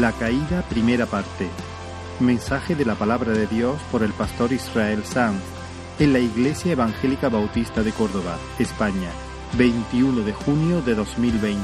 La 0.00 0.12
caída, 0.12 0.60
primera 0.68 1.06
parte. 1.06 1.48
Mensaje 2.20 2.74
de 2.74 2.84
la 2.84 2.96
palabra 2.96 3.32
de 3.32 3.46
Dios 3.46 3.80
por 3.90 4.02
el 4.02 4.12
pastor 4.12 4.52
Israel 4.52 5.02
Sanz 5.04 5.40
en 5.98 6.12
la 6.12 6.18
Iglesia 6.18 6.72
Evangélica 6.72 7.30
Bautista 7.30 7.82
de 7.82 7.92
Córdoba, 7.92 8.36
España, 8.58 9.08
21 9.56 10.20
de 10.20 10.34
junio 10.34 10.82
de 10.82 10.94
2020. 10.96 11.56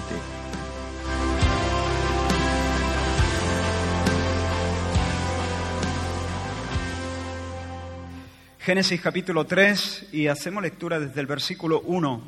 Génesis 8.60 9.00
capítulo 9.02 9.44
3 9.44 10.06
y 10.12 10.28
hacemos 10.28 10.62
lectura 10.62 10.98
desde 10.98 11.20
el 11.20 11.26
versículo 11.26 11.82
1. 11.82 12.22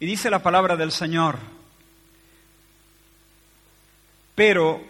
Y 0.00 0.06
dice 0.06 0.28
la 0.28 0.42
palabra 0.42 0.76
del 0.76 0.92
Señor, 0.92 1.38
pero 4.34 4.89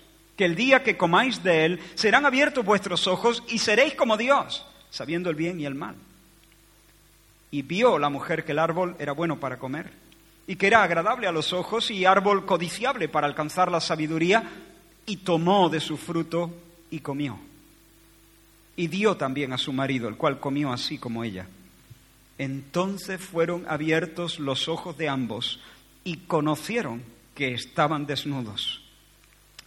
que 0.41 0.45
el 0.45 0.55
día 0.55 0.81
que 0.81 0.97
comáis 0.97 1.43
de 1.43 1.65
él 1.65 1.79
serán 1.93 2.25
abiertos 2.25 2.65
vuestros 2.65 3.05
ojos 3.05 3.43
y 3.49 3.59
seréis 3.59 3.93
como 3.93 4.17
Dios, 4.17 4.65
sabiendo 4.89 5.29
el 5.29 5.35
bien 5.35 5.59
y 5.59 5.67
el 5.67 5.75
mal. 5.75 5.93
Y 7.51 7.61
vio 7.61 7.99
la 7.99 8.09
mujer 8.09 8.43
que 8.43 8.53
el 8.53 8.57
árbol 8.57 8.95
era 8.97 9.11
bueno 9.11 9.39
para 9.39 9.59
comer 9.59 9.91
y 10.47 10.55
que 10.55 10.65
era 10.65 10.81
agradable 10.81 11.27
a 11.27 11.31
los 11.31 11.53
ojos 11.53 11.91
y 11.91 12.05
árbol 12.05 12.47
codiciable 12.47 13.07
para 13.07 13.27
alcanzar 13.27 13.69
la 13.69 13.79
sabiduría, 13.79 14.43
y 15.05 15.17
tomó 15.17 15.69
de 15.69 15.79
su 15.79 15.95
fruto 15.95 16.51
y 16.89 17.01
comió. 17.01 17.37
Y 18.75 18.87
dio 18.87 19.17
también 19.17 19.53
a 19.53 19.59
su 19.59 19.71
marido, 19.71 20.09
el 20.09 20.17
cual 20.17 20.39
comió 20.39 20.73
así 20.73 20.97
como 20.97 21.23
ella. 21.23 21.45
Entonces 22.39 23.21
fueron 23.21 23.67
abiertos 23.69 24.39
los 24.39 24.67
ojos 24.67 24.97
de 24.97 25.07
ambos 25.07 25.59
y 26.03 26.17
conocieron 26.17 27.03
que 27.35 27.53
estaban 27.53 28.07
desnudos. 28.07 28.80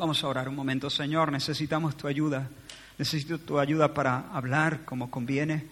Vamos 0.00 0.24
a 0.24 0.28
orar 0.28 0.48
un 0.48 0.54
momento, 0.54 0.88
Señor, 0.88 1.30
necesitamos 1.30 1.94
tu 1.94 2.06
ayuda. 2.06 2.48
Necesito 2.96 3.38
tu 3.38 3.58
ayuda 3.58 3.92
para 3.92 4.30
hablar 4.32 4.86
como 4.86 5.10
conviene. 5.10 5.66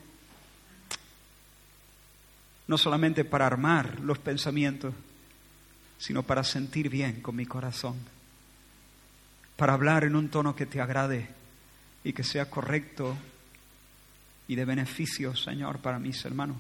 No 2.67 2.77
solamente 2.77 3.25
para 3.25 3.47
armar 3.47 4.01
los 4.01 4.19
pensamientos, 4.19 4.93
sino 5.97 6.25
para 6.25 6.45
sentir 6.45 6.91
bien 6.91 7.23
con 7.23 7.37
mi 7.37 7.47
corazón. 7.47 7.97
Para 9.57 9.73
hablar 9.73 10.05
en 10.05 10.15
un 10.15 10.29
tono 10.29 10.55
que 10.55 10.67
te 10.67 10.83
agrade 10.83 11.31
y 12.05 12.13
que 12.13 12.23
sea 12.23 12.51
correcto 12.51 13.17
y 14.47 14.57
de 14.57 14.67
beneficio, 14.67 15.35
Señor, 15.37 15.79
para 15.79 15.99
mis 15.99 16.23
hermanos. 16.27 16.59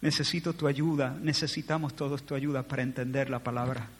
Necesito 0.00 0.54
tu 0.54 0.66
ayuda, 0.66 1.14
necesitamos 1.20 1.94
todos 1.94 2.22
tu 2.22 2.34
ayuda 2.34 2.62
para 2.62 2.82
entender 2.82 3.28
la 3.28 3.40
palabra. 3.40 3.90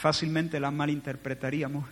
Fácilmente 0.00 0.58
la 0.58 0.70
malinterpretaríamos, 0.70 1.84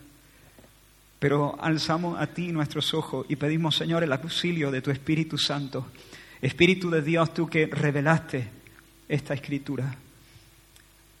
pero 1.19 1.55
alzamos 1.61 2.19
a 2.19 2.27
ti 2.27 2.51
nuestros 2.51 2.93
ojos 2.93 3.25
y 3.29 3.35
pedimos, 3.35 3.75
Señor, 3.75 4.03
el 4.03 4.11
auxilio 4.11 4.71
de 4.71 4.81
tu 4.81 4.89
Espíritu 4.89 5.37
Santo. 5.37 5.91
Espíritu 6.41 6.89
de 6.89 7.01
Dios, 7.01 7.33
tú 7.33 7.47
que 7.47 7.67
revelaste 7.67 8.49
esta 9.07 9.33
escritura. 9.33 9.95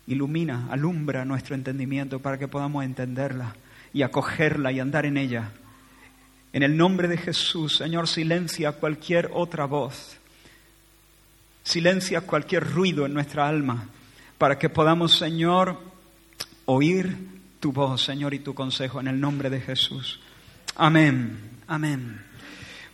Ilumina, 0.07 0.67
alumbra 0.71 1.25
nuestro 1.25 1.53
entendimiento 1.53 2.19
para 2.19 2.39
que 2.39 2.47
podamos 2.47 2.83
entenderla 2.83 3.55
y 3.93 4.01
acogerla 4.01 4.71
y 4.71 4.79
andar 4.79 5.05
en 5.05 5.17
ella 5.17 5.51
en 6.51 6.63
el 6.63 6.75
nombre 6.75 7.07
de 7.07 7.17
Jesús, 7.17 7.77
Señor, 7.77 8.07
silencia 8.07 8.71
cualquier 8.71 9.29
otra 9.33 9.65
voz. 9.65 10.17
Silencia 11.63 12.21
cualquier 12.21 12.67
ruido 12.67 13.05
en 13.05 13.13
nuestra 13.13 13.47
alma 13.47 13.87
para 14.39 14.57
que 14.57 14.69
podamos, 14.69 15.15
Señor, 15.15 15.88
oír 16.69 17.17
tu 17.59 17.71
voz, 17.71 18.03
Señor, 18.03 18.35
y 18.35 18.39
tu 18.39 18.53
consejo 18.53 18.99
en 18.99 19.07
el 19.07 19.19
nombre 19.19 19.49
de 19.49 19.59
Jesús. 19.59 20.19
Amén, 20.75 21.61
amén. 21.67 22.23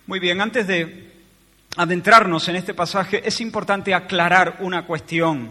Muy 0.06 0.18
bien, 0.18 0.40
antes 0.40 0.66
de 0.66 1.12
adentrarnos 1.76 2.48
en 2.48 2.56
este 2.56 2.72
pasaje, 2.72 3.20
es 3.28 3.38
importante 3.42 3.92
aclarar 3.92 4.56
una 4.60 4.86
cuestión. 4.86 5.50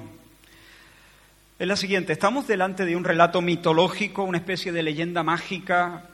Es 1.60 1.68
la 1.68 1.76
siguiente, 1.76 2.14
estamos 2.14 2.48
delante 2.48 2.84
de 2.84 2.96
un 2.96 3.04
relato 3.04 3.42
mitológico, 3.44 4.24
una 4.24 4.40
especie 4.40 4.72
de 4.72 4.82
leyenda 4.82 5.22
mágica 5.22 6.10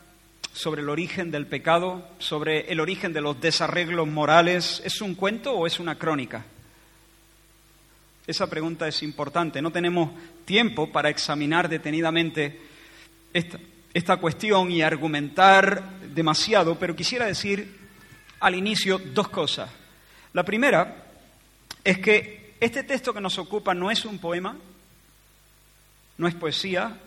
sobre 0.51 0.81
el 0.81 0.89
origen 0.89 1.31
del 1.31 1.47
pecado, 1.47 2.05
sobre 2.19 2.69
el 2.72 2.81
origen 2.81 3.13
de 3.13 3.22
los 3.22 3.39
desarreglos 3.39 4.07
morales, 4.07 4.81
¿es 4.83 5.01
un 5.01 5.16
cuento 5.16 5.53
o 5.53 5.66
es 5.66 5.79
una 5.79 5.95
crónica? 5.95 6.43
Esa 8.31 8.49
pregunta 8.49 8.87
es 8.87 9.03
importante. 9.03 9.61
No 9.61 9.71
tenemos 9.71 10.09
tiempo 10.45 10.89
para 10.89 11.09
examinar 11.09 11.67
detenidamente 11.67 12.61
esta, 13.33 13.59
esta 13.93 14.15
cuestión 14.15 14.71
y 14.71 14.81
argumentar 14.81 15.99
demasiado, 16.15 16.79
pero 16.79 16.95
quisiera 16.95 17.25
decir 17.25 17.77
al 18.39 18.55
inicio 18.55 18.99
dos 18.99 19.27
cosas. 19.27 19.69
La 20.31 20.45
primera 20.45 21.07
es 21.83 21.97
que 21.97 22.55
este 22.61 22.83
texto 22.83 23.13
que 23.13 23.19
nos 23.19 23.37
ocupa 23.37 23.73
no 23.73 23.91
es 23.91 24.05
un 24.05 24.17
poema, 24.17 24.55
no 26.17 26.25
es 26.25 26.33
poesía, 26.33 26.97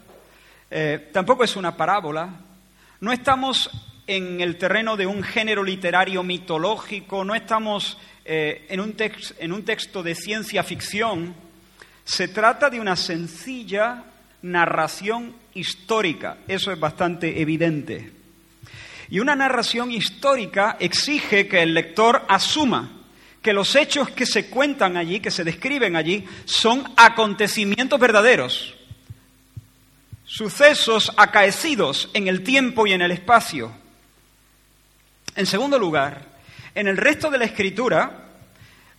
eh, 0.71 1.09
tampoco 1.11 1.43
es 1.43 1.57
una 1.57 1.75
parábola, 1.75 2.29
no 3.01 3.13
estamos 3.13 3.71
en 4.07 4.43
el 4.43 4.59
terreno 4.59 4.95
de 4.95 5.07
un 5.07 5.23
género 5.23 5.65
literario 5.65 6.23
mitológico, 6.23 7.25
no 7.25 7.35
estamos 7.35 7.97
eh, 8.25 8.67
en, 8.69 8.81
un 8.81 8.95
en 9.39 9.53
un 9.53 9.65
texto 9.65 10.03
de 10.03 10.15
ciencia 10.15 10.63
ficción, 10.63 11.35
se 12.05 12.29
trata 12.29 12.71
de 12.71 12.81
una 12.81 12.97
sencilla 12.97 14.05
narración 14.43 15.35
histórica, 15.55 16.39
eso 16.49 16.73
es 16.73 16.79
bastante 16.79 17.41
evidente. 17.41 18.13
Y 19.11 19.21
una 19.21 19.37
narración 19.37 19.93
histórica 19.93 20.77
exige 20.81 21.47
que 21.47 21.63
el 21.63 21.75
lector 21.75 22.25
asuma 22.29 23.05
que 23.45 23.53
los 23.53 23.77
hechos 23.77 24.09
que 24.09 24.25
se 24.25 24.49
cuentan 24.49 24.97
allí, 24.97 25.21
que 25.21 25.31
se 25.31 25.45
describen 25.45 25.97
allí, 25.97 26.25
son 26.47 26.83
acontecimientos 26.97 28.01
verdaderos, 28.01 28.75
sucesos 30.25 31.13
acaecidos 31.19 32.09
en 32.15 32.27
el 32.27 32.43
tiempo 32.43 32.87
y 32.87 32.93
en 32.93 33.03
el 33.03 33.11
espacio. 33.11 33.71
En 35.37 35.45
segundo 35.45 35.79
lugar, 35.79 36.34
en 36.75 36.89
el 36.89 36.97
resto 36.97 37.31
de 37.31 37.39
la 37.39 37.45
escritura, 37.45 38.25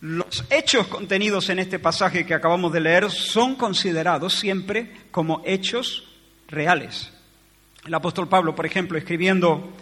los 0.00 0.44
hechos 0.50 0.86
contenidos 0.86 1.48
en 1.50 1.58
este 1.58 1.78
pasaje 1.78 2.24
que 2.26 2.34
acabamos 2.34 2.72
de 2.72 2.80
leer 2.80 3.10
son 3.10 3.54
considerados 3.56 4.34
siempre 4.34 4.92
como 5.10 5.42
hechos 5.44 6.04
reales. 6.48 7.12
El 7.86 7.94
apóstol 7.94 8.28
Pablo, 8.28 8.54
por 8.54 8.66
ejemplo, 8.66 8.98
escribiendo 8.98 9.72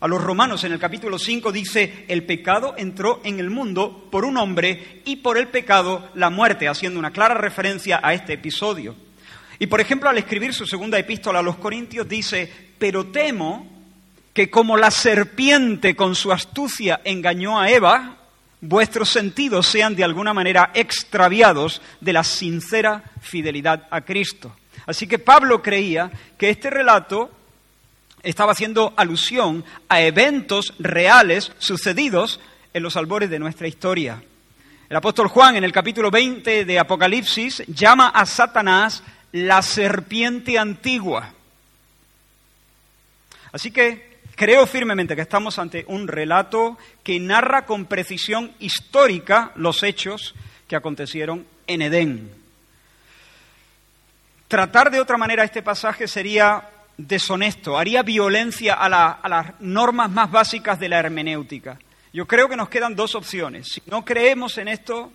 a 0.00 0.08
los 0.08 0.22
romanos 0.22 0.64
en 0.64 0.72
el 0.72 0.78
capítulo 0.78 1.18
5, 1.18 1.50
dice, 1.50 2.04
el 2.08 2.24
pecado 2.24 2.74
entró 2.76 3.20
en 3.24 3.40
el 3.40 3.50
mundo 3.50 4.08
por 4.10 4.24
un 4.24 4.36
hombre 4.36 5.02
y 5.04 5.16
por 5.16 5.38
el 5.38 5.48
pecado 5.48 6.10
la 6.14 6.30
muerte, 6.30 6.68
haciendo 6.68 6.98
una 6.98 7.12
clara 7.12 7.34
referencia 7.34 8.00
a 8.02 8.14
este 8.14 8.34
episodio. 8.34 8.94
Y 9.58 9.66
por 9.66 9.80
ejemplo, 9.80 10.10
al 10.10 10.18
escribir 10.18 10.52
su 10.52 10.66
segunda 10.66 10.98
epístola 10.98 11.38
a 11.38 11.42
los 11.42 11.56
Corintios 11.56 12.08
dice, 12.08 12.52
pero 12.78 13.06
temo 13.06 13.73
que 14.34 14.50
como 14.50 14.76
la 14.76 14.90
serpiente 14.90 15.94
con 15.94 16.16
su 16.16 16.32
astucia 16.32 17.00
engañó 17.04 17.60
a 17.60 17.70
Eva, 17.70 18.16
vuestros 18.60 19.08
sentidos 19.08 19.66
sean 19.68 19.94
de 19.94 20.02
alguna 20.02 20.34
manera 20.34 20.72
extraviados 20.74 21.80
de 22.00 22.12
la 22.12 22.24
sincera 22.24 23.04
fidelidad 23.22 23.86
a 23.90 24.00
Cristo. 24.00 24.54
Así 24.86 25.06
que 25.06 25.20
Pablo 25.20 25.62
creía 25.62 26.10
que 26.36 26.50
este 26.50 26.68
relato 26.68 27.30
estaba 28.24 28.52
haciendo 28.52 28.92
alusión 28.96 29.64
a 29.88 30.00
eventos 30.00 30.74
reales 30.80 31.52
sucedidos 31.58 32.40
en 32.72 32.82
los 32.82 32.96
albores 32.96 33.30
de 33.30 33.38
nuestra 33.38 33.68
historia. 33.68 34.20
El 34.88 34.96
apóstol 34.96 35.28
Juan 35.28 35.56
en 35.56 35.64
el 35.64 35.72
capítulo 35.72 36.10
20 36.10 36.64
de 36.64 36.78
Apocalipsis 36.78 37.62
llama 37.68 38.08
a 38.08 38.26
Satanás 38.26 39.04
la 39.30 39.62
serpiente 39.62 40.58
antigua. 40.58 41.32
Así 43.52 43.70
que 43.70 44.13
creo 44.36 44.66
firmemente 44.66 45.16
que 45.16 45.22
estamos 45.22 45.58
ante 45.58 45.84
un 45.88 46.08
relato 46.08 46.78
que 47.02 47.18
narra 47.20 47.66
con 47.66 47.86
precisión 47.86 48.52
histórica 48.58 49.52
los 49.56 49.82
hechos 49.82 50.34
que 50.68 50.76
acontecieron 50.76 51.46
en 51.66 51.82
Edén. 51.82 52.30
Tratar 54.48 54.90
de 54.90 55.00
otra 55.00 55.16
manera 55.16 55.44
este 55.44 55.62
pasaje 55.62 56.06
sería 56.06 56.68
deshonesto, 56.96 57.76
haría 57.76 58.02
violencia 58.02 58.74
a, 58.74 58.88
las 59.28 59.60
normas 59.60 60.10
más 60.10 60.30
básicas 60.30 60.78
de 60.78 60.88
la 60.88 60.98
hermenéutica. 60.98 61.78
Yo 62.12 62.26
creo 62.26 62.48
que 62.48 62.56
nos 62.56 62.68
quedan 62.68 62.94
dos 62.94 63.14
opciones. 63.14 63.68
Si 63.72 63.82
no 63.86 64.04
creemos 64.04 64.56
en 64.58 64.68
esto, 64.68 65.12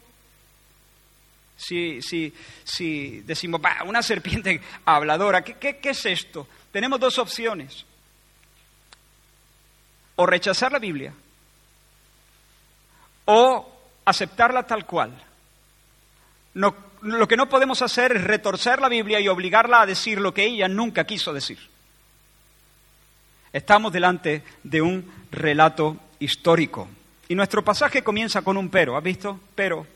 si, 1.55 2.33
decimos, 3.25 3.61
una 3.85 4.03
serpiente 4.03 4.61
habladora, 4.85 5.43
¿qué, 5.43 5.77
¿qué 5.77 5.89
es 5.89 6.05
esto? 6.05 6.47
Tenemos 6.71 6.99
dos 6.99 7.17
opciones. 7.19 7.85
O 10.19 10.25
rechazar 10.25 10.69
la 10.73 10.79
Biblia, 10.79 11.13
o 13.23 13.71
aceptarla 14.03 14.67
tal 14.67 14.85
cual. 14.85 15.13
Lo 16.55 17.27
que 17.27 17.37
no 17.37 17.47
podemos 17.47 17.81
hacer 17.81 18.17
es 18.17 18.23
retorcer 18.25 18.81
la 18.81 18.89
Biblia 18.89 19.21
y 19.21 19.29
obligarla 19.29 19.81
a 19.81 19.85
decir 19.85 20.19
lo 20.19 20.33
que 20.33 20.43
ella 20.43 20.67
nunca 20.67 21.05
quiso 21.05 21.31
decir. 21.31 21.57
Estamos 23.53 23.93
delante 23.93 24.43
de 24.61 24.81
un 24.81 25.09
relato 25.31 25.95
histórico. 26.19 26.89
Y 27.29 27.35
nuestro 27.35 27.63
pasaje 27.63 28.03
comienza 28.03 28.41
con 28.41 28.57
un 28.57 28.67
pero, 28.67 28.97
¿has 28.97 29.03
visto? 29.03 29.39
Pero. 29.55 29.87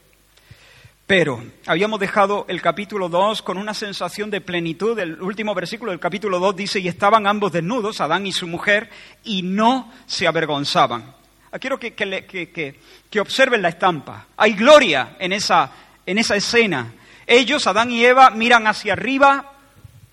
Pero, 1.05 1.43
habíamos 1.65 1.99
dejado 1.99 2.45
el 2.47 2.61
capítulo 2.61 3.09
2 3.09 3.41
con 3.41 3.57
una 3.57 3.73
sensación 3.73 4.29
de 4.29 4.39
plenitud. 4.39 4.97
El 4.97 5.21
último 5.21 5.53
versículo 5.53 5.91
del 5.91 5.99
capítulo 5.99 6.39
2 6.39 6.55
dice, 6.55 6.79
y 6.79 6.87
estaban 6.87 7.27
ambos 7.27 7.51
desnudos, 7.51 7.99
Adán 7.99 8.25
y 8.25 8.31
su 8.31 8.47
mujer, 8.47 8.89
y 9.23 9.41
no 9.41 9.91
se 10.05 10.27
avergonzaban. 10.27 11.13
Ah, 11.51 11.59
quiero 11.59 11.77
que, 11.77 11.93
que 11.93 13.19
observen 13.19 13.61
la 13.61 13.69
estampa. 13.69 14.27
Hay 14.37 14.53
gloria 14.53 15.17
en 15.19 15.33
esa, 15.33 15.71
en 16.05 16.17
esa 16.17 16.37
escena. 16.37 16.93
Ellos, 17.27 17.67
Adán 17.67 17.91
y 17.91 18.05
Eva, 18.05 18.29
miran 18.29 18.65
hacia 18.67 18.93
arriba, 18.93 19.53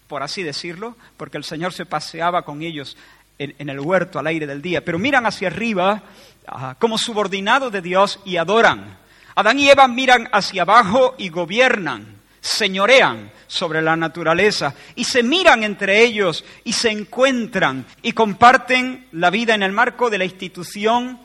por 0.09 0.25
así 0.25 0.43
decirlo, 0.43 0.97
porque 1.17 1.37
el 1.37 1.45
Señor 1.45 1.73
se 1.73 1.87
paseaba 1.87 2.43
con 2.43 2.63
ellos 2.63 2.97
en, 3.39 3.69
el 3.69 3.81
huerto 3.81 4.19
al 4.19 4.27
aire 4.27 4.47
del 4.47 4.61
día, 4.61 4.85
pero 4.85 4.99
miran 4.99 5.25
hacia 5.25 5.49
arriba 5.49 6.03
ah, 6.47 6.75
como 6.79 6.99
subordinados 6.99 7.73
de 7.73 7.81
Dios 7.81 8.21
y 8.25 8.37
adoran. 8.37 9.00
Adán 9.41 9.59
y 9.59 9.71
Eva 9.71 9.89
miran 9.89 10.29
hacia 10.33 10.63
abajo 10.63 11.15
y 11.17 11.31
gobiernan, 11.31 12.21
señorean 12.43 13.31
sobre 13.47 13.81
la 13.81 13.97
naturaleza 13.97 14.75
y 14.95 15.05
se 15.05 15.23
miran 15.23 15.65
entre 15.65 16.03
ellos 16.03 16.45
y 16.63 16.75
se 16.75 16.91
encuentran 16.91 17.87
y 18.03 18.13
comparten 18.13 19.07
la 19.13 19.31
vida 19.31 19.55
en 19.55 19.63
el 19.63 19.73
marco 19.73 20.11
de 20.11 20.19
la 20.19 20.27
institución 20.27 21.19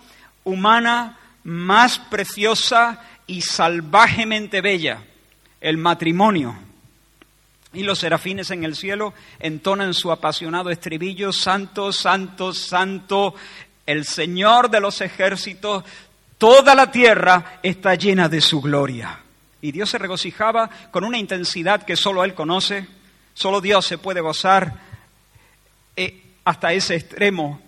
humana 0.46 1.20
más 1.44 2.00
preciosa 2.00 3.04
y 3.28 3.42
salvajemente 3.42 4.62
bella, 4.62 5.04
el 5.60 5.76
matrimonio. 5.78 6.58
Y 7.74 7.84
los 7.84 8.00
serafines 8.00 8.50
en 8.50 8.64
el 8.64 8.78
cielo 8.78 9.14
entonan 9.40 9.94
su 9.94 10.10
apasionado 10.10 10.70
estribillo, 10.70 11.34
Santo, 11.34 11.92
Santo, 11.92 12.54
Santo, 12.54 13.36
el 13.86 14.06
Señor 14.06 14.70
de 14.70 14.80
los 14.80 15.02
ejércitos, 15.02 15.84
toda 16.38 16.76
la 16.76 16.92
tierra 16.92 17.60
está 17.64 17.96
llena 17.96 18.30
de 18.30 18.42
su 18.42 18.62
gloria. 18.62 19.20
Y 19.62 19.72
Dios 19.72 19.90
se 19.90 19.98
regocijaba 19.98 20.70
con 20.92 21.04
una 21.04 21.18
intensidad 21.18 21.84
que 21.84 21.96
solo 21.96 22.24
Él 22.24 22.34
conoce, 22.34 22.88
solo 23.34 23.62
Dios 23.62 23.86
se 23.86 23.98
puede 23.98 24.22
gozar 24.22 24.74
eh, 25.96 26.22
hasta 26.44 26.74
ese 26.74 26.96
extremo 26.96 27.62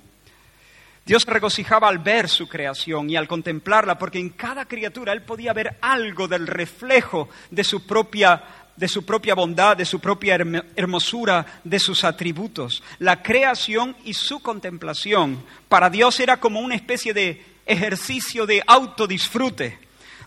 Dios 1.07 1.23
se 1.23 1.31
regocijaba 1.31 1.87
al 1.87 1.99
ver 1.99 2.27
su 2.27 2.49
creación 2.49 3.09
y 3.09 3.15
al 3.15 3.29
contemplarla, 3.29 3.97
porque 3.97 4.19
en 4.19 4.31
cada 4.31 4.65
criatura 4.65 5.13
Él 5.13 5.21
podía 5.21 5.53
ver 5.53 5.77
algo 5.79 6.27
del 6.27 6.45
reflejo 6.45 7.29
de 7.49 7.63
su 7.63 7.87
propia, 7.87 8.43
de 8.75 8.89
su 8.89 9.05
propia 9.05 9.33
bondad, 9.33 9.77
de 9.77 9.85
su 9.85 10.01
propia 10.01 10.35
hermosura, 10.75 11.45
de 11.63 11.79
sus 11.79 12.03
atributos. 12.03 12.83
La 12.99 13.23
creación 13.23 13.95
y 14.03 14.15
su 14.15 14.41
contemplación 14.41 15.41
para 15.69 15.89
Dios 15.89 16.19
era 16.19 16.41
como 16.41 16.59
una 16.59 16.75
especie 16.75 17.13
de 17.13 17.41
ejercicio 17.67 18.45
de 18.45 18.63
autodisfrute, 18.65 19.77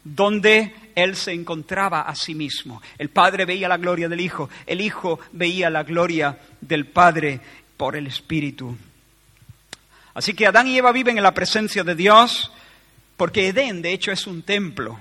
donde 0.04 0.74
Él 0.94 1.16
se 1.16 1.32
encontraba 1.32 2.02
a 2.02 2.14
sí 2.14 2.34
mismo. 2.34 2.80
El 2.98 3.10
Padre 3.10 3.44
veía 3.44 3.68
la 3.68 3.76
gloria 3.76 4.08
del 4.08 4.20
Hijo, 4.20 4.48
el 4.66 4.80
Hijo 4.80 5.20
veía 5.32 5.70
la 5.70 5.82
gloria 5.82 6.38
del 6.60 6.86
Padre 6.86 7.40
por 7.76 7.96
el 7.96 8.06
Espíritu. 8.06 8.76
Así 10.14 10.34
que 10.34 10.46
Adán 10.46 10.68
y 10.68 10.76
Eva 10.76 10.92
viven 10.92 11.16
en 11.16 11.22
la 11.22 11.34
presencia 11.34 11.84
de 11.84 11.94
Dios 11.94 12.50
porque 13.16 13.48
Edén, 13.48 13.82
de 13.82 13.92
hecho, 13.92 14.12
es 14.12 14.26
un 14.26 14.42
templo. 14.42 14.98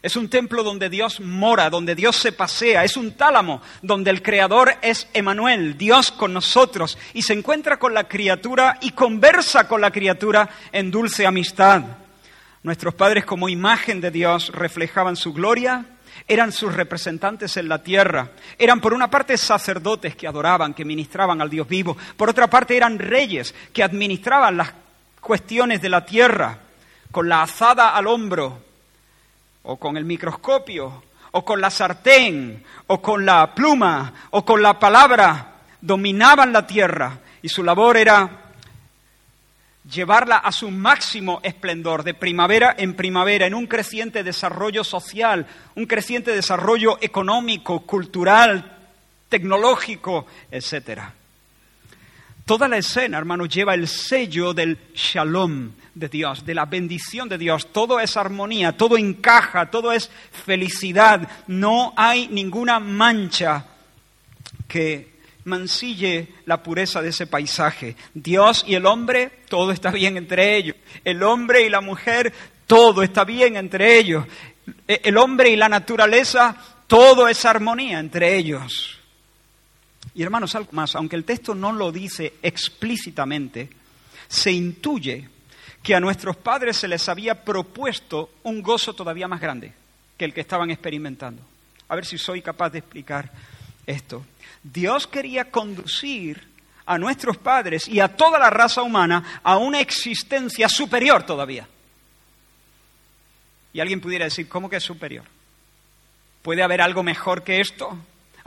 Es 0.00 0.16
un 0.16 0.28
templo 0.28 0.62
donde 0.62 0.88
Dios 0.88 1.20
mora, 1.20 1.70
donde 1.70 1.94
Dios 1.94 2.16
se 2.16 2.32
pasea, 2.32 2.84
es 2.84 2.96
un 2.96 3.12
tálamo 3.12 3.60
donde 3.82 4.10
el 4.10 4.22
Creador 4.22 4.76
es 4.80 5.08
Emanuel, 5.12 5.76
Dios 5.76 6.12
con 6.12 6.32
nosotros, 6.32 6.96
y 7.14 7.22
se 7.22 7.32
encuentra 7.32 7.78
con 7.78 7.94
la 7.94 8.04
criatura 8.06 8.78
y 8.80 8.92
conversa 8.92 9.66
con 9.66 9.80
la 9.80 9.90
criatura 9.90 10.48
en 10.70 10.90
dulce 10.90 11.26
amistad. 11.26 11.82
Nuestros 12.62 12.94
padres 12.94 13.24
como 13.24 13.48
imagen 13.48 14.00
de 14.00 14.10
Dios 14.10 14.50
reflejaban 14.52 15.16
su 15.16 15.32
gloria 15.32 15.84
eran 16.26 16.52
sus 16.52 16.74
representantes 16.74 17.56
en 17.56 17.68
la 17.68 17.82
tierra. 17.82 18.30
Eran 18.58 18.80
por 18.80 18.92
una 18.92 19.10
parte 19.10 19.36
sacerdotes 19.36 20.16
que 20.16 20.26
adoraban, 20.26 20.74
que 20.74 20.84
ministraban 20.84 21.40
al 21.40 21.50
Dios 21.50 21.68
vivo. 21.68 21.96
Por 22.16 22.28
otra 22.28 22.48
parte 22.48 22.76
eran 22.76 22.98
reyes 22.98 23.54
que 23.72 23.82
administraban 23.82 24.56
las 24.56 24.72
cuestiones 25.20 25.80
de 25.80 25.88
la 25.88 26.04
tierra 26.04 26.58
con 27.10 27.28
la 27.28 27.42
azada 27.42 27.96
al 27.96 28.06
hombro 28.06 28.67
o 29.62 29.76
con 29.76 29.96
el 29.96 30.04
microscopio 30.04 31.02
o 31.32 31.44
con 31.44 31.60
la 31.60 31.70
sartén 31.70 32.62
o 32.86 33.00
con 33.02 33.24
la 33.24 33.54
pluma 33.54 34.12
o 34.30 34.44
con 34.44 34.62
la 34.62 34.78
palabra. 34.78 35.54
Dominaban 35.80 36.52
la 36.52 36.66
tierra 36.66 37.18
y 37.42 37.48
su 37.48 37.62
labor 37.62 37.96
era 37.96 38.48
llevarla 39.90 40.38
a 40.38 40.52
su 40.52 40.70
máximo 40.70 41.40
esplendor 41.42 42.02
de 42.02 42.14
primavera 42.14 42.74
en 42.76 42.94
primavera, 42.94 43.46
en 43.46 43.54
un 43.54 43.66
creciente 43.66 44.22
desarrollo 44.22 44.84
social, 44.84 45.46
un 45.76 45.86
creciente 45.86 46.32
desarrollo 46.32 46.98
económico, 47.00 47.80
cultural, 47.80 48.76
tecnológico, 49.28 50.26
etc. 50.50 51.00
Toda 52.48 52.66
la 52.66 52.78
escena, 52.78 53.18
hermanos, 53.18 53.50
lleva 53.50 53.74
el 53.74 53.86
sello 53.86 54.54
del 54.54 54.78
shalom 54.94 55.70
de 55.94 56.08
Dios, 56.08 56.46
de 56.46 56.54
la 56.54 56.64
bendición 56.64 57.28
de 57.28 57.36
Dios. 57.36 57.70
Todo 57.70 58.00
es 58.00 58.16
armonía, 58.16 58.74
todo 58.74 58.96
encaja, 58.96 59.70
todo 59.70 59.92
es 59.92 60.10
felicidad. 60.46 61.28
No 61.46 61.92
hay 61.94 62.26
ninguna 62.28 62.80
mancha 62.80 63.66
que 64.66 65.18
mancille 65.44 66.28
la 66.46 66.62
pureza 66.62 67.02
de 67.02 67.10
ese 67.10 67.26
paisaje. 67.26 67.96
Dios 68.14 68.64
y 68.66 68.76
el 68.76 68.86
hombre, 68.86 69.30
todo 69.50 69.70
está 69.70 69.90
bien 69.90 70.16
entre 70.16 70.56
ellos. 70.56 70.76
El 71.04 71.22
hombre 71.24 71.66
y 71.66 71.68
la 71.68 71.82
mujer, 71.82 72.32
todo 72.66 73.02
está 73.02 73.24
bien 73.24 73.56
entre 73.56 73.98
ellos. 73.98 74.24
E, 74.86 75.02
el 75.04 75.18
hombre 75.18 75.50
y 75.50 75.56
la 75.56 75.68
naturaleza, 75.68 76.56
todo 76.86 77.28
es 77.28 77.44
armonía 77.44 77.98
entre 77.98 78.38
ellos. 78.38 78.97
Y 80.14 80.22
hermanos, 80.22 80.54
algo 80.54 80.72
más, 80.72 80.96
aunque 80.96 81.16
el 81.16 81.24
texto 81.24 81.54
no 81.54 81.72
lo 81.72 81.92
dice 81.92 82.34
explícitamente, 82.42 83.70
se 84.28 84.52
intuye 84.52 85.28
que 85.82 85.94
a 85.94 86.00
nuestros 86.00 86.36
padres 86.36 86.76
se 86.76 86.88
les 86.88 87.08
había 87.08 87.44
propuesto 87.44 88.30
un 88.42 88.62
gozo 88.62 88.94
todavía 88.94 89.28
más 89.28 89.40
grande 89.40 89.72
que 90.16 90.24
el 90.24 90.34
que 90.34 90.40
estaban 90.40 90.70
experimentando. 90.70 91.42
A 91.88 91.94
ver 91.94 92.04
si 92.04 92.18
soy 92.18 92.42
capaz 92.42 92.70
de 92.70 92.80
explicar 92.80 93.30
esto. 93.86 94.24
Dios 94.62 95.06
quería 95.06 95.50
conducir 95.50 96.46
a 96.84 96.98
nuestros 96.98 97.36
padres 97.36 97.86
y 97.86 98.00
a 98.00 98.08
toda 98.08 98.38
la 98.38 98.50
raza 98.50 98.82
humana 98.82 99.40
a 99.42 99.56
una 99.56 99.80
existencia 99.80 100.68
superior 100.68 101.24
todavía. 101.24 101.68
Y 103.72 103.80
alguien 103.80 104.00
pudiera 104.00 104.24
decir, 104.24 104.48
¿cómo 104.48 104.68
que 104.68 104.76
es 104.76 104.84
superior? 104.84 105.24
¿Puede 106.42 106.62
haber 106.62 106.80
algo 106.80 107.02
mejor 107.02 107.44
que 107.44 107.60
esto? 107.60 107.96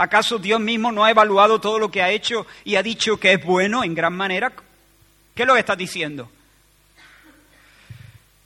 ¿Acaso 0.01 0.39
Dios 0.39 0.59
mismo 0.59 0.91
no 0.91 1.03
ha 1.03 1.11
evaluado 1.11 1.61
todo 1.61 1.77
lo 1.77 1.91
que 1.91 2.01
ha 2.01 2.09
hecho 2.09 2.47
y 2.63 2.75
ha 2.75 2.83
dicho 2.83 3.17
que 3.17 3.33
es 3.33 3.43
bueno 3.43 3.83
en 3.83 3.93
gran 3.93 4.13
manera? 4.13 4.51
¿Qué 5.35 5.45
lo 5.45 5.53
que 5.53 5.59
está 5.59 5.75
diciendo? 5.75 6.29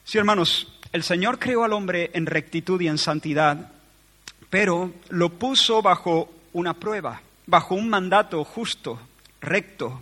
Sí, 0.03 0.17
hermanos, 0.17 0.67
el 0.91 1.03
Señor 1.03 1.39
creó 1.39 1.63
al 1.63 1.73
hombre 1.73 2.11
en 2.13 2.25
rectitud 2.25 2.79
y 2.81 2.87
en 2.87 2.97
santidad, 2.97 3.71
pero 4.49 4.91
lo 5.09 5.29
puso 5.29 5.81
bajo 5.81 6.29
una 6.53 6.73
prueba 6.73 7.21
bajo 7.47 7.75
un 7.75 7.89
mandato 7.89 8.43
justo, 8.43 8.99
recto. 9.41 10.01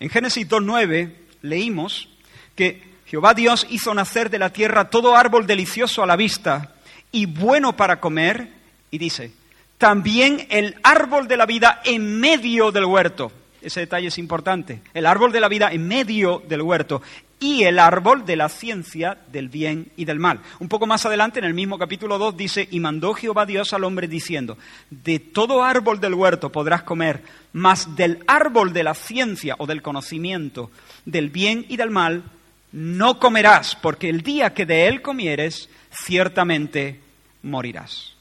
En 0.00 0.10
Génesis 0.10 0.48
2.9 0.48 1.12
leímos 1.42 2.08
que 2.54 2.82
Jehová 3.06 3.34
Dios 3.34 3.66
hizo 3.70 3.94
nacer 3.94 4.30
de 4.30 4.38
la 4.38 4.52
tierra 4.52 4.90
todo 4.90 5.16
árbol 5.16 5.46
delicioso 5.46 6.02
a 6.02 6.06
la 6.06 6.16
vista 6.16 6.74
y 7.10 7.26
bueno 7.26 7.76
para 7.76 8.00
comer, 8.00 8.52
y 8.90 8.98
dice, 8.98 9.32
también 9.78 10.46
el 10.50 10.76
árbol 10.82 11.28
de 11.28 11.36
la 11.36 11.46
vida 11.46 11.80
en 11.84 12.20
medio 12.20 12.72
del 12.72 12.84
huerto. 12.84 13.32
Ese 13.62 13.80
detalle 13.80 14.08
es 14.08 14.18
importante. 14.18 14.82
El 14.94 15.06
árbol 15.06 15.32
de 15.32 15.40
la 15.40 15.48
vida 15.48 15.72
en 15.72 15.86
medio 15.88 16.42
del 16.48 16.62
huerto 16.62 17.02
y 17.40 17.64
el 17.64 17.78
árbol 17.78 18.24
de 18.26 18.36
la 18.36 18.48
ciencia 18.48 19.16
del 19.30 19.48
bien 19.48 19.92
y 19.96 20.04
del 20.04 20.18
mal. 20.18 20.40
Un 20.58 20.68
poco 20.68 20.86
más 20.86 21.06
adelante, 21.06 21.38
en 21.38 21.44
el 21.44 21.54
mismo 21.54 21.78
capítulo 21.78 22.18
2, 22.18 22.36
dice, 22.36 22.68
y 22.70 22.80
mandó 22.80 23.14
Jehová 23.14 23.46
Dios 23.46 23.72
al 23.72 23.84
hombre 23.84 24.08
diciendo, 24.08 24.58
de 24.90 25.20
todo 25.20 25.62
árbol 25.62 26.00
del 26.00 26.14
huerto 26.14 26.50
podrás 26.50 26.82
comer, 26.82 27.22
mas 27.52 27.94
del 27.94 28.24
árbol 28.26 28.72
de 28.72 28.82
la 28.82 28.94
ciencia 28.94 29.54
o 29.58 29.66
del 29.66 29.82
conocimiento 29.82 30.70
del 31.04 31.30
bien 31.30 31.64
y 31.68 31.76
del 31.76 31.90
mal 31.90 32.24
no 32.72 33.18
comerás, 33.18 33.76
porque 33.76 34.08
el 34.10 34.22
día 34.22 34.52
que 34.52 34.66
de 34.66 34.88
él 34.88 35.00
comieres, 35.00 35.70
ciertamente 35.90 37.00
morirás. 37.42 38.17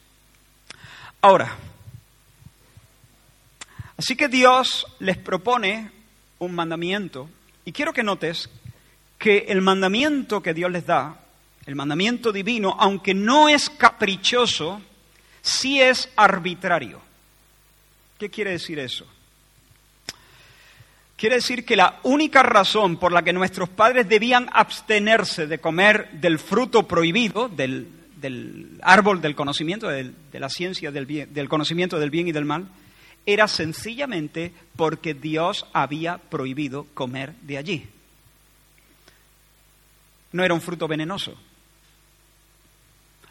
Ahora, 1.21 1.55
así 3.97 4.15
que 4.15 4.27
Dios 4.27 4.85
les 4.99 5.17
propone 5.17 5.91
un 6.39 6.53
mandamiento, 6.53 7.29
y 7.65 7.71
quiero 7.71 7.93
que 7.93 8.03
notes 8.03 8.49
que 9.17 9.45
el 9.49 9.61
mandamiento 9.61 10.41
que 10.41 10.53
Dios 10.53 10.71
les 10.71 10.85
da, 10.85 11.19
el 11.65 11.75
mandamiento 11.75 12.31
divino, 12.31 12.75
aunque 12.79 13.13
no 13.13 13.49
es 13.49 13.69
caprichoso, 13.69 14.81
sí 15.41 15.81
es 15.81 16.09
arbitrario. 16.15 17.01
¿Qué 18.17 18.29
quiere 18.29 18.51
decir 18.51 18.79
eso? 18.79 19.05
Quiere 21.17 21.35
decir 21.35 21.65
que 21.65 21.75
la 21.75 21.99
única 22.03 22.43
razón 22.43 22.97
por 22.97 23.11
la 23.11 23.23
que 23.23 23.33
nuestros 23.33 23.69
padres 23.69 24.07
debían 24.07 24.49
abstenerse 24.53 25.47
de 25.47 25.59
comer 25.59 26.11
del 26.11 26.37
fruto 26.37 26.87
prohibido, 26.87 27.49
del, 27.49 27.89
árbol 28.81 29.21
del 29.21 29.35
conocimiento, 29.35 29.87
de 29.87 30.13
la 30.33 30.49
ciencia 30.49 30.91
del, 30.91 31.33
del 31.33 31.49
conocimiento 31.49 31.99
del 31.99 32.09
bien 32.09 32.27
y 32.27 32.31
del 32.31 32.45
mal, 32.45 32.67
era 33.25 33.47
sencillamente 33.47 34.53
porque 34.75 35.13
Dios 35.13 35.65
había 35.73 36.17
prohibido 36.17 36.87
comer 36.93 37.33
de 37.41 37.57
allí. 37.57 37.87
No 40.31 40.43
era 40.43 40.53
un 40.53 40.61
fruto 40.61 40.87
venenoso. 40.87 41.37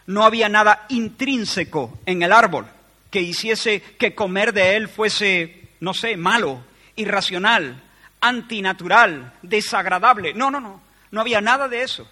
No 0.06 0.22
había 0.22 0.48
nada 0.48 0.86
intrínseco 0.90 1.98
en 2.06 2.22
el 2.22 2.32
árbol 2.32 2.66
que 3.10 3.22
hiciese 3.22 3.80
que 3.98 4.14
comer 4.14 4.52
de 4.52 4.76
él 4.76 4.88
fuese, 4.88 5.70
no 5.80 5.94
sé, 5.94 6.16
malo 6.16 6.62
irracional, 6.96 7.82
antinatural, 8.20 9.32
desagradable. 9.42 10.34
No, 10.34 10.50
no, 10.50 10.60
no, 10.60 10.80
no 11.10 11.20
había 11.20 11.40
nada 11.40 11.68
de 11.68 11.82
eso. 11.82 12.08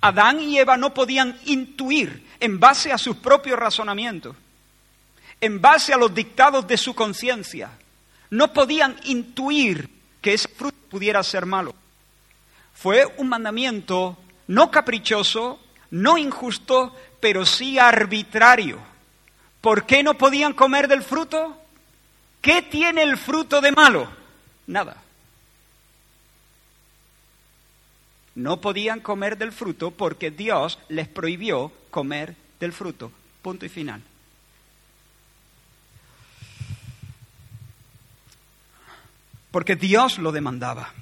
Adán 0.00 0.40
y 0.40 0.58
Eva 0.58 0.76
no 0.76 0.94
podían 0.94 1.38
intuir 1.44 2.26
en 2.40 2.58
base 2.58 2.92
a 2.92 2.98
sus 2.98 3.16
propios 3.16 3.58
razonamientos, 3.58 4.34
en 5.40 5.60
base 5.60 5.92
a 5.92 5.98
los 5.98 6.14
dictados 6.14 6.66
de 6.66 6.76
su 6.76 6.94
conciencia, 6.94 7.70
no 8.30 8.52
podían 8.52 8.96
intuir 9.04 9.90
que 10.20 10.34
ese 10.34 10.48
fruto 10.48 10.76
pudiera 10.88 11.22
ser 11.22 11.46
malo. 11.46 11.74
Fue 12.74 13.06
un 13.18 13.28
mandamiento 13.28 14.16
no 14.46 14.70
caprichoso, 14.70 15.60
no 15.90 16.16
injusto, 16.16 16.96
pero 17.20 17.44
sí 17.44 17.78
arbitrario. 17.78 18.78
¿Por 19.60 19.84
qué 19.84 20.02
no 20.02 20.14
podían 20.14 20.54
comer 20.54 20.88
del 20.88 21.02
fruto? 21.02 21.56
¿Qué 22.40 22.62
tiene 22.62 23.02
el 23.02 23.18
fruto 23.18 23.60
de 23.60 23.72
malo? 23.72 24.08
Nada. 24.66 24.96
No 28.34 28.60
podían 28.60 29.00
comer 29.00 29.36
del 29.38 29.52
fruto 29.52 29.90
porque 29.90 30.30
Dios 30.30 30.78
les 30.88 31.08
prohibió 31.08 31.72
comer 31.90 32.36
del 32.58 32.72
fruto. 32.72 33.10
Punto 33.42 33.66
y 33.66 33.68
final. 33.68 34.02
Porque 39.50 39.74
Dios 39.76 40.18
lo 40.18 40.30
demandaba. 40.30 40.92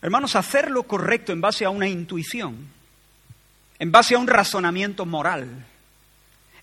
Hermanos, 0.00 0.36
hacer 0.36 0.70
lo 0.70 0.84
correcto 0.84 1.32
en 1.32 1.40
base 1.40 1.64
a 1.64 1.70
una 1.70 1.88
intuición, 1.88 2.68
en 3.80 3.90
base 3.90 4.14
a 4.14 4.18
un 4.18 4.28
razonamiento 4.28 5.06
moral, 5.06 5.66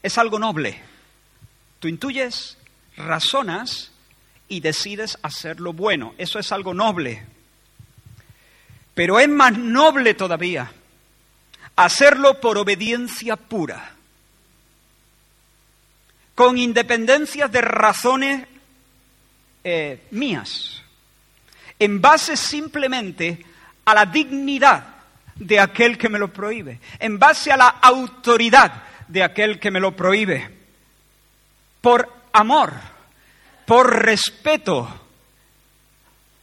es 0.02 0.18
algo 0.18 0.40
noble. 0.40 0.80
Tú 1.80 1.90
intuyes, 1.90 2.58
razonas 2.96 3.92
y 4.48 4.62
decides 4.62 5.18
hacer 5.22 5.60
lo 5.60 5.74
bueno. 5.74 6.14
Eso 6.18 6.40
es 6.40 6.52
algo 6.52 6.74
noble. 6.74 7.26
Pero 8.96 9.20
es 9.20 9.30
más 9.30 9.56
noble 9.58 10.14
todavía 10.14 10.72
hacerlo 11.76 12.40
por 12.40 12.58
obediencia 12.58 13.36
pura, 13.36 13.92
con 16.34 16.58
independencia 16.58 17.50
de 17.50 17.62
razones 17.62 18.48
eh, 19.64 20.08
mías, 20.12 20.82
en 21.78 22.00
base 22.02 22.38
simplemente 22.38 23.46
a 23.84 23.94
la 23.94 24.06
dignidad 24.06 24.96
de 25.36 25.60
aquel 25.60 25.98
que 25.98 26.08
me 26.08 26.18
lo 26.18 26.32
prohíbe, 26.32 26.80
en 26.98 27.20
base 27.20 27.52
a 27.52 27.58
la 27.58 27.68
autoridad 27.68 28.84
de 29.10 29.24
aquel 29.24 29.60
que 29.60 29.72
me 29.72 29.82
lo 29.82 29.94
prohíbe, 29.94 30.50
por 31.82 32.10
amor, 32.32 32.74
por 33.66 34.04
respeto, 34.04 35.02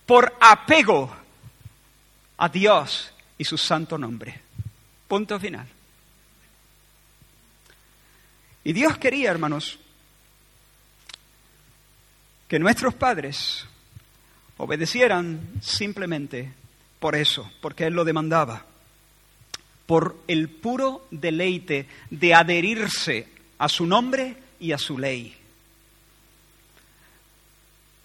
por 0.05 0.37
apego 0.39 1.22
a 2.39 2.49
Dios 2.49 3.13
y 3.39 3.45
su 3.45 3.59
santo 3.59 3.99
nombre. 3.99 4.41
Punto 5.09 5.39
final. 5.39 5.67
Y 8.65 8.73
Dios 8.73 8.97
quería, 8.99 9.31
hermanos, 9.31 9.79
que 12.49 12.59
nuestros 12.59 12.95
padres 12.95 13.67
obedecieran 14.57 15.41
simplemente 15.61 16.53
por 17.01 17.17
eso, 17.17 17.51
porque 17.61 17.87
Él 17.87 17.95
lo 17.95 18.05
demandaba, 18.05 18.65
por 19.87 20.17
el 20.29 20.49
puro 20.49 21.07
deleite 21.11 21.89
de 22.11 22.35
adherirse 22.35 23.29
a 23.59 23.69
su 23.69 23.87
nombre 23.87 24.37
y 24.61 24.73
a 24.73 24.79
su 24.79 24.99
ley 24.99 25.37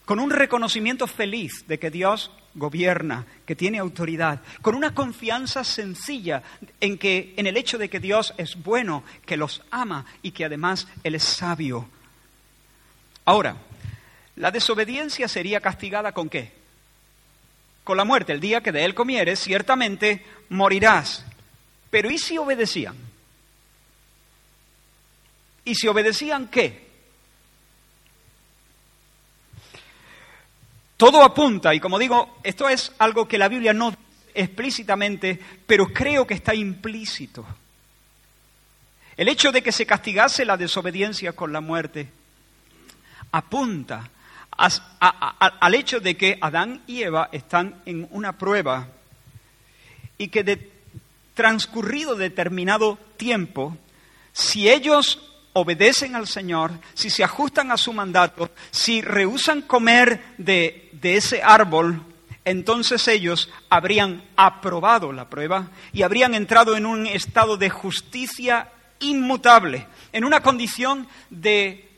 con 0.08 0.22
un 0.22 0.30
reconocimiento 0.30 1.06
feliz 1.06 1.66
de 1.68 1.80
que 1.80 1.92
Dios 1.92 2.32
gobierna, 2.58 3.26
que 3.46 3.56
tiene 3.56 3.78
autoridad, 3.78 4.42
con 4.62 4.76
una 4.76 4.94
confianza 4.94 5.64
sencilla 5.64 6.44
en 6.82 6.98
que 6.98 7.34
en 7.38 7.48
el 7.48 7.56
hecho 7.56 7.78
de 7.78 7.90
que 7.90 8.00
Dios 8.00 8.34
es 8.38 8.62
bueno, 8.62 9.04
que 9.26 9.38
los 9.38 9.62
ama 9.72 10.06
y 10.22 10.32
que 10.32 10.44
además 10.44 10.88
él 11.04 11.16
es 11.16 11.24
sabio. 11.24 11.88
Ahora, 13.24 13.56
la 14.36 14.52
desobediencia 14.52 15.28
sería 15.28 15.62
castigada 15.62 16.12
con 16.12 16.30
qué? 16.30 16.52
Con 17.84 17.98
la 17.98 18.06
muerte. 18.06 18.34
El 18.34 18.40
día 18.40 18.62
que 18.62 18.72
de 18.72 18.84
él 18.84 18.94
comieres, 18.94 19.40
ciertamente 19.40 20.26
morirás. 20.50 21.26
Pero 21.90 22.10
¿y 22.12 22.18
si 22.18 22.38
obedecían? 22.38 22.96
¿Y 25.64 25.76
si 25.76 25.88
obedecían 25.88 26.48
qué? 26.48 26.87
Todo 30.98 31.24
apunta, 31.24 31.76
y 31.76 31.80
como 31.80 32.00
digo, 32.00 32.40
esto 32.44 32.68
es 32.68 32.92
algo 32.98 33.28
que 33.28 33.38
la 33.38 33.48
Biblia 33.48 33.72
no 33.72 33.96
explícitamente, 34.34 35.40
pero 35.66 35.88
creo 35.88 36.26
que 36.26 36.34
está 36.34 36.56
implícito. 36.56 37.46
El 39.16 39.30
hecho 39.30 39.52
de 39.52 39.62
que 39.62 39.72
se 39.72 39.86
castigase 39.86 40.46
la 40.46 40.58
desobediencia 40.58 41.34
con 41.34 41.54
la 41.54 41.62
muerte 41.62 42.10
apunta 43.32 44.10
al 44.50 45.76
hecho 45.76 46.00
de 46.00 46.18
que 46.18 46.38
Adán 46.42 46.82
y 46.88 47.04
Eva 47.04 47.30
están 47.32 47.82
en 47.86 48.08
una 48.12 48.38
prueba 48.38 48.88
y 50.18 50.30
que 50.30 50.44
de 50.44 50.72
transcurrido 51.36 52.16
determinado 52.16 52.98
tiempo, 53.18 53.78
si 54.34 54.70
ellos 54.70 55.27
obedecen 55.58 56.16
al 56.16 56.28
Señor, 56.28 56.72
si 56.94 57.10
se 57.10 57.24
ajustan 57.24 57.72
a 57.72 57.78
su 57.78 57.92
mandato, 57.92 58.52
si 58.70 59.02
rehusan 59.02 59.64
comer 59.64 60.36
de, 60.38 60.92
ese 61.02 61.42
árbol, 61.42 62.04
entonces 62.46 63.08
ellos 63.08 63.50
habrían 63.70 64.24
aprobado 64.36 65.12
la 65.12 65.30
prueba 65.30 65.70
y 65.94 66.04
habrían 66.04 66.36
entrado 66.36 66.78
en 66.78 66.86
un 66.86 67.08
estado 67.08 67.58
de 67.58 67.70
justicia 67.70 68.70
inmutable, 69.00 69.88
en 70.14 70.26
una 70.26 70.42
condición 70.42 71.08
de, 71.30 71.90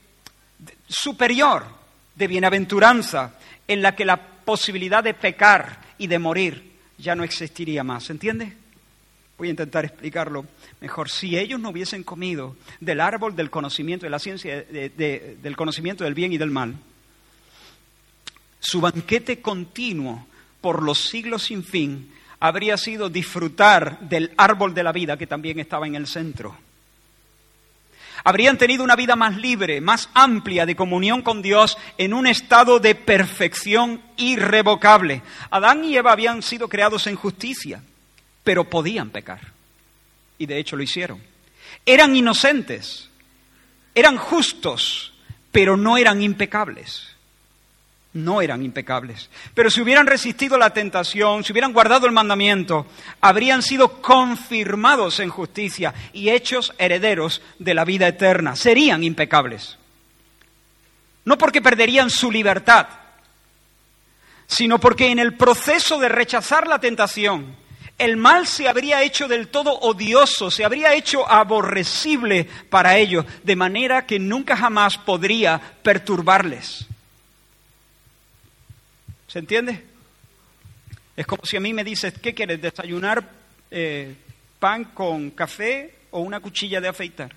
superior, 0.88 1.66
de 2.16 2.28
bienaventuranza, 2.28 3.34
en 3.68 3.82
la 3.82 3.96
que 3.96 4.06
la 4.06 4.18
posibilidad 4.18 5.04
de 5.04 5.14
pecar 5.14 5.82
y 5.98 6.08
de 6.08 6.18
morir 6.18 6.80
ya 6.98 7.14
no 7.14 7.24
existiría 7.24 7.84
más. 7.84 8.10
¿Entiende? 8.10 8.59
Voy 9.40 9.48
a 9.48 9.52
intentar 9.52 9.86
explicarlo 9.86 10.46
mejor. 10.82 11.10
Si 11.10 11.38
ellos 11.38 11.62
no 11.62 11.70
hubiesen 11.70 12.04
comido 12.04 12.58
del 12.82 13.00
árbol 13.00 13.38
del 13.38 13.50
conocimiento, 13.50 14.06
de 14.06 14.10
la 14.10 14.20
ciencia, 14.20 14.64
del 14.64 15.56
conocimiento 15.56 16.04
del 16.04 16.14
bien 16.14 16.34
y 16.34 16.38
del 16.38 16.52
mal, 16.52 16.76
su 18.60 18.82
banquete 18.82 19.42
continuo 19.42 20.28
por 20.60 20.84
los 20.84 21.06
siglos 21.06 21.44
sin 21.44 21.64
fin 21.64 22.12
habría 22.42 22.76
sido 22.76 23.10
disfrutar 23.10 24.02
del 24.02 24.34
árbol 24.36 24.74
de 24.74 24.84
la 24.84 24.92
vida 24.92 25.16
que 25.16 25.26
también 25.26 25.58
estaba 25.58 25.88
en 25.88 25.96
el 25.96 26.06
centro. 26.06 26.58
Habrían 28.26 28.58
tenido 28.58 28.84
una 28.84 28.98
vida 28.98 29.16
más 29.16 29.38
libre, 29.38 29.80
más 29.80 30.10
amplia 30.14 30.66
de 30.66 30.76
comunión 30.76 31.22
con 31.22 31.42
Dios 31.42 31.78
en 31.98 32.14
un 32.14 32.28
estado 32.28 32.80
de 32.82 32.94
perfección 32.94 34.02
irrevocable. 34.18 35.22
Adán 35.50 35.86
y 35.86 35.96
Eva 35.96 36.12
habían 36.12 36.42
sido 36.42 36.68
creados 36.68 37.08
en 37.08 37.16
justicia, 37.16 37.82
pero 38.44 38.70
podían 38.70 39.10
pecar. 39.10 39.40
Y 40.38 40.46
de 40.46 40.58
hecho 40.58 40.76
lo 40.76 40.84
hicieron. 40.84 41.22
Eran 41.86 42.16
inocentes, 42.16 43.10
eran 43.94 44.18
justos, 44.18 45.14
pero 45.52 45.78
no 45.78 45.98
eran 45.98 46.22
impecables 46.22 47.10
no 48.14 48.42
eran 48.42 48.64
impecables. 48.64 49.30
Pero 49.54 49.70
si 49.70 49.82
hubieran 49.82 50.08
resistido 50.08 50.58
la 50.58 50.72
tentación, 50.72 51.44
si 51.44 51.52
hubieran 51.52 51.74
guardado 51.74 52.08
el 52.08 52.12
mandamiento, 52.12 52.88
habrían 53.22 53.62
sido 53.62 54.02
confirmados 54.02 55.20
en 55.20 55.30
justicia 55.30 55.94
y 56.14 56.30
hechos 56.30 56.74
herederos 56.78 57.42
de 57.60 57.74
la 57.74 57.86
vida 57.86 58.08
eterna. 58.08 58.56
Serían 58.56 59.04
impecables. 59.04 59.78
No 61.26 61.38
porque 61.38 61.62
perderían 61.62 62.10
su 62.10 62.32
libertad, 62.32 62.88
sino 64.48 64.80
porque 64.80 65.10
en 65.10 65.20
el 65.20 65.36
proceso 65.36 66.00
de 66.00 66.10
rechazar 66.10 66.68
la 66.68 66.80
tentación, 66.80 67.56
el 68.00 68.16
mal 68.18 68.48
se 68.48 68.68
habría 68.68 69.04
hecho 69.04 69.28
del 69.28 69.50
todo 69.50 69.78
odioso, 69.80 70.50
se 70.50 70.66
habría 70.66 70.96
hecho 70.96 71.30
aborrecible 71.30 72.48
para 72.70 72.98
ellos, 72.98 73.26
de 73.44 73.56
manera 73.56 74.06
que 74.06 74.18
nunca 74.18 74.56
jamás 74.56 74.98
podría 74.98 75.60
perturbarles. 75.84 76.88
¿Se 79.28 79.40
entiende? 79.40 79.84
Es 81.16 81.28
como 81.28 81.44
si 81.44 81.58
a 81.58 81.60
mí 81.60 81.74
me 81.74 81.84
dices, 81.84 82.14
¿qué 82.20 82.34
quieres? 82.34 82.62
¿Desayunar 82.62 83.30
eh, 83.70 84.16
pan 84.58 84.86
con 84.86 85.32
café 85.32 85.94
o 86.12 86.22
una 86.22 86.40
cuchilla 86.40 86.80
de 86.80 86.88
afeitar? 86.88 87.36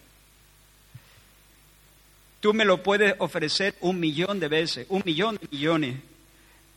Tú 2.38 2.54
me 2.54 2.64
lo 2.64 2.82
puedes 2.82 3.14
ofrecer 3.18 3.74
un 3.80 3.98
millón 3.98 4.38
de 4.38 4.48
veces, 4.48 4.86
un 4.88 5.02
millón 5.04 5.36
de 5.36 5.48
millones. 5.50 5.96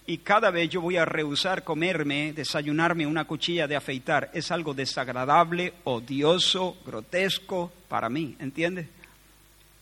Y 0.08 0.20
cada 0.20 0.52
vez 0.52 0.70
yo 0.70 0.82
voy 0.82 0.98
a 0.98 1.06
rehusar 1.06 1.64
comerme, 1.64 2.32
desayunarme 2.34 3.08
una 3.08 3.26
cuchilla 3.26 3.68
de 3.68 3.76
afeitar. 3.76 4.30
Es 4.34 4.52
algo 4.52 4.74
desagradable, 4.74 5.74
odioso, 5.84 6.78
grotesco 6.86 7.72
para 7.88 8.08
mí, 8.08 8.36
¿entiendes? 8.40 8.88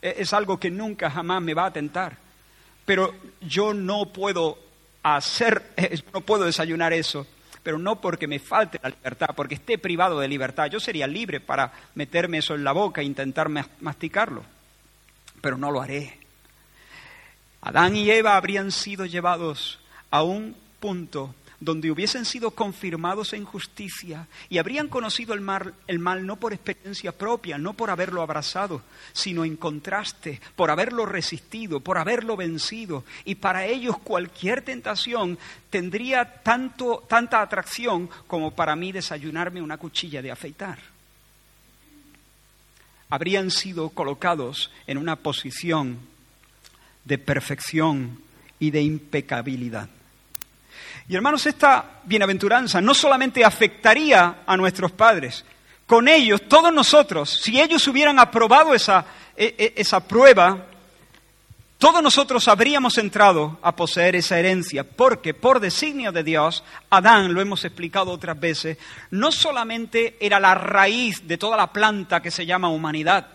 E-, 0.01 0.15
es 0.19 0.31
algo 0.33 0.59
que 0.59 0.71
nunca 0.71 1.09
jamás 1.09 1.41
me 1.41 1.53
va 1.53 1.65
a 1.65 1.73
tentar. 1.73 2.17
Pero 2.85 3.13
yo 3.41 3.73
no 3.73 4.05
puedo 4.13 4.57
hacer, 5.03 5.73
no 6.13 6.21
puedo 6.21 6.45
desayunar 6.45 6.93
eso, 6.93 7.27
pero 7.61 7.77
no 7.77 7.99
porque 7.99 8.27
me 8.27 8.39
falte 8.39 8.79
la 8.81 8.89
libertad, 8.89 9.29
porque 9.35 9.55
esté 9.55 9.77
privado 9.77 10.19
de 10.19 10.29
libertad. 10.29 10.67
Yo 10.67 10.79
sería 10.79 11.07
libre 11.07 11.41
para 11.41 11.71
meterme 11.95 12.37
eso 12.37 12.55
en 12.55 12.63
la 12.63 12.71
boca 12.71 13.01
e 13.01 13.05
intentar 13.05 13.49
masticarlo, 13.49 14.43
pero 15.41 15.57
no 15.57 15.69
lo 15.69 15.81
haré. 15.81 16.19
Adán 17.61 17.95
y 17.95 18.09
Eva 18.09 18.35
habrían 18.35 18.71
sido 18.71 19.05
llevados 19.05 19.79
a 20.13 20.21
un 20.21 20.55
punto 20.79 21.33
donde 21.59 21.89
hubiesen 21.89 22.23
sido 22.23 22.51
confirmados 22.51 23.33
en 23.33 23.45
justicia 23.45 24.27
y 24.47 24.59
habrían 24.59 24.87
conocido 24.87 25.33
el 25.33 25.41
mal, 25.41 25.73
el 25.87 25.97
mal 25.97 26.27
no 26.27 26.35
por 26.35 26.53
experiencia 26.53 27.11
propia, 27.11 27.57
no 27.57 27.73
por 27.73 27.89
haberlo 27.89 28.21
abrazado, 28.21 28.83
sino 29.11 29.43
en 29.43 29.55
contraste, 29.55 30.39
por 30.55 30.69
haberlo 30.69 31.07
resistido, 31.07 31.79
por 31.79 31.97
haberlo 31.97 32.37
vencido. 32.37 33.03
Y 33.25 33.35
para 33.35 33.65
ellos 33.65 33.97
cualquier 33.97 34.61
tentación 34.61 35.39
tendría 35.71 36.43
tanto, 36.43 37.03
tanta 37.09 37.41
atracción 37.41 38.07
como 38.27 38.53
para 38.53 38.75
mí 38.75 38.91
desayunarme 38.91 39.63
una 39.63 39.79
cuchilla 39.79 40.21
de 40.21 40.29
afeitar. 40.29 40.77
Habrían 43.09 43.49
sido 43.49 43.89
colocados 43.89 44.69
en 44.85 44.99
una 44.99 45.15
posición 45.15 45.97
de 47.03 47.17
perfección 47.17 48.21
y 48.59 48.69
de 48.69 48.83
impecabilidad. 48.83 49.89
Y 51.07 51.15
hermanos, 51.15 51.45
esta 51.45 52.01
bienaventuranza 52.03 52.81
no 52.81 52.93
solamente 52.93 53.43
afectaría 53.43 54.43
a 54.45 54.57
nuestros 54.57 54.91
padres, 54.91 55.43
con 55.85 56.07
ellos, 56.07 56.41
todos 56.47 56.73
nosotros, 56.73 57.29
si 57.29 57.59
ellos 57.59 57.87
hubieran 57.87 58.19
aprobado 58.19 58.73
esa, 58.73 59.05
e, 59.35 59.55
e, 59.57 59.81
esa 59.81 59.99
prueba, 59.99 60.67
todos 61.77 62.01
nosotros 62.01 62.47
habríamos 62.47 62.97
entrado 62.97 63.59
a 63.61 63.75
poseer 63.75 64.15
esa 64.15 64.39
herencia, 64.39 64.85
porque 64.85 65.33
por 65.33 65.59
designio 65.59 66.13
de 66.13 66.23
Dios, 66.23 66.63
Adán, 66.89 67.33
lo 67.33 67.41
hemos 67.41 67.65
explicado 67.65 68.11
otras 68.11 68.39
veces, 68.39 68.77
no 69.11 69.33
solamente 69.33 70.15
era 70.21 70.39
la 70.39 70.55
raíz 70.55 71.27
de 71.27 71.37
toda 71.37 71.57
la 71.57 71.73
planta 71.73 72.21
que 72.21 72.31
se 72.31 72.45
llama 72.45 72.69
humanidad, 72.69 73.27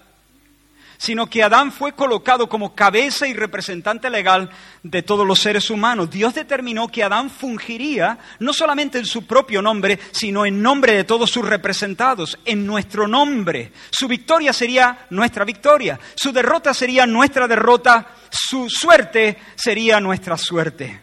sino 0.98 1.26
que 1.26 1.42
Adán 1.42 1.72
fue 1.72 1.92
colocado 1.92 2.48
como 2.48 2.74
cabeza 2.74 3.26
y 3.26 3.32
representante 3.32 4.10
legal 4.10 4.50
de 4.82 5.02
todos 5.02 5.26
los 5.26 5.38
seres 5.38 5.70
humanos. 5.70 6.10
Dios 6.10 6.34
determinó 6.34 6.88
que 6.88 7.04
Adán 7.04 7.30
fungiría 7.30 8.18
no 8.40 8.52
solamente 8.52 8.98
en 8.98 9.06
su 9.06 9.26
propio 9.26 9.62
nombre, 9.62 9.98
sino 10.10 10.44
en 10.44 10.60
nombre 10.60 10.92
de 10.92 11.04
todos 11.04 11.30
sus 11.30 11.48
representados, 11.48 12.38
en 12.44 12.66
nuestro 12.66 13.06
nombre. 13.06 13.72
Su 13.90 14.08
victoria 14.08 14.52
sería 14.52 15.06
nuestra 15.10 15.44
victoria, 15.44 15.98
su 16.16 16.32
derrota 16.32 16.74
sería 16.74 17.06
nuestra 17.06 17.46
derrota, 17.46 18.08
su 18.30 18.68
suerte 18.68 19.38
sería 19.54 20.00
nuestra 20.00 20.36
suerte. 20.36 21.00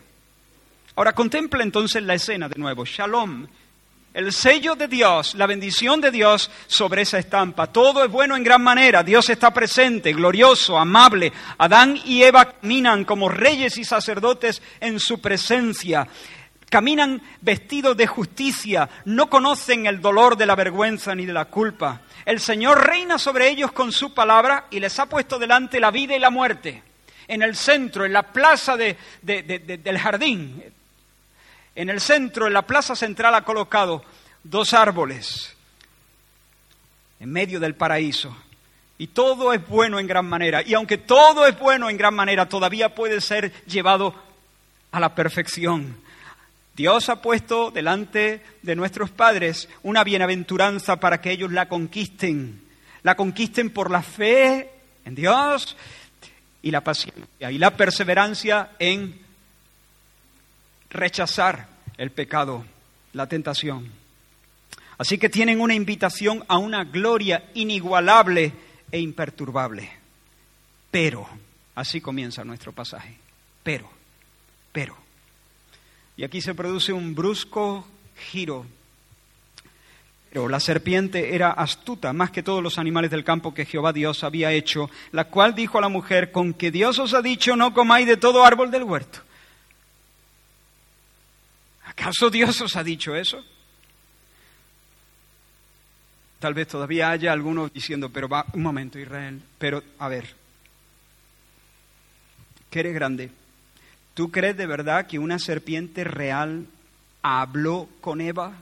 Ahora 0.97 1.13
contempla 1.13 1.63
entonces 1.63 2.03
la 2.03 2.13
escena 2.13 2.47
de 2.47 2.59
nuevo. 2.59 2.85
Shalom 2.85 3.47
el 4.15 4.31
sello 4.31 4.75
de 4.75 4.87
Dios, 4.87 5.35
la 5.35 5.45
bendición 5.45 5.99
de 5.99 6.09
Dios 6.09 6.49
sobre 6.67 7.01
esa 7.01 7.19
estampa. 7.19 7.67
Todo 7.67 8.05
es 8.05 8.09
bueno 8.09 8.37
en 8.37 8.45
gran 8.45 8.63
manera. 8.63 9.03
Dios 9.03 9.29
está 9.29 9.53
presente, 9.53 10.13
glorioso, 10.13 10.77
amable. 10.77 11.33
Adán 11.57 11.99
y 12.05 12.23
Eva 12.23 12.53
caminan 12.53 13.03
como 13.03 13.27
reyes 13.27 13.77
y 13.77 13.83
sacerdotes 13.83 14.61
en 14.79 15.01
su 15.01 15.19
presencia. 15.19 16.07
Caminan 16.69 17.21
vestidos 17.41 17.97
de 17.97 18.07
justicia, 18.07 18.89
no 19.03 19.29
conocen 19.29 19.85
el 19.85 19.99
dolor 19.99 20.37
de 20.37 20.45
la 20.45 20.55
vergüenza 20.55 21.13
ni 21.13 21.25
de 21.25 21.33
la 21.33 21.45
culpa. 21.45 22.03
El 22.23 22.39
Señor 22.39 22.87
reina 22.87 23.19
sobre 23.19 23.49
ellos 23.49 23.73
con 23.73 23.91
su 23.91 24.13
palabra 24.13 24.67
y 24.71 24.79
les 24.79 24.97
ha 24.97 25.07
puesto 25.07 25.37
delante 25.37 25.81
la 25.81 25.91
vida 25.91 26.15
y 26.15 26.19
la 26.19 26.29
muerte. 26.29 26.81
En 27.27 27.41
el 27.41 27.53
centro, 27.53 28.05
en 28.05 28.13
la 28.13 28.23
plaza 28.23 28.77
del 28.77 29.97
jardín, 29.99 30.63
en 31.75 31.89
el 31.89 31.99
centro, 31.99 32.47
en 32.47 32.53
la 32.53 32.65
plaza 32.65 32.95
central, 32.95 33.35
ha 33.35 33.43
colocado 33.43 34.03
dos 34.43 34.73
árboles 34.73 35.55
en 37.19 37.31
medio 37.31 37.59
del 37.59 37.75
paraíso. 37.75 38.35
Y 38.97 39.07
todo 39.07 39.51
es 39.51 39.67
bueno 39.67 39.99
en 39.99 40.07
gran 40.07 40.25
manera. 40.25 40.61
Y 40.65 40.73
aunque 40.73 40.97
todo 40.97 41.45
es 41.47 41.59
bueno 41.59 41.89
en 41.89 41.97
gran 41.97 42.13
manera, 42.13 42.47
todavía 42.47 42.95
puede 42.95 43.19
ser 43.19 43.51
llevado 43.65 44.15
a 44.91 44.99
la 45.01 45.13
perfección. 45.13 45.97
Dios 46.75 47.09
ha 47.09 47.21
puesto 47.21 47.71
delante 47.71 48.41
de 48.61 48.75
nuestros 48.75 49.09
padres 49.09 49.67
una 49.83 50.03
bienaventuranza 50.03 50.97
para 50.97 51.19
que 51.19 51.31
ellos 51.31 51.51
la 51.51 51.67
conquisten. 51.67 52.61
La 53.03 53.15
conquisten 53.15 53.69
por 53.69 53.91
la 53.91 54.01
fe 54.01 54.69
en 55.03 55.15
Dios 55.15 55.75
y 56.61 56.71
la 56.71 56.81
paciencia 56.81 57.51
y 57.51 57.57
la 57.57 57.75
perseverancia 57.77 58.71
en 58.79 59.24
rechazar 60.89 61.67
el 61.97 62.11
pecado, 62.11 62.65
la 63.13 63.27
tentación. 63.27 63.91
Así 64.97 65.17
que 65.17 65.29
tienen 65.29 65.59
una 65.59 65.73
invitación 65.73 66.43
a 66.47 66.57
una 66.57 66.83
gloria 66.85 67.49
inigualable 67.53 68.53
e 68.91 68.99
imperturbable. 68.99 69.89
Pero, 70.91 71.27
así 71.75 71.99
comienza 71.99 72.45
nuestro 72.45 72.71
pasaje, 72.71 73.17
pero, 73.63 73.89
pero. 74.71 74.95
Y 76.17 76.23
aquí 76.23 76.39
se 76.39 76.55
produce 76.55 76.93
un 76.93 77.13
brusco 77.13 77.85
giro. 78.31 78.65
Pero 80.29 80.47
la 80.47 80.59
serpiente 80.59 81.35
era 81.35 81.51
astuta 81.51 82.13
más 82.13 82.31
que 82.31 82.43
todos 82.43 82.63
los 82.63 82.77
animales 82.77 83.11
del 83.11 83.23
campo 83.23 83.53
que 83.53 83.65
Jehová 83.65 83.91
Dios 83.91 84.23
había 84.23 84.51
hecho, 84.51 84.89
la 85.11 85.25
cual 85.25 85.55
dijo 85.55 85.77
a 85.77 85.81
la 85.81 85.89
mujer, 85.89 86.31
con 86.31 86.53
que 86.53 86.71
Dios 86.71 86.99
os 86.99 87.13
ha 87.13 87.21
dicho 87.21 87.55
no 87.55 87.73
comáis 87.73 88.07
de 88.07 88.17
todo 88.17 88.45
árbol 88.45 88.71
del 88.71 88.83
huerto. 88.83 89.19
¿Acaso 91.97 92.29
Dios 92.29 92.59
os 92.61 92.75
ha 92.75 92.83
dicho 92.83 93.15
eso? 93.15 93.43
Tal 96.39 96.53
vez 96.53 96.67
todavía 96.67 97.09
haya 97.09 97.31
algunos 97.31 97.71
diciendo, 97.73 98.09
pero 98.09 98.27
va, 98.27 98.45
un 98.53 98.61
momento 98.61 98.99
Israel, 98.99 99.41
pero 99.57 99.81
a 99.97 100.09
ver, 100.09 100.35
que 102.69 102.81
eres 102.81 102.93
grande. 102.93 103.31
¿Tú 104.13 104.29
crees 104.31 104.57
de 104.57 104.67
verdad 104.67 105.07
que 105.07 105.17
una 105.17 105.39
serpiente 105.39 106.03
real 106.03 106.67
habló 107.21 107.89
con 108.01 108.21
Eva? 108.21 108.53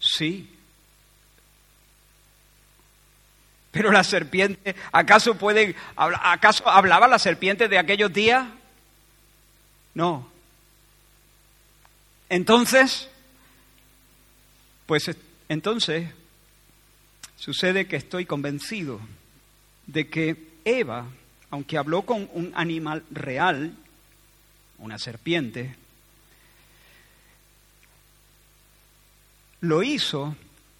Sí. 0.00 0.50
Pero 3.70 3.92
la 3.92 4.04
serpiente, 4.04 4.74
¿acaso 4.90 5.36
puede, 5.36 5.76
acaso 5.96 6.68
hablaba 6.68 7.06
la 7.06 7.18
serpiente 7.18 7.68
de 7.68 7.78
aquellos 7.78 8.12
días? 8.12 8.46
No. 9.94 10.31
Entonces, 12.32 13.10
pues 14.86 15.10
entonces 15.50 16.08
sucede 17.36 17.86
que 17.86 17.96
estoy 17.96 18.24
convencido 18.24 19.00
de 19.86 20.08
que 20.08 20.48
Eva, 20.64 21.08
aunque 21.50 21.76
habló 21.76 22.06
con 22.06 22.30
un 22.32 22.50
animal 22.54 23.04
real, 23.10 23.76
una 24.78 24.98
serpiente, 24.98 25.76
lo 29.60 29.82
hizo, 29.82 30.34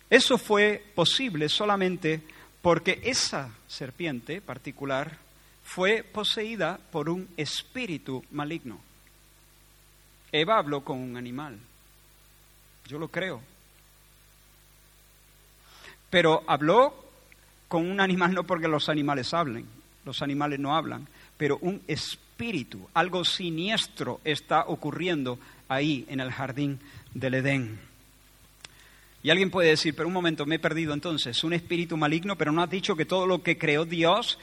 eso 0.09 0.39
fue 0.39 0.83
posible 0.95 1.51
solamente 1.51 2.23
porque 2.63 2.99
esa 3.05 3.51
serpiente 3.69 4.41
particular 4.41 5.19
fue 5.63 6.03
poseída 6.03 6.81
por 6.91 7.11
un 7.11 7.29
espíritu 7.37 8.25
maligno. 8.31 8.92
Eva 10.33 10.59
habló 10.59 10.83
con 10.83 10.99
un 10.99 11.17
animal, 11.17 11.59
yo 12.89 12.99
lo 12.99 13.09
creo, 13.09 13.43
pero 16.09 16.43
habló 16.47 16.95
con 17.69 17.89
un 17.89 18.01
animal 18.01 18.35
no 18.35 18.45
porque 18.45 18.69
los 18.69 18.89
animales 18.89 19.33
hablen, 19.35 19.67
los 20.05 20.23
animales 20.23 20.59
no 20.59 20.75
hablan, 20.75 21.07
pero 21.37 21.59
un 21.61 21.83
espíritu, 21.87 22.89
algo 22.95 23.25
siniestro 23.25 24.21
está 24.25 24.65
ocurriendo 24.67 25.39
ahí 25.69 26.05
en 26.09 26.21
el 26.21 26.33
jardín 26.33 26.81
del 27.15 27.35
Edén. 27.35 27.81
Y 29.23 29.31
alguien 29.31 29.51
puede 29.51 29.69
decir, 29.69 29.95
pero 29.95 30.09
un 30.09 30.13
momento, 30.13 30.47
me 30.47 30.57
he 30.57 30.59
perdido 30.59 30.93
entonces, 30.93 31.45
un 31.45 31.53
espíritu 31.53 31.97
maligno, 31.97 32.37
pero 32.37 32.53
no 32.53 32.63
has 32.63 32.71
dicho 32.71 32.97
que 32.97 33.05
todo 33.05 33.27
lo 33.27 33.43
que 33.43 33.57
creó 33.57 33.85
Dios 33.85 34.39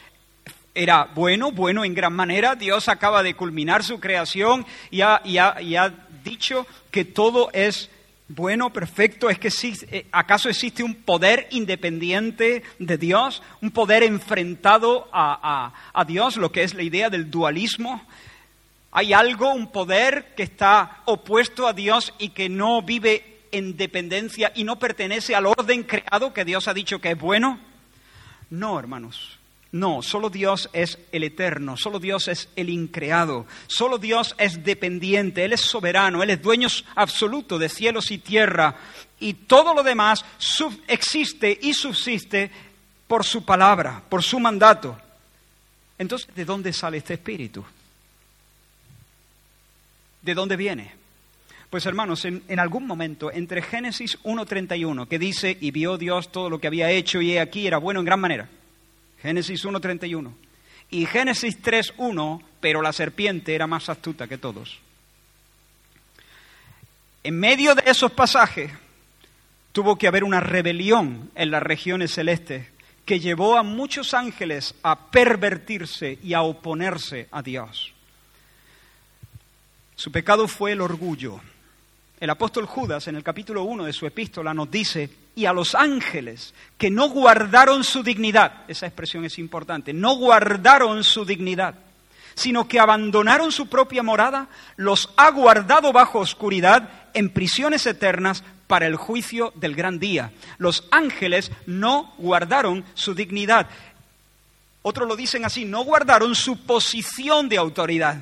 era 0.73 1.05
bueno, 1.15 1.51
bueno 1.51 1.83
en 1.83 1.93
gran 1.93 2.13
manera. 2.13 2.55
Dios 2.55 2.89
acaba 2.89 3.23
de 3.23 3.35
culminar 3.35 3.83
su 3.83 3.99
creación 3.99 4.65
y 4.91 5.01
ha, 5.01 5.21
y 5.25 5.37
ha 5.37 5.93
dicho 6.23 6.65
que 6.91 7.05
todo 7.05 7.49
es 7.53 7.89
bueno, 8.31 8.71
perfecto, 8.71 9.27
es 9.31 9.39
que 9.39 9.49
eh, 9.89 10.05
acaso 10.11 10.49
existe 10.49 10.83
un 10.83 10.93
poder 10.93 11.47
independiente 11.49 12.61
de 12.77 12.97
Dios, 12.99 13.41
un 13.59 13.71
poder 13.71 14.03
enfrentado 14.03 15.09
a, 15.11 15.73
a, 15.91 16.05
Dios, 16.05 16.37
lo 16.37 16.51
que 16.51 16.61
es 16.61 16.75
la 16.75 16.83
idea 16.83 17.09
del 17.09 17.31
dualismo. 17.31 18.05
Hay 18.91 19.13
algo, 19.13 19.51
un 19.51 19.71
poder 19.71 20.35
que 20.35 20.43
está 20.43 21.01
opuesto 21.05 21.67
a 21.67 21.73
Dios 21.73 22.13
y 22.19 22.29
que 22.29 22.49
no 22.49 22.83
vive 22.83 23.39
en 23.51 23.75
dependencia 23.75 24.51
y 24.53 24.63
no 24.63 24.77
pertenece 24.77 25.33
al 25.33 25.47
orden 25.47 25.81
creado 25.81 26.31
que 26.31 26.45
Dios 26.45 26.67
ha 26.67 26.75
dicho 26.75 27.01
que 27.01 27.11
es 27.11 27.19
bueno. 27.19 27.59
No, 28.51 28.77
hermanos. 28.77 29.38
No, 29.71 30.01
solo 30.01 30.31
Dios 30.31 30.67
es 30.73 30.97
el 31.11 31.23
eterno, 31.23 31.77
solo 31.77 31.99
Dios 31.99 32.27
es 32.27 32.49
el 32.55 32.69
increado, 32.69 33.45
solo 33.67 33.99
Dios 33.99 34.33
es 34.39 34.63
dependiente, 34.63 35.45
Él 35.45 35.53
es 35.53 35.61
soberano, 35.61 36.23
Él 36.23 36.31
es 36.31 36.41
dueño 36.41 36.67
absoluto 36.95 37.59
de 37.59 37.69
cielos 37.69 38.09
y 38.09 38.17
tierra 38.17 38.75
y 39.19 39.33
todo 39.33 39.75
lo 39.75 39.83
demás 39.83 40.25
existe 40.87 41.57
y 41.61 41.73
subsiste 41.73 42.49
por 43.07 43.23
su 43.23 43.45
palabra, 43.45 44.01
por 44.09 44.23
su 44.23 44.39
mandato. 44.39 44.97
Entonces, 45.99 46.33
¿de 46.33 46.45
dónde 46.45 46.73
sale 46.73 46.97
este 46.97 47.15
espíritu? 47.15 47.63
¿De 50.21 50.33
dónde 50.33 50.55
viene? 50.55 50.93
Pues 51.69 51.85
hermanos, 51.85 52.25
en, 52.25 52.41
en, 52.47 52.59
algún 52.59 52.87
momento, 52.87 53.31
entre 53.31 53.61
Génesis 53.61 54.17
1.31, 54.23 55.07
que 55.07 55.19
dice, 55.19 55.55
y 55.61 55.69
vio 55.69 55.97
Dios 55.97 56.31
todo 56.31 56.49
lo 56.49 56.59
que 56.59 56.65
había 56.65 56.89
hecho 56.89 57.21
y 57.21 57.33
he 57.33 57.39
aquí 57.39 57.67
era 57.67 57.77
bueno 57.77 57.99
en 57.99 58.05
gran 58.07 58.19
manera, 58.19 58.49
Génesis 59.21 59.65
1.31. 59.65 60.33
Y 60.91 61.05
Génesis 61.05 61.61
3.1, 61.61 62.41
pero 62.59 62.81
la 62.81 62.93
serpiente 62.93 63.53
era 63.53 63.67
más 63.67 63.89
astuta 63.89 64.27
que 64.27 64.37
todos. 64.37 64.79
En 67.23 67.39
medio 67.39 67.75
de 67.75 67.83
esos 67.85 68.11
pasajes 68.11 68.71
tuvo 69.71 69.97
que 69.97 70.07
haber 70.07 70.23
una 70.23 70.39
rebelión 70.39 71.31
en 71.35 71.51
las 71.51 71.61
regiones 71.61 72.13
celestes 72.13 72.67
que 73.05 73.19
llevó 73.19 73.57
a 73.57 73.63
muchos 73.63 74.13
ángeles 74.13 74.75
a 74.83 75.09
pervertirse 75.09 76.19
y 76.23 76.33
a 76.33 76.41
oponerse 76.43 77.27
a 77.31 77.41
Dios. 77.41 77.93
Su 79.95 80.11
pecado 80.11 80.47
fue 80.47 80.71
el 80.71 80.81
orgullo. 80.81 81.41
El 82.19 82.29
apóstol 82.29 82.65
Judas 82.65 83.07
en 83.07 83.15
el 83.15 83.23
capítulo 83.23 83.63
1 83.63 83.83
de 83.83 83.93
su 83.93 84.05
epístola 84.05 84.53
nos 84.53 84.69
dice, 84.71 85.09
y 85.39 85.45
a 85.45 85.53
los 85.53 85.73
ángeles 85.73 86.53
que 86.77 86.91
no 86.91 87.07
guardaron 87.07 87.85
su 87.85 88.03
dignidad, 88.03 88.65
esa 88.67 88.87
expresión 88.87 89.23
es 89.23 89.39
importante, 89.39 89.93
no 89.93 90.17
guardaron 90.17 91.01
su 91.05 91.23
dignidad, 91.23 91.75
sino 92.35 92.67
que 92.67 92.77
abandonaron 92.77 93.53
su 93.53 93.67
propia 93.69 94.03
morada, 94.03 94.49
los 94.75 95.09
ha 95.15 95.31
guardado 95.31 95.93
bajo 95.93 96.19
oscuridad 96.19 96.89
en 97.13 97.29
prisiones 97.29 97.85
eternas 97.85 98.43
para 98.67 98.85
el 98.85 98.97
juicio 98.97 99.53
del 99.55 99.75
gran 99.75 99.97
día. 99.97 100.33
Los 100.57 100.83
ángeles 100.91 101.53
no 101.65 102.13
guardaron 102.17 102.83
su 102.93 103.15
dignidad. 103.15 103.67
Otros 104.81 105.07
lo 105.07 105.15
dicen 105.15 105.45
así, 105.45 105.63
no 105.63 105.85
guardaron 105.85 106.35
su 106.35 106.65
posición 106.65 107.47
de 107.47 107.57
autoridad. 107.57 108.17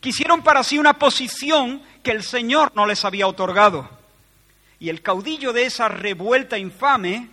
Quisieron 0.00 0.42
para 0.42 0.62
sí 0.64 0.78
una 0.78 0.98
posición 0.98 1.80
que 2.02 2.10
el 2.10 2.22
Señor 2.22 2.72
no 2.74 2.84
les 2.84 3.06
había 3.06 3.26
otorgado. 3.26 4.01
Y 4.82 4.88
el 4.88 5.00
caudillo 5.00 5.52
de 5.52 5.62
esa 5.62 5.86
revuelta 5.86 6.58
infame 6.58 7.28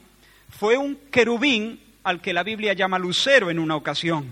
fue 0.52 0.78
un 0.78 0.96
querubín 1.10 1.80
al 2.04 2.22
que 2.22 2.32
la 2.32 2.44
Biblia 2.44 2.74
llama 2.74 3.00
lucero 3.00 3.50
en 3.50 3.58
una 3.58 3.76
ocasión. 3.76 4.32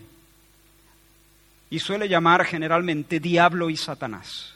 Y 1.71 1.79
suele 1.79 2.07
llamar 2.07 2.45
generalmente 2.45 3.19
diablo 3.19 3.71
y 3.71 3.75
Satanás. 3.75 4.53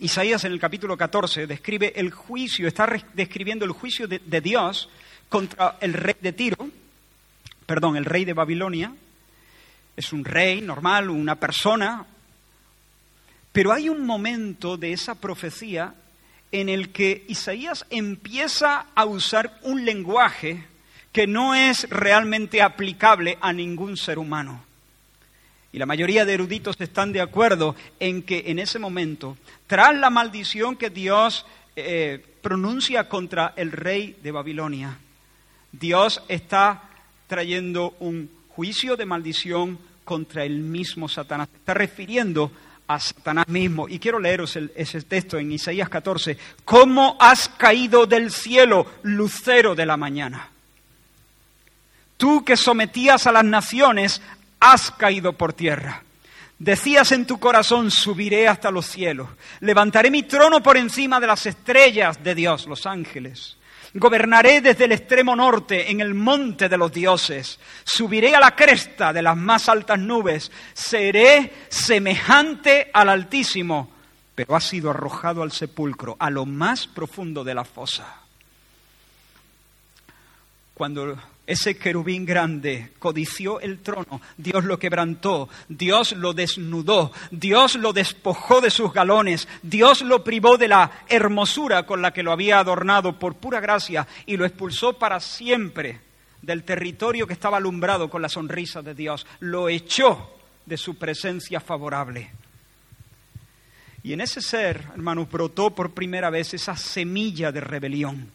Isaías 0.00 0.44
en 0.44 0.52
el 0.52 0.58
capítulo 0.58 0.96
14 0.96 1.46
describe 1.46 1.92
el 1.94 2.10
juicio, 2.10 2.66
está 2.66 2.88
describiendo 3.12 3.66
el 3.66 3.72
juicio 3.72 4.08
de, 4.08 4.40
Dios 4.40 4.88
contra 5.28 5.76
el 5.78 5.92
rey 5.92 6.16
de 6.22 6.32
Tiro, 6.32 6.70
perdón, 7.66 7.98
el 7.98 8.06
rey 8.06 8.24
de 8.24 8.32
Babilonia, 8.32 8.94
es 9.94 10.10
un 10.10 10.24
rey 10.24 10.62
normal, 10.62 11.10
una 11.10 11.34
persona, 11.34 12.06
pero 13.52 13.72
hay 13.72 13.90
un 13.90 14.06
momento 14.06 14.78
de 14.78 14.94
esa 14.94 15.14
profecía 15.16 15.96
en 16.52 16.68
el 16.68 16.90
que 16.90 17.24
Isaías 17.28 17.86
empieza 17.90 18.86
a 18.94 19.04
usar 19.06 19.58
un 19.62 19.84
lenguaje 19.84 20.64
que 21.10 21.26
no 21.26 21.54
es 21.54 21.88
realmente 21.90 22.62
aplicable 22.62 23.38
a 23.40 23.52
ningún 23.52 23.96
ser 23.96 24.18
humano. 24.18 24.64
Y 25.72 25.78
la 25.78 25.86
mayoría 25.86 26.24
de 26.24 26.34
eruditos 26.34 26.76
están 26.78 27.12
de 27.12 27.22
acuerdo 27.22 27.74
en 27.98 28.22
que 28.22 28.44
en 28.46 28.58
ese 28.58 28.78
momento, 28.78 29.38
tras 29.66 29.94
la 29.96 30.10
maldición 30.10 30.76
que 30.76 30.90
Dios 30.90 31.46
eh, 31.76 32.22
pronuncia 32.42 33.08
contra 33.08 33.54
el 33.56 33.72
rey 33.72 34.16
de 34.22 34.32
Babilonia, 34.32 34.98
Dios 35.72 36.22
está 36.28 36.82
trayendo 37.26 37.94
un 38.00 38.30
juicio 38.48 38.96
de 38.96 39.06
maldición 39.06 39.78
contra 40.04 40.44
el 40.44 40.60
mismo 40.60 41.08
Satanás. 41.08 41.48
Está 41.54 41.72
refiriendo 41.72 42.52
a 42.86 42.98
Satanás 42.98 43.48
mismo. 43.48 43.88
Y 43.88 43.98
quiero 43.98 44.18
leeros 44.18 44.56
ese 44.56 45.02
texto 45.02 45.38
en 45.38 45.52
Isaías 45.52 45.88
14. 45.88 46.36
¿Cómo 46.64 47.16
has 47.20 47.48
caído 47.48 48.06
del 48.06 48.30
cielo, 48.30 48.86
lucero 49.02 49.74
de 49.74 49.86
la 49.86 49.96
mañana? 49.96 50.48
Tú 52.16 52.44
que 52.44 52.56
sometías 52.56 53.26
a 53.26 53.32
las 53.32 53.44
naciones, 53.44 54.20
has 54.60 54.90
caído 54.92 55.32
por 55.32 55.52
tierra. 55.52 56.02
Decías 56.58 57.10
en 57.10 57.26
tu 57.26 57.40
corazón, 57.40 57.90
subiré 57.90 58.46
hasta 58.46 58.70
los 58.70 58.86
cielos, 58.86 59.28
levantaré 59.58 60.12
mi 60.12 60.22
trono 60.22 60.62
por 60.62 60.76
encima 60.76 61.18
de 61.18 61.26
las 61.26 61.44
estrellas 61.46 62.22
de 62.22 62.36
Dios, 62.36 62.68
los 62.68 62.86
ángeles. 62.86 63.56
Gobernaré 63.94 64.62
desde 64.62 64.86
el 64.86 64.92
extremo 64.92 65.36
norte 65.36 65.90
en 65.90 66.00
el 66.00 66.14
monte 66.14 66.68
de 66.68 66.78
los 66.78 66.92
dioses. 66.92 67.60
Subiré 67.84 68.34
a 68.34 68.40
la 68.40 68.56
cresta 68.56 69.12
de 69.12 69.20
las 69.20 69.36
más 69.36 69.68
altas 69.68 69.98
nubes. 69.98 70.50
Seré 70.72 71.52
semejante 71.68 72.90
al 72.94 73.10
Altísimo, 73.10 73.90
pero 74.34 74.56
ha 74.56 74.60
sido 74.60 74.90
arrojado 74.90 75.42
al 75.42 75.52
sepulcro, 75.52 76.16
a 76.18 76.30
lo 76.30 76.46
más 76.46 76.86
profundo 76.86 77.44
de 77.44 77.54
la 77.54 77.64
fosa. 77.64 78.22
Cuando 80.82 81.16
ese 81.46 81.76
querubín 81.76 82.26
grande 82.26 82.90
codició 82.98 83.60
el 83.60 83.78
trono, 83.78 84.20
Dios 84.36 84.64
lo 84.64 84.80
quebrantó, 84.80 85.48
Dios 85.68 86.10
lo 86.10 86.32
desnudó, 86.32 87.12
Dios 87.30 87.76
lo 87.76 87.92
despojó 87.92 88.60
de 88.60 88.68
sus 88.68 88.92
galones, 88.92 89.46
Dios 89.62 90.02
lo 90.02 90.24
privó 90.24 90.58
de 90.58 90.66
la 90.66 90.90
hermosura 91.08 91.86
con 91.86 92.02
la 92.02 92.12
que 92.12 92.24
lo 92.24 92.32
había 92.32 92.58
adornado 92.58 93.16
por 93.16 93.36
pura 93.36 93.60
gracia 93.60 94.08
y 94.26 94.36
lo 94.36 94.44
expulsó 94.44 94.94
para 94.94 95.20
siempre 95.20 96.00
del 96.40 96.64
territorio 96.64 97.28
que 97.28 97.34
estaba 97.34 97.58
alumbrado 97.58 98.10
con 98.10 98.20
la 98.20 98.28
sonrisa 98.28 98.82
de 98.82 98.96
Dios, 98.96 99.24
lo 99.38 99.68
echó 99.68 100.34
de 100.66 100.76
su 100.76 100.96
presencia 100.96 101.60
favorable. 101.60 102.32
Y 104.02 104.14
en 104.14 104.20
ese 104.20 104.40
ser, 104.40 104.82
hermanos, 104.94 105.30
brotó 105.30 105.70
por 105.70 105.92
primera 105.92 106.28
vez 106.28 106.54
esa 106.54 106.76
semilla 106.76 107.52
de 107.52 107.60
rebelión. 107.60 108.32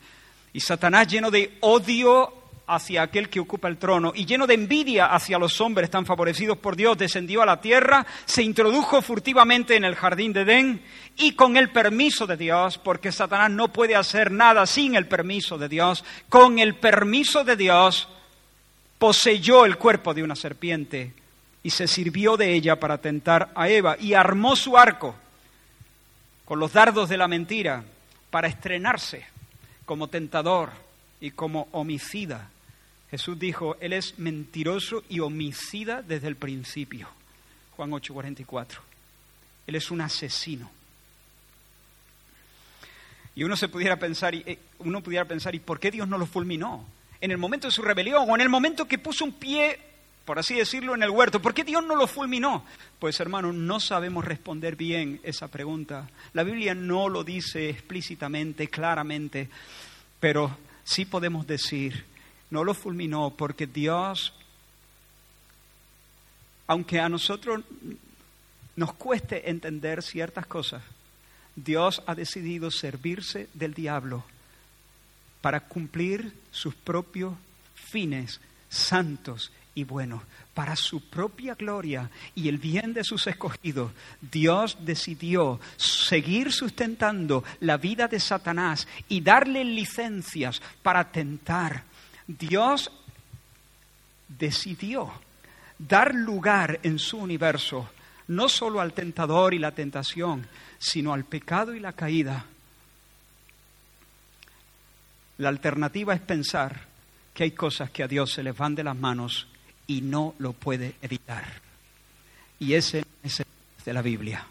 Y 0.53 0.59
Satanás, 0.59 1.07
lleno 1.07 1.29
de 1.29 1.57
odio 1.59 2.36
hacia 2.67 3.01
aquel 3.01 3.29
que 3.29 3.39
ocupa 3.39 3.69
el 3.69 3.77
trono. 3.77 4.11
Y 4.13 4.25
lleno 4.25 4.45
de 4.45 4.53
envidia 4.53 5.07
hacia 5.07 5.39
los 5.39 5.59
hombres 5.61 5.89
tan 5.89 6.05
favorecidos 6.05 6.57
por 6.57 6.75
Dios, 6.75 6.97
descendió 6.97 7.41
a 7.41 7.45
la 7.45 7.61
tierra, 7.61 8.05
se 8.25 8.43
introdujo 8.43 9.01
furtivamente 9.01 9.75
en 9.75 9.85
el 9.85 9.95
jardín 9.95 10.33
de 10.33 10.41
Edén 10.41 10.81
y 11.15 11.31
con 11.31 11.57
el 11.57 11.69
permiso 11.69 12.27
de 12.27 12.37
Dios, 12.37 12.77
porque 12.77 13.11
Satanás 13.11 13.49
no 13.51 13.69
puede 13.69 13.95
hacer 13.95 14.31
nada 14.31 14.65
sin 14.65 14.95
el 14.95 15.07
permiso 15.07 15.57
de 15.57 15.69
Dios, 15.69 16.03
con 16.29 16.59
el 16.59 16.75
permiso 16.75 17.43
de 17.43 17.55
Dios 17.55 18.09
poseyó 18.99 19.65
el 19.65 19.77
cuerpo 19.77 20.13
de 20.13 20.23
una 20.23 20.35
serpiente 20.35 21.13
y 21.63 21.69
se 21.69 21.87
sirvió 21.87 22.35
de 22.35 22.53
ella 22.53 22.79
para 22.79 22.97
tentar 22.97 23.51
a 23.55 23.69
Eva 23.69 23.95
y 23.99 24.13
armó 24.13 24.55
su 24.55 24.77
arco 24.77 25.15
con 26.45 26.59
los 26.59 26.73
dardos 26.73 27.09
de 27.09 27.17
la 27.17 27.27
mentira 27.27 27.83
para 28.29 28.47
estrenarse 28.47 29.25
como 29.85 30.07
tentador 30.07 30.71
y 31.19 31.31
como 31.31 31.67
homicida 31.71 32.49
Jesús 33.09 33.39
dijo, 33.39 33.77
Él 33.79 33.93
es 33.93 34.19
mentiroso 34.19 35.03
y 35.09 35.19
homicida 35.19 36.01
desde 36.01 36.27
el 36.27 36.35
principio. 36.35 37.07
Juan 37.75 37.91
8:44. 37.91 38.79
Él 39.67 39.75
es 39.75 39.91
un 39.91 40.01
asesino. 40.01 40.69
Y 43.35 43.43
uno 43.43 43.55
se 43.55 43.69
pudiera 43.69 43.97
pensar, 43.97 44.33
eh, 44.33 44.57
uno 44.79 45.01
pudiera 45.01 45.25
pensar, 45.25 45.53
¿y 45.53 45.59
por 45.59 45.79
qué 45.79 45.91
Dios 45.91 46.07
no 46.07 46.17
lo 46.17 46.25
fulminó? 46.25 46.85
En 47.21 47.31
el 47.31 47.37
momento 47.37 47.67
de 47.67 47.71
su 47.71 47.83
rebelión 47.83 48.27
o 48.27 48.35
en 48.35 48.41
el 48.41 48.49
momento 48.49 48.87
que 48.87 48.97
puso 48.97 49.25
un 49.25 49.33
pie, 49.33 49.79
por 50.25 50.39
así 50.39 50.55
decirlo, 50.55 50.95
en 50.95 51.03
el 51.03 51.11
huerto, 51.11 51.39
¿por 51.39 51.53
qué 51.53 51.63
Dios 51.63 51.83
no 51.85 51.95
lo 51.95 52.07
fulminó? 52.07 52.65
Pues 52.97 53.19
hermano, 53.19 53.53
no 53.53 53.79
sabemos 53.79 54.25
responder 54.25 54.75
bien 54.75 55.21
esa 55.23 55.49
pregunta. 55.49 56.09
La 56.33 56.43
Biblia 56.43 56.73
no 56.73 57.09
lo 57.09 57.23
dice 57.23 57.69
explícitamente, 57.69 58.69
claramente, 58.69 59.49
pero 60.19 60.57
sí 60.83 61.05
podemos 61.05 61.45
decir 61.45 62.05
no 62.49 62.63
lo 62.63 62.73
fulminó 62.73 63.31
porque 63.31 63.67
Dios, 63.67 64.33
aunque 66.67 66.99
a 66.99 67.09
nosotros 67.09 67.63
nos 68.75 68.93
cueste 68.93 69.49
entender 69.49 70.01
ciertas 70.01 70.45
cosas, 70.45 70.83
Dios 71.55 72.03
ha 72.05 72.13
decidido 72.15 72.69
servirse 72.69 73.49
del 73.53 73.73
diablo 73.73 74.23
para 75.41 75.61
cumplir 75.61 76.33
sus 76.51 76.75
propios 76.75 77.33
fines 77.73 78.39
santos 78.69 79.51
y 79.73 79.83
buenos, 79.83 80.23
para 80.53 80.75
su 80.75 81.01
propia 81.01 81.55
gloria 81.55 82.09
y 82.33 82.47
el 82.49 82.57
bien 82.57 82.93
de 82.93 83.03
sus 83.03 83.27
escogidos. 83.27 83.91
Dios 84.19 84.77
decidió 84.81 85.59
seguir 85.77 86.51
sustentando 86.51 87.43
la 87.59 87.77
vida 87.77 88.07
de 88.07 88.19
Satanás 88.19 88.87
y 89.07 89.21
darle 89.21 89.63
licencias 89.63 90.61
para 90.81 91.11
tentar 91.11 91.83
Dios 92.27 92.91
decidió 94.27 95.11
dar 95.79 96.13
lugar 96.13 96.79
en 96.83 96.99
su 96.99 97.17
universo 97.17 97.89
no 98.27 98.49
solo 98.49 98.81
al 98.81 98.93
tentador 98.93 99.53
y 99.53 99.59
la 99.59 99.71
tentación, 99.71 100.47
sino 100.77 101.13
al 101.13 101.23
pecado 101.23 101.73
y 101.73 101.79
la 101.79 101.93
caída. 101.93 102.45
La 105.37 105.49
alternativa 105.49 106.13
es 106.13 106.21
pensar 106.21 106.87
que 107.33 107.43
hay 107.43 107.51
cosas 107.51 107.89
que 107.91 108.03
a 108.03 108.07
Dios 108.07 108.33
se 108.33 108.43
les 108.43 108.57
van 108.57 108.75
de 108.75 108.83
las 108.83 108.97
manos 108.97 109.47
y 109.85 110.01
no 110.01 110.35
lo 110.39 110.53
puede 110.53 110.95
evitar. 111.01 111.45
Y 112.59 112.73
ese 112.73 113.05
es 113.23 113.39
el 113.39 113.45
de 113.85 113.93
la 113.93 114.01
Biblia. 114.01 114.45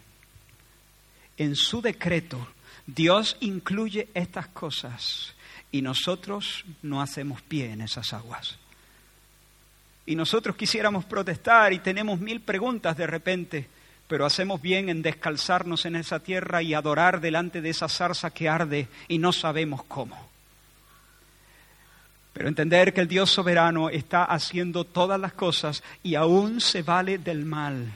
En 1.37 1.55
su 1.55 1.83
decreto, 1.83 2.49
Dios 2.87 3.37
incluye 3.41 4.09
estas 4.15 4.47
cosas 4.49 5.35
y 5.71 5.83
nosotros 5.83 6.65
no 6.83 7.03
hacemos 7.03 7.43
pie 7.43 7.73
en 7.73 7.81
esas 7.81 8.13
aguas. 8.13 8.59
Y 10.07 10.15
nosotros 10.15 10.57
quisiéramos 10.57 11.05
protestar 11.05 11.73
y 11.73 11.81
tenemos 11.81 12.21
mil 12.21 12.41
preguntas 12.41 12.97
de 12.97 13.07
repente, 13.07 13.69
pero 14.07 14.25
hacemos 14.25 14.63
bien 14.63 14.89
en 14.89 15.03
descalzarnos 15.03 15.85
en 15.85 15.97
esa 15.97 16.21
tierra 16.21 16.63
y 16.63 16.75
adorar 16.75 17.21
delante 17.21 17.61
de 17.61 17.71
esa 17.71 17.89
zarza 17.89 18.31
que 18.31 18.49
arde 18.49 18.89
y 19.09 19.19
no 19.19 19.33
sabemos 19.33 19.83
cómo. 19.85 20.31
Pero 22.33 22.49
entender 22.49 22.93
que 22.93 23.01
el 23.01 23.09
Dios 23.09 23.31
soberano 23.31 23.89
está 23.89 24.25
haciendo 24.25 24.85
todas 24.85 25.19
las 25.19 25.33
cosas 25.33 25.83
y 26.03 26.15
aún 26.15 26.61
se 26.61 26.83
vale 26.83 27.19
del 27.19 27.45
mal 27.45 27.91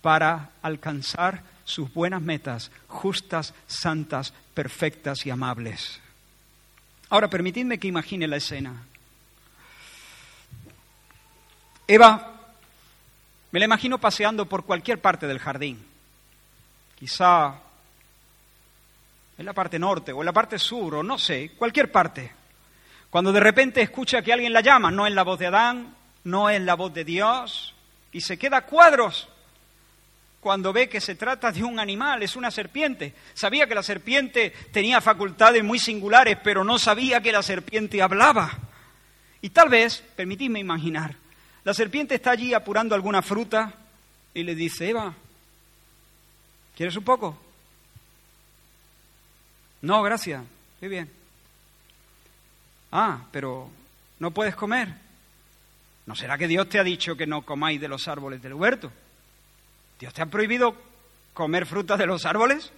para 0.00 0.50
alcanzar 0.62 1.42
sus 1.64 1.92
buenas 1.92 2.22
metas, 2.22 2.70
justas, 2.86 3.54
santas, 3.66 4.32
perfectas 4.54 5.26
y 5.26 5.30
amables. 5.30 6.01
Ahora, 7.12 7.28
permitidme 7.28 7.78
que 7.78 7.88
imagine 7.88 8.26
la 8.26 8.36
escena. 8.36 8.72
Eva, 11.86 12.40
me 13.50 13.58
la 13.58 13.66
imagino 13.66 13.98
paseando 13.98 14.46
por 14.46 14.64
cualquier 14.64 14.98
parte 14.98 15.26
del 15.26 15.38
jardín. 15.38 15.84
Quizá 16.98 17.56
en 19.36 19.44
la 19.44 19.52
parte 19.52 19.78
norte 19.78 20.10
o 20.10 20.20
en 20.20 20.24
la 20.24 20.32
parte 20.32 20.58
sur 20.58 20.94
o 20.94 21.02
no 21.02 21.18
sé, 21.18 21.50
cualquier 21.50 21.92
parte. 21.92 22.32
Cuando 23.10 23.30
de 23.30 23.40
repente 23.40 23.82
escucha 23.82 24.22
que 24.22 24.32
alguien 24.32 24.54
la 24.54 24.62
llama, 24.62 24.90
no 24.90 25.06
es 25.06 25.12
la 25.12 25.22
voz 25.22 25.38
de 25.38 25.48
Adán, 25.48 25.94
no 26.24 26.48
es 26.48 26.62
la 26.62 26.76
voz 26.76 26.94
de 26.94 27.04
Dios, 27.04 27.74
y 28.10 28.22
se 28.22 28.38
queda 28.38 28.62
cuadros 28.62 29.28
cuando 30.42 30.72
ve 30.72 30.88
que 30.88 31.00
se 31.00 31.14
trata 31.14 31.52
de 31.52 31.62
un 31.62 31.78
animal, 31.78 32.20
es 32.24 32.34
una 32.34 32.50
serpiente. 32.50 33.14
Sabía 33.32 33.68
que 33.68 33.76
la 33.76 33.82
serpiente 33.84 34.52
tenía 34.72 35.00
facultades 35.00 35.62
muy 35.62 35.78
singulares, 35.78 36.36
pero 36.42 36.64
no 36.64 36.80
sabía 36.80 37.20
que 37.20 37.30
la 37.30 37.44
serpiente 37.44 38.02
hablaba. 38.02 38.50
Y 39.40 39.50
tal 39.50 39.68
vez, 39.68 40.02
permitidme 40.16 40.58
imaginar, 40.58 41.14
la 41.62 41.72
serpiente 41.72 42.16
está 42.16 42.32
allí 42.32 42.54
apurando 42.54 42.96
alguna 42.96 43.22
fruta 43.22 43.72
y 44.34 44.42
le 44.42 44.56
dice, 44.56 44.88
Eva, 44.88 45.14
¿quieres 46.76 46.96
un 46.96 47.04
poco? 47.04 47.40
No, 49.80 50.02
gracias, 50.02 50.42
qué 50.80 50.88
bien. 50.88 51.08
Ah, 52.90 53.26
pero 53.30 53.70
no 54.18 54.32
puedes 54.32 54.56
comer. 54.56 54.92
¿No 56.04 56.16
será 56.16 56.36
que 56.36 56.48
Dios 56.48 56.68
te 56.68 56.80
ha 56.80 56.84
dicho 56.84 57.16
que 57.16 57.28
no 57.28 57.42
comáis 57.42 57.80
de 57.80 57.86
los 57.86 58.08
árboles 58.08 58.42
del 58.42 58.54
huerto? 58.54 58.90
¿Dios 60.02 60.12
te 60.12 60.20
ha 60.20 60.26
prohibido 60.26 60.74
comer 61.32 61.64
frutas 61.64 61.96
de 61.96 62.06
los 62.06 62.26
árboles? 62.26 62.72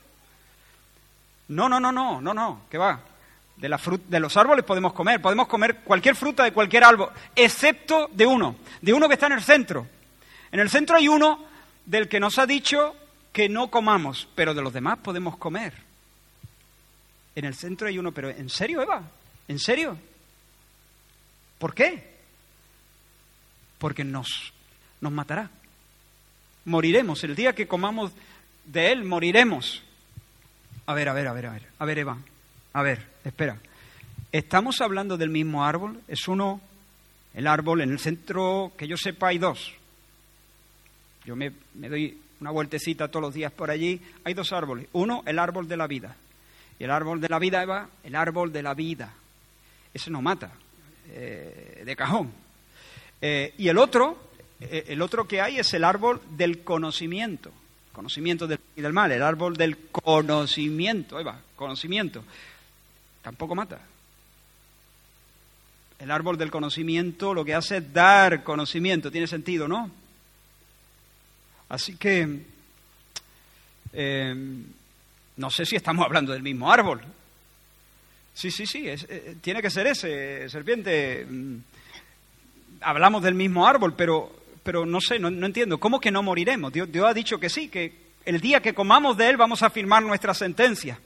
No, 1.48 1.70
no, 1.70 1.80
no, 1.80 1.90
no, 1.90 2.20
no, 2.20 2.34
no, 2.34 2.60
¿qué 2.70 2.76
va? 2.76 3.00
De, 3.56 3.66
la 3.66 3.80
de 4.08 4.20
los 4.20 4.36
árboles 4.36 4.62
podemos 4.66 4.92
comer, 4.92 5.22
podemos 5.22 5.48
comer 5.48 5.80
cualquier 5.84 6.16
fruta 6.16 6.44
de 6.44 6.52
cualquier 6.52 6.84
árbol, 6.84 7.08
excepto 7.34 8.10
de 8.12 8.26
uno, 8.26 8.56
de 8.82 8.92
uno 8.92 9.08
que 9.08 9.14
está 9.14 9.28
en 9.28 9.32
el 9.32 9.42
centro. 9.42 9.86
En 10.52 10.60
el 10.60 10.68
centro 10.68 10.98
hay 10.98 11.08
uno 11.08 11.46
del 11.86 12.10
que 12.10 12.20
nos 12.20 12.38
ha 12.38 12.44
dicho 12.44 12.94
que 13.32 13.48
no 13.48 13.70
comamos, 13.70 14.28
pero 14.34 14.52
de 14.52 14.60
los 14.60 14.74
demás 14.74 14.98
podemos 14.98 15.38
comer. 15.38 15.72
En 17.36 17.46
el 17.46 17.54
centro 17.54 17.88
hay 17.88 17.98
uno, 17.98 18.12
pero 18.12 18.28
¿en 18.28 18.50
serio, 18.50 18.82
Eva? 18.82 19.00
¿En 19.48 19.58
serio? 19.58 19.96
¿Por 21.58 21.74
qué? 21.74 22.18
Porque 23.78 24.04
nos, 24.04 24.52
nos 25.00 25.10
matará 25.10 25.48
moriremos. 26.64 27.24
El 27.24 27.34
día 27.34 27.54
que 27.54 27.66
comamos 27.66 28.12
de 28.64 28.92
él, 28.92 29.04
moriremos. 29.04 29.82
A 30.86 30.94
ver, 30.94 31.08
a 31.08 31.12
ver, 31.12 31.28
a 31.28 31.32
ver, 31.32 31.46
a 31.46 31.52
ver. 31.52 31.62
A 31.78 31.84
ver, 31.84 31.98
Eva. 31.98 32.18
A 32.72 32.82
ver, 32.82 33.06
espera. 33.24 33.58
¿Estamos 34.32 34.80
hablando 34.80 35.16
del 35.16 35.30
mismo 35.30 35.64
árbol? 35.64 36.00
Es 36.08 36.26
uno, 36.26 36.60
el 37.34 37.46
árbol, 37.46 37.82
en 37.82 37.90
el 37.90 37.98
centro, 37.98 38.72
que 38.76 38.88
yo 38.88 38.96
sepa, 38.96 39.28
hay 39.28 39.38
dos. 39.38 39.72
Yo 41.24 41.36
me, 41.36 41.52
doy 41.74 42.18
una 42.40 42.50
vueltecita 42.50 43.08
todos 43.08 43.22
los 43.22 43.34
días 43.34 43.52
por 43.52 43.70
allí. 43.70 44.00
Hay 44.24 44.34
dos 44.34 44.52
árboles. 44.52 44.88
Uno, 44.92 45.22
el 45.26 45.38
árbol 45.38 45.68
de 45.68 45.76
la 45.76 45.86
vida. 45.86 46.16
Y 46.78 46.84
el 46.84 46.90
árbol 46.90 47.20
de 47.20 47.28
la 47.28 47.38
vida, 47.38 47.62
Eva, 47.62 47.88
el 48.02 48.14
árbol 48.14 48.52
de 48.52 48.62
la 48.62 48.74
vida. 48.74 49.14
Ese 49.92 50.10
no 50.10 50.20
mata, 50.20 50.50
eh, 51.08 51.82
de 51.86 51.96
cajón. 51.96 52.32
Eh, 53.20 53.54
y 53.56 53.68
el 53.68 53.78
otro, 53.78 54.18
el 54.60 55.02
otro 55.02 55.26
que 55.26 55.40
hay 55.40 55.58
es 55.58 55.74
el 55.74 55.84
árbol 55.84 56.20
del 56.30 56.62
conocimiento, 56.62 57.52
conocimiento 57.92 58.46
del, 58.46 58.60
y 58.76 58.80
del 58.80 58.92
mal, 58.92 59.12
el 59.12 59.22
árbol 59.22 59.56
del 59.56 59.78
conocimiento, 59.90 61.16
ahí 61.16 61.24
va, 61.24 61.40
conocimiento, 61.56 62.24
tampoco 63.22 63.54
mata. 63.54 63.80
El 65.98 66.10
árbol 66.10 66.36
del 66.36 66.50
conocimiento 66.50 67.32
lo 67.32 67.44
que 67.44 67.54
hace 67.54 67.78
es 67.78 67.92
dar 67.92 68.42
conocimiento, 68.42 69.10
tiene 69.10 69.26
sentido, 69.26 69.68
¿no? 69.68 69.90
Así 71.68 71.96
que 71.96 72.42
em, 73.92 74.64
no 75.36 75.50
sé 75.50 75.64
si 75.64 75.76
estamos 75.76 76.04
hablando 76.04 76.32
del 76.32 76.42
mismo 76.42 76.70
árbol. 76.70 77.02
Sí, 78.34 78.50
sí, 78.50 78.66
sí, 78.66 78.84
eh, 78.86 79.36
tiene 79.40 79.62
que 79.62 79.70
ser 79.70 79.86
ese, 79.86 80.48
serpiente. 80.48 81.24
Mm, 81.24 81.56
hablamos 82.80 83.22
del 83.22 83.34
mismo 83.34 83.66
árbol, 83.66 83.94
pero 83.96 84.43
pero 84.64 84.86
no 84.86 85.00
sé, 85.00 85.18
no, 85.18 85.28
entiendo. 85.28 85.78
¿Cómo 85.78 86.00
que 86.00 86.10
no 86.10 86.22
moriremos? 86.22 86.72
Dios, 86.72 86.90
Dios, 86.90 87.06
ha 87.06 87.14
dicho 87.14 87.38
que 87.38 87.50
sí, 87.50 87.68
que 87.68 87.92
el 88.24 88.40
día 88.40 88.60
que 88.60 88.74
comamos 88.74 89.16
de 89.16 89.28
él 89.28 89.36
vamos 89.36 89.62
a 89.62 89.70
firmar 89.70 90.02
nuestra 90.02 90.32
sentencia. 90.32 90.98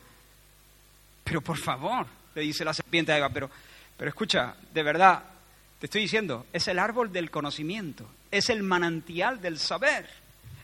Pero 1.25 1.42
por 1.42 1.59
favor, 1.59 2.07
le 2.35 2.42
dice 2.42 2.64
la 2.64 2.73
serpiente 2.73 3.12
a 3.12 3.18
Eva, 3.18 3.29
pero, 3.29 3.51
Pero 3.97 4.09
escucha, 4.09 4.55
de 4.73 4.83
verdad, 4.83 5.25
te 5.81 5.87
estoy 5.87 6.03
diciendo, 6.03 6.47
es 6.53 6.68
el 6.68 6.79
árbol 6.79 7.12
del 7.12 7.31
conocimiento, 7.31 8.09
es 8.31 8.49
el 8.49 8.62
manantial 8.62 9.40
del 9.40 9.59
saber, 9.59 10.09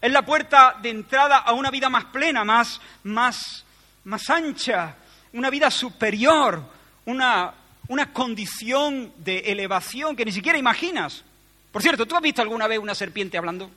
es 0.00 0.12
la 0.12 0.24
puerta 0.24 0.76
de 0.80 0.90
entrada 0.90 1.38
a 1.38 1.52
una 1.52 1.70
vida 1.70 1.88
más 1.88 2.04
plena, 2.06 2.44
más, 2.44 2.80
más, 3.02 3.64
más 4.04 4.30
ancha, 4.30 4.96
una 5.32 5.50
vida 5.50 5.68
superior, 5.70 6.62
una, 7.06 7.54
una 7.88 8.12
condición 8.12 9.12
de 9.18 9.38
elevación 9.40 10.14
que 10.14 10.24
ni 10.24 10.30
siquiera 10.30 10.58
imaginas. 10.58 11.24
Por 11.74 11.82
cierto, 11.82 12.06
¿tú 12.06 12.14
has 12.14 12.22
visto 12.22 12.40
alguna 12.40 12.68
vez 12.68 12.78
una 12.78 12.94
serpiente 12.94 13.36
hablando? 13.36 13.68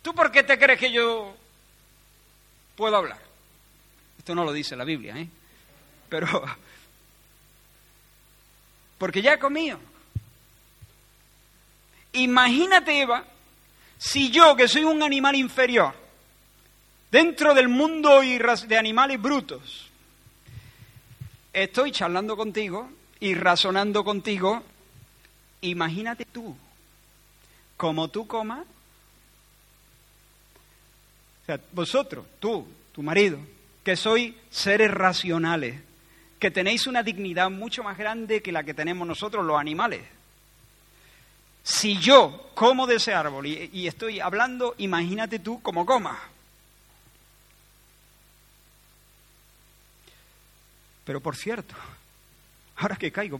¿Tú 0.00 0.14
por 0.14 0.32
qué 0.32 0.42
te 0.42 0.58
crees 0.58 0.80
que 0.80 0.90
yo 0.90 1.36
puedo 2.74 2.96
hablar? 2.96 3.20
Esto 4.16 4.34
no 4.34 4.42
lo 4.42 4.54
dice 4.54 4.76
la 4.76 4.84
Biblia, 4.84 5.14
¿eh? 5.18 5.28
Pero... 6.08 6.42
Porque 8.96 9.20
ya 9.20 9.34
he 9.34 9.38
comido. 9.38 9.78
Imagínate, 12.14 12.98
Eva, 12.98 13.22
si 13.98 14.30
yo, 14.30 14.56
que 14.56 14.68
soy 14.68 14.84
un 14.84 15.02
animal 15.02 15.36
inferior, 15.36 15.94
dentro 17.10 17.52
del 17.52 17.68
mundo 17.68 18.22
de 18.22 18.78
animales 18.78 19.20
brutos, 19.20 19.90
estoy 21.52 21.92
charlando 21.92 22.38
contigo 22.38 22.90
y 23.20 23.34
razonando 23.34 24.02
contigo, 24.02 24.62
imagínate 25.60 26.24
tú, 26.24 26.56
como 27.76 28.08
tú 28.08 28.26
comas, 28.26 28.66
o 31.42 31.46
sea, 31.46 31.60
vosotros, 31.72 32.26
tú, 32.38 32.66
tu 32.92 33.02
marido, 33.02 33.38
que 33.84 33.96
sois 33.96 34.34
seres 34.50 34.90
racionales, 34.90 35.80
que 36.38 36.50
tenéis 36.50 36.86
una 36.86 37.02
dignidad 37.02 37.50
mucho 37.50 37.82
más 37.82 37.98
grande 37.98 38.42
que 38.42 38.52
la 38.52 38.64
que 38.64 38.74
tenemos 38.74 39.06
nosotros 39.06 39.44
los 39.44 39.60
animales. 39.60 40.02
Si 41.62 41.98
yo 41.98 42.50
como 42.54 42.86
de 42.86 42.96
ese 42.96 43.12
árbol 43.12 43.46
y, 43.46 43.86
estoy 43.86 44.20
hablando, 44.20 44.74
imagínate 44.78 45.38
tú 45.38 45.60
como 45.60 45.84
comas. 45.84 46.18
Pero 51.04 51.20
por 51.20 51.36
cierto, 51.36 51.74
ahora 52.80 52.96
que 52.96 53.12
caigo, 53.12 53.38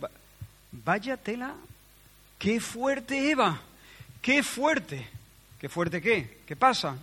vaya 0.70 1.16
tela, 1.16 1.54
qué 2.38 2.60
fuerte 2.60 3.30
Eva, 3.30 3.60
qué 4.20 4.42
fuerte, 4.42 5.08
qué 5.58 5.68
fuerte 5.68 6.00
qué, 6.00 6.42
qué 6.46 6.56
pasa. 6.56 6.96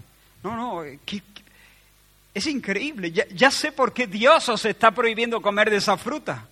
No, 0.44 0.56
no, 0.56 0.84
es 0.84 2.48
increíble, 2.48 3.12
ya, 3.12 3.52
sé 3.52 3.72
por 3.72 3.92
qué 3.92 4.06
Dios 4.06 4.48
os 4.50 4.64
está 4.66 4.92
prohibiendo 4.92 5.42
comer 5.42 5.70
de 5.70 5.78
esa 5.78 5.98
fruta. 5.98 6.48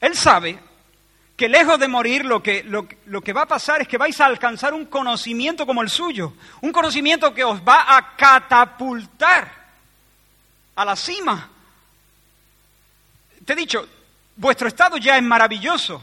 Él 0.00 0.14
sabe 0.14 0.58
que 1.36 1.48
lejos 1.48 1.80
de 1.80 1.88
morir 1.88 2.24
lo 2.24 2.42
que, 2.42 2.62
lo, 2.62 2.86
lo, 3.06 3.22
que 3.22 3.32
va 3.32 3.42
a 3.42 3.48
pasar 3.48 3.80
es 3.80 3.88
que 3.88 3.98
vais 3.98 4.20
a 4.20 4.26
alcanzar 4.26 4.74
un 4.74 4.84
conocimiento 4.84 5.66
como 5.66 5.82
el 5.82 5.88
suyo, 5.88 6.34
un 6.60 6.70
conocimiento 6.70 7.32
que 7.32 7.42
os 7.42 7.60
va 7.60 7.96
a 7.96 8.14
catapultar 8.16 9.64
a 10.76 10.84
la 10.84 10.94
cima 10.94 11.50
te 13.44 13.52
he 13.52 13.56
dicho, 13.56 13.86
vuestro 14.36 14.68
estado 14.68 14.96
ya 14.96 15.16
es 15.16 15.22
maravilloso, 15.22 16.02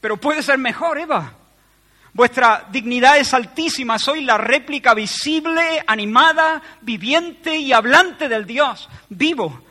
pero 0.00 0.16
puede 0.16 0.42
ser 0.42 0.58
mejor, 0.58 0.98
Eva. 0.98 1.34
Vuestra 2.12 2.66
dignidad 2.70 3.18
es 3.18 3.32
altísima, 3.34 3.98
sois 3.98 4.24
la 4.24 4.38
réplica 4.38 4.94
visible, 4.94 5.84
animada, 5.86 6.62
viviente 6.80 7.56
y 7.56 7.72
hablante 7.72 8.28
del 8.28 8.46
Dios 8.46 8.88
vivo. 9.08 9.62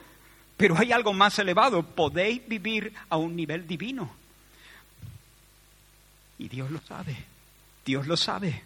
Pero 0.55 0.77
hay 0.77 0.91
algo 0.91 1.13
más 1.13 1.37
elevado, 1.39 1.83
podéis 1.83 2.47
vivir 2.47 2.93
a 3.09 3.17
un 3.17 3.35
nivel 3.35 3.67
divino. 3.67 4.09
Y 6.39 6.47
Dios 6.47 6.71
lo 6.71 6.79
sabe, 6.81 7.15
Dios 7.85 8.07
lo 8.07 8.15
sabe. 8.15 8.63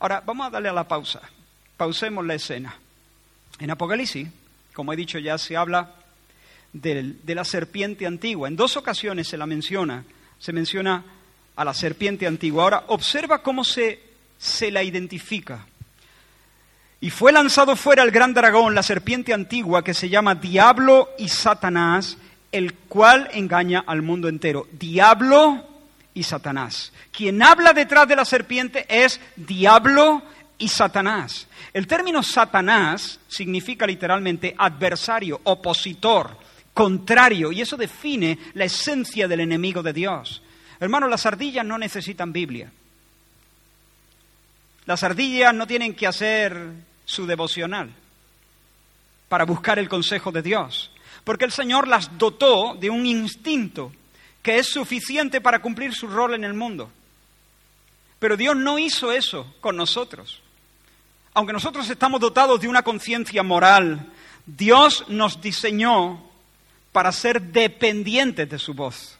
Ahora, 0.00 0.22
vamos 0.24 0.46
a 0.46 0.50
darle 0.50 0.68
a 0.68 0.72
la 0.72 0.86
pausa. 0.86 1.20
Pausemos 1.76 2.24
la 2.24 2.34
escena. 2.34 2.74
En 3.58 3.70
Apocalipsis, 3.70 4.28
como 4.72 4.92
he 4.92 4.96
dicho 4.96 5.18
ya, 5.18 5.38
se 5.38 5.56
habla 5.56 5.94
de 6.72 7.34
la 7.34 7.44
serpiente 7.44 8.06
antigua. 8.06 8.48
En 8.48 8.56
dos 8.56 8.76
ocasiones 8.76 9.28
se 9.28 9.36
la 9.36 9.46
menciona, 9.46 10.04
se 10.38 10.52
menciona 10.52 11.04
a 11.56 11.64
la 11.64 11.74
serpiente 11.74 12.26
antigua. 12.26 12.62
Ahora, 12.62 12.84
observa 12.88 13.42
cómo 13.42 13.64
se, 13.64 14.00
se 14.38 14.70
la 14.70 14.82
identifica. 14.82 15.66
Y 17.00 17.10
fue 17.10 17.32
lanzado 17.32 17.76
fuera 17.76 18.02
el 18.02 18.10
gran 18.10 18.34
dragón, 18.34 18.74
la 18.74 18.82
serpiente 18.82 19.32
antigua, 19.32 19.84
que 19.84 19.94
se 19.94 20.08
llama 20.08 20.34
Diablo 20.34 21.10
y 21.18 21.28
Satanás, 21.28 22.18
el 22.50 22.74
cual 22.74 23.28
engaña 23.32 23.84
al 23.86 24.02
mundo 24.02 24.28
entero. 24.28 24.66
Diablo 24.72 25.64
y 26.14 26.24
Satanás. 26.24 26.92
Quien 27.12 27.42
habla 27.42 27.72
detrás 27.72 28.08
de 28.08 28.16
la 28.16 28.24
serpiente 28.24 28.84
es 28.88 29.20
Diablo 29.36 30.22
y 30.58 30.68
Satanás. 30.68 31.46
El 31.72 31.86
término 31.86 32.22
Satanás 32.22 33.20
significa 33.28 33.86
literalmente 33.86 34.54
adversario, 34.58 35.40
opositor, 35.44 36.36
contrario, 36.78 37.50
y 37.50 37.60
eso 37.60 37.76
define 37.76 38.38
la 38.54 38.66
esencia 38.66 39.26
del 39.26 39.40
enemigo 39.40 39.82
de 39.82 39.92
Dios. 39.92 40.40
Hermanos, 40.78 41.10
las 41.10 41.26
ardillas 41.26 41.66
no 41.66 41.76
necesitan 41.76 42.32
Biblia. 42.32 42.70
Las 44.86 45.02
ardillas 45.02 45.52
no 45.52 45.66
tienen 45.66 45.96
que 45.96 46.06
hacer 46.06 46.56
su 47.04 47.26
devocional 47.26 47.90
para 49.28 49.44
buscar 49.44 49.80
el 49.80 49.88
consejo 49.88 50.30
de 50.30 50.40
Dios, 50.40 50.92
porque 51.24 51.46
el 51.46 51.50
Señor 51.50 51.88
las 51.88 52.16
dotó 52.16 52.76
de 52.76 52.90
un 52.90 53.06
instinto 53.06 53.90
que 54.40 54.60
es 54.60 54.68
suficiente 54.68 55.40
para 55.40 55.60
cumplir 55.60 55.92
su 55.92 56.06
rol 56.06 56.34
en 56.34 56.44
el 56.44 56.54
mundo. 56.54 56.92
Pero 58.20 58.36
Dios 58.36 58.54
no 58.54 58.78
hizo 58.78 59.10
eso 59.10 59.52
con 59.60 59.76
nosotros. 59.76 60.40
Aunque 61.34 61.52
nosotros 61.52 61.90
estamos 61.90 62.20
dotados 62.20 62.60
de 62.60 62.68
una 62.68 62.84
conciencia 62.84 63.42
moral, 63.42 64.12
Dios 64.46 65.06
nos 65.08 65.40
diseñó 65.40 66.27
para 66.92 67.12
ser 67.12 67.40
dependientes 67.40 68.48
de 68.48 68.58
su 68.58 68.74
voz. 68.74 69.18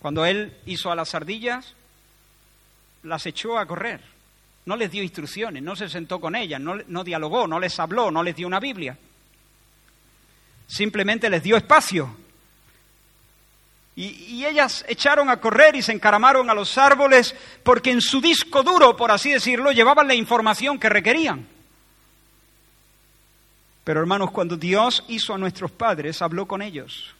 Cuando 0.00 0.24
él 0.24 0.56
hizo 0.66 0.90
a 0.90 0.94
las 0.94 1.14
ardillas, 1.14 1.74
las 3.02 3.26
echó 3.26 3.58
a 3.58 3.66
correr. 3.66 4.00
No 4.64 4.76
les 4.76 4.90
dio 4.90 5.02
instrucciones, 5.02 5.62
no 5.62 5.76
se 5.76 5.88
sentó 5.88 6.20
con 6.20 6.34
ellas, 6.34 6.60
no, 6.60 7.04
dialogó, 7.04 7.46
no 7.46 7.60
les 7.60 7.78
habló, 7.78 8.10
no 8.10 8.22
les 8.22 8.34
dio 8.34 8.46
una 8.46 8.60
Biblia. 8.60 8.96
Simplemente 10.66 11.30
les 11.30 11.42
dio 11.42 11.56
espacio. 11.56 12.16
Y, 13.94 14.06
y, 14.34 14.44
ellas 14.44 14.84
echaron 14.88 15.30
a 15.30 15.38
correr 15.38 15.74
y 15.76 15.82
se 15.82 15.92
encaramaron 15.92 16.50
a 16.50 16.54
los 16.54 16.76
árboles 16.76 17.34
porque 17.62 17.90
en 17.90 18.02
su 18.02 18.20
disco 18.20 18.62
duro, 18.62 18.94
por 18.94 19.10
así 19.10 19.32
decirlo, 19.32 19.72
llevaban 19.72 20.06
la 20.06 20.14
información 20.14 20.78
que 20.78 20.88
requerían. 20.88 21.46
Pero 23.86 24.00
hermanos, 24.00 24.32
cuando 24.32 24.56
Dios 24.56 25.04
hizo 25.06 25.32
a 25.32 25.38
nuestros 25.38 25.70
padres, 25.70 26.20
habló 26.20 26.46
con 26.46 26.60
ellos. 26.60 27.14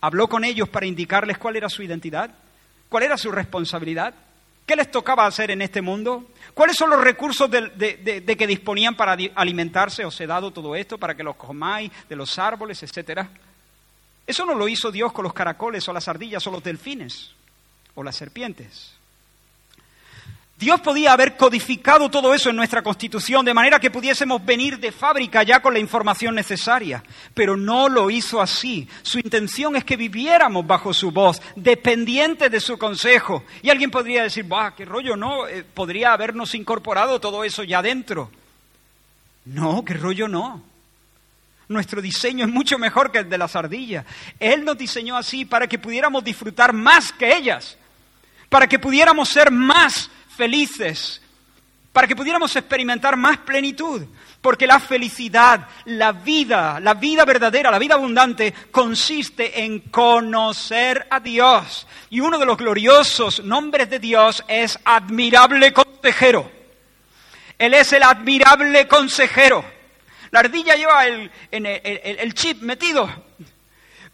Habló 0.00 0.26
con 0.26 0.42
ellos 0.42 0.68
para 0.68 0.86
indicarles 0.86 1.38
cuál 1.38 1.54
era 1.54 1.68
su 1.68 1.84
identidad, 1.84 2.34
cuál 2.88 3.04
era 3.04 3.16
su 3.16 3.30
responsabilidad, 3.30 4.12
qué 4.66 4.74
les 4.74 4.90
tocaba 4.90 5.24
hacer 5.24 5.52
en 5.52 5.62
este 5.62 5.80
mundo, 5.80 6.26
cuáles 6.52 6.74
son 6.76 6.90
los 6.90 7.00
recursos 7.00 7.48
de, 7.48 8.36
que 8.36 8.46
disponían 8.48 8.96
para 8.96 9.16
alimentarse. 9.36 10.04
Os 10.04 10.20
he 10.20 10.26
dado 10.26 10.50
todo 10.50 10.74
esto 10.74 10.98
para 10.98 11.14
que 11.14 11.22
los 11.22 11.36
comáis 11.36 11.92
de 12.08 12.16
los 12.16 12.40
árboles, 12.40 12.82
etcétera. 12.82 13.30
Eso 14.26 14.44
no 14.44 14.56
lo 14.56 14.66
hizo 14.66 14.90
Dios 14.90 15.12
con 15.12 15.22
los 15.22 15.32
caracoles 15.32 15.88
o 15.88 15.92
las 15.92 16.08
ardillas 16.08 16.44
o 16.44 16.50
los 16.50 16.64
delfines 16.64 17.36
o 17.94 18.02
las 18.02 18.16
serpientes. 18.16 18.96
Dios 20.56 20.80
podía 20.80 21.12
haber 21.12 21.36
codificado 21.36 22.08
todo 22.08 22.32
eso 22.34 22.50
en 22.50 22.56
nuestra 22.56 22.82
constitución 22.82 23.44
de 23.44 23.54
manera 23.54 23.80
que 23.80 23.90
pudiésemos 23.90 24.44
venir 24.44 24.78
de 24.78 24.92
fábrica 24.92 25.42
ya 25.42 25.60
con 25.60 25.74
la 25.74 25.80
información 25.80 26.36
necesaria, 26.36 27.02
pero 27.34 27.56
no 27.56 27.88
lo 27.88 28.10
hizo 28.10 28.40
así. 28.40 28.88
Su 29.02 29.18
intención 29.18 29.74
es 29.74 29.84
que 29.84 29.96
viviéramos 29.96 30.64
bajo 30.64 30.94
su 30.94 31.10
voz, 31.10 31.42
dependientes 31.56 32.48
de 32.48 32.60
su 32.60 32.78
consejo. 32.78 33.44
Y 33.62 33.70
alguien 33.70 33.90
podría 33.90 34.22
decir, 34.22 34.44
¡bah, 34.44 34.74
qué 34.76 34.84
rollo! 34.84 35.16
No, 35.16 35.48
eh, 35.48 35.64
podría 35.64 36.12
habernos 36.12 36.54
incorporado 36.54 37.20
todo 37.20 37.42
eso 37.42 37.64
ya 37.64 37.82
dentro. 37.82 38.30
No, 39.44 39.84
qué 39.84 39.94
rollo 39.94 40.28
no. 40.28 40.62
Nuestro 41.68 42.00
diseño 42.00 42.44
es 42.44 42.52
mucho 42.52 42.78
mejor 42.78 43.10
que 43.10 43.18
el 43.18 43.28
de 43.28 43.38
las 43.38 43.56
ardillas. 43.56 44.04
Él 44.38 44.64
nos 44.64 44.78
diseñó 44.78 45.16
así 45.16 45.44
para 45.44 45.66
que 45.66 45.78
pudiéramos 45.78 46.22
disfrutar 46.22 46.72
más 46.72 47.12
que 47.12 47.34
ellas, 47.34 47.76
para 48.48 48.68
que 48.68 48.78
pudiéramos 48.78 49.28
ser 49.28 49.50
más 49.50 50.10
felices, 50.36 51.20
para 51.92 52.06
que 52.06 52.16
pudiéramos 52.16 52.54
experimentar 52.56 53.16
más 53.16 53.38
plenitud, 53.38 54.06
porque 54.40 54.66
la 54.66 54.80
felicidad, 54.80 55.68
la 55.84 56.12
vida, 56.12 56.80
la 56.80 56.94
vida 56.94 57.24
verdadera, 57.24 57.70
la 57.70 57.78
vida 57.78 57.94
abundante, 57.94 58.52
consiste 58.70 59.62
en 59.62 59.80
conocer 59.80 61.06
a 61.10 61.20
Dios. 61.20 61.86
Y 62.10 62.20
uno 62.20 62.38
de 62.38 62.46
los 62.46 62.56
gloriosos 62.56 63.44
nombres 63.44 63.88
de 63.90 63.98
Dios 63.98 64.42
es 64.48 64.78
admirable 64.84 65.72
consejero. 65.72 66.50
Él 67.58 67.74
es 67.74 67.92
el 67.92 68.02
admirable 68.02 68.88
consejero. 68.88 69.64
La 70.30 70.40
ardilla 70.40 70.74
lleva 70.74 71.06
el, 71.06 71.30
el 71.50 72.34
chip 72.34 72.62
metido, 72.62 73.08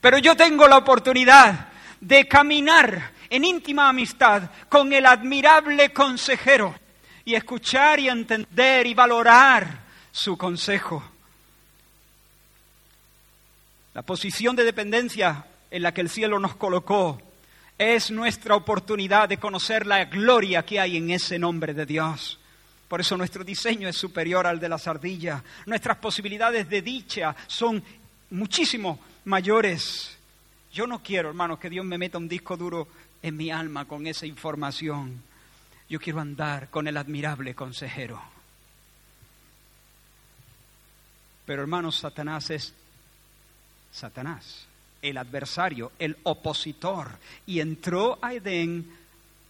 pero 0.01 0.19
yo 0.19 0.37
tengo 0.37 0.67
la 0.67 0.77
oportunidad 0.77 1.69
de 2.01 2.27
caminar 2.27 3.13
en 3.31 3.45
íntima 3.45 3.89
amistad 3.89 4.51
con 4.69 4.93
el 4.93 5.07
admirable 5.07 5.93
consejero 5.93 6.75
y 7.25 7.35
escuchar 7.35 8.01
y 8.01 8.09
entender 8.09 8.87
y 8.87 8.95
valorar 8.95 9.81
su 10.11 10.37
consejo. 10.37 11.03
La 13.95 14.03
posición 14.03 14.57
de 14.57 14.65
dependencia 14.65 15.45
en 15.71 15.83
la 15.83 15.93
que 15.93 16.01
el 16.01 16.09
cielo 16.09 16.39
nos 16.39 16.57
colocó 16.57 17.21
es 17.77 18.11
nuestra 18.11 18.57
oportunidad 18.57 19.29
de 19.29 19.39
conocer 19.39 19.87
la 19.87 20.05
gloria 20.07 20.65
que 20.65 20.81
hay 20.81 20.97
en 20.97 21.11
ese 21.11 21.39
nombre 21.39 21.75
de 21.75 21.87
Dios. 21.87 22.39
Por 22.89 23.01
eso 23.01 23.17
nuestro 23.17 23.45
diseño 23.45 23.89
es 23.89 23.97
superior 23.97 24.47
al 24.47 24.59
de 24.59 24.69
la 24.69 24.81
ardillas. 24.83 25.43
Nuestras 25.67 25.99
posibilidades 25.99 26.69
de 26.69 26.81
dicha 26.81 27.37
son 27.47 27.83
muchísimo 28.31 28.99
mayores. 29.27 30.17
Yo 30.73 30.87
no 30.87 31.03
quiero, 31.03 31.29
hermanos, 31.29 31.59
que 31.59 31.71
Dios 31.71 31.85
me 31.85 31.99
meta 31.99 32.19
un 32.19 32.29
disco 32.29 32.57
duro 32.57 32.89
en 33.23 33.37
mi 33.37 33.51
alma 33.51 33.87
con 33.87 34.07
esa 34.07 34.27
información. 34.27 35.23
Yo 35.89 36.01
quiero 36.01 36.21
andar 36.21 36.71
con 36.71 36.87
el 36.87 36.97
admirable 36.97 37.55
consejero. 37.55 38.21
Pero 41.47 41.63
hermanos, 41.63 41.97
Satanás 41.97 42.51
es 42.51 42.75
Satanás, 43.91 44.67
el 45.01 45.17
adversario, 45.17 45.93
el 45.99 46.17
opositor, 46.25 47.09
y 47.47 47.61
entró 47.61 48.19
a 48.21 48.35
Edén 48.35 48.87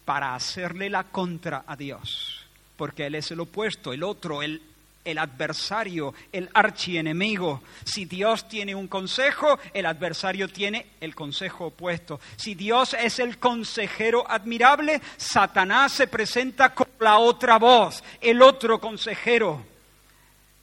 para 0.04 0.34
hacerle 0.34 0.90
la 0.90 1.04
contra 1.04 1.64
a 1.66 1.76
Dios, 1.76 2.46
porque 2.76 3.06
él 3.06 3.16
es 3.16 3.30
el 3.32 3.40
opuesto, 3.40 3.92
el 3.92 4.04
otro, 4.04 4.42
el 4.42 4.62
el 5.04 5.18
adversario, 5.18 6.14
el 6.32 6.48
archienemigo. 6.52 7.62
Si 7.84 8.04
Dios 8.04 8.48
tiene 8.48 8.74
un 8.74 8.88
consejo, 8.88 9.58
el 9.72 9.86
adversario 9.86 10.48
tiene 10.48 10.86
el 11.00 11.14
consejo 11.14 11.66
opuesto. 11.66 12.20
Si 12.36 12.54
Dios 12.54 12.94
es 12.94 13.18
el 13.18 13.38
consejero 13.38 14.28
admirable, 14.30 15.00
Satanás 15.16 15.92
se 15.92 16.06
presenta 16.06 16.74
con 16.74 16.88
la 17.00 17.18
otra 17.18 17.58
voz, 17.58 18.02
el 18.20 18.42
otro 18.42 18.80
consejero 18.80 19.77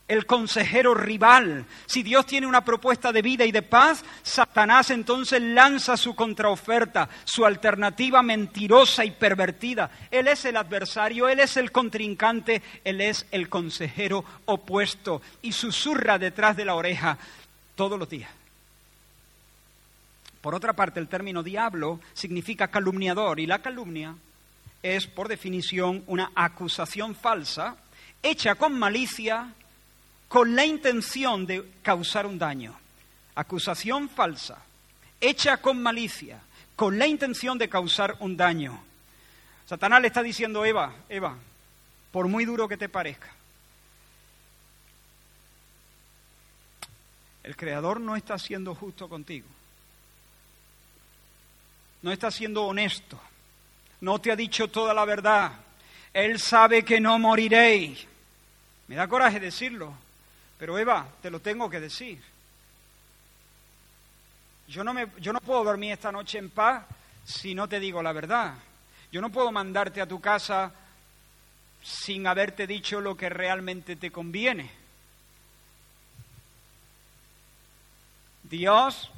el 0.08 0.26
consejero 0.26 0.94
rival. 0.94 1.66
Si 1.86 2.04
Dios 2.04 2.26
tiene 2.26 2.48
una 2.48 2.64
propuesta 2.64 3.12
de 3.12 3.22
vida 3.22 3.46
y 3.46 3.52
de 3.52 3.62
paz, 3.62 4.04
Satanás 4.22 4.92
entonces 4.92 5.42
lanza 5.42 5.98
su 5.98 6.16
contraoferta, 6.16 7.10
su 7.24 7.46
alternativa 7.46 8.22
mentirosa 8.22 9.04
y 9.04 9.12
pervertida. 9.12 9.90
Él 10.12 10.28
es 10.28 10.46
el 10.46 10.58
adversario, 10.58 11.28
él 11.28 11.40
es 11.40 11.58
el 11.58 11.72
contrincante, 11.72 12.62
él 12.84 13.02
es 13.02 13.26
el 13.32 13.50
consejero 13.50 14.24
opuesto 14.46 15.22
y 15.42 15.52
susurra 15.52 16.20
detrás 16.20 16.56
de 16.56 16.66
la 16.66 16.76
oreja 16.76 17.18
todos 17.76 17.98
los 17.98 18.10
días. 18.10 18.30
Por 20.42 20.54
otra 20.54 20.74
parte, 20.74 21.00
el 21.00 21.08
término 21.08 21.42
diablo 21.42 22.00
significa 22.14 22.68
calumniador 22.68 23.40
y 23.40 23.48
la 23.48 23.64
calumnia 23.64 24.16
es, 24.84 25.08
por 25.08 25.28
definición, 25.28 26.04
una 26.06 26.32
acusación 26.36 27.16
falsa 27.16 27.78
hecha 28.22 28.54
con 28.54 28.78
malicia 28.78 29.54
con 30.28 30.56
la 30.56 30.66
intención 30.66 31.46
de 31.46 31.64
causar 31.82 32.26
un 32.26 32.38
daño. 32.38 32.78
Acusación 33.36 34.10
falsa, 34.10 34.58
hecha 35.20 35.58
con 35.58 35.82
malicia, 35.82 36.40
con 36.76 36.98
la 36.98 37.08
intención 37.08 37.58
de 37.58 37.70
causar 37.70 38.16
un 38.20 38.38
daño. 38.38 38.82
Satanás 39.66 40.02
le 40.02 40.08
está 40.08 40.22
diciendo, 40.22 40.64
Eva, 40.64 40.94
Eva, 41.10 41.36
por 42.12 42.28
muy 42.28 42.46
duro 42.46 42.68
que 42.68 42.78
te 42.78 42.90
parezca, 42.90 43.30
el 47.44 47.56
Creador 47.56 48.00
no 48.00 48.16
está 48.16 48.40
siendo 48.40 48.74
justo 48.74 49.08
contigo. 49.08 49.48
No 52.02 52.12
está 52.12 52.30
siendo 52.32 52.64
honesto. 52.64 53.20
No 54.02 54.20
te 54.20 54.32
ha 54.32 54.36
dicho 54.36 54.68
toda 54.68 54.94
la 54.94 55.06
verdad. 55.06 55.52
Él 56.14 56.40
sabe 56.40 56.84
que 56.84 57.00
no 57.00 57.18
moriréis. 57.20 58.08
Me 58.88 58.96
da 58.96 59.08
coraje 59.08 59.40
decirlo, 59.40 59.94
pero 60.58 60.78
Eva, 60.78 61.08
te 61.22 61.30
lo 61.30 61.40
tengo 61.40 61.70
que 61.70 61.80
decir. 61.80 62.22
Yo 64.68 64.84
no, 64.84 64.94
me, 64.94 65.08
yo 65.20 65.32
no 65.32 65.42
puedo 65.42 65.64
dormir 65.64 65.94
esta 65.94 66.12
noche 66.12 66.38
en 66.38 66.50
paz 66.50 66.84
si 67.26 67.54
no 67.54 67.68
te 67.68 67.80
digo 67.80 68.02
la 68.02 68.14
verdad. 68.14 68.56
Yo 69.12 69.22
no 69.22 69.30
puedo 69.30 69.52
mandarte 69.52 70.02
a 70.02 70.08
tu 70.08 70.20
casa 70.20 70.72
sin 71.84 72.26
haberte 72.26 72.66
dicho 72.66 73.00
lo 73.00 73.16
que 73.16 73.30
realmente 73.30 73.96
te 73.96 74.12
conviene. 74.12 74.72
Dios, 78.44 79.12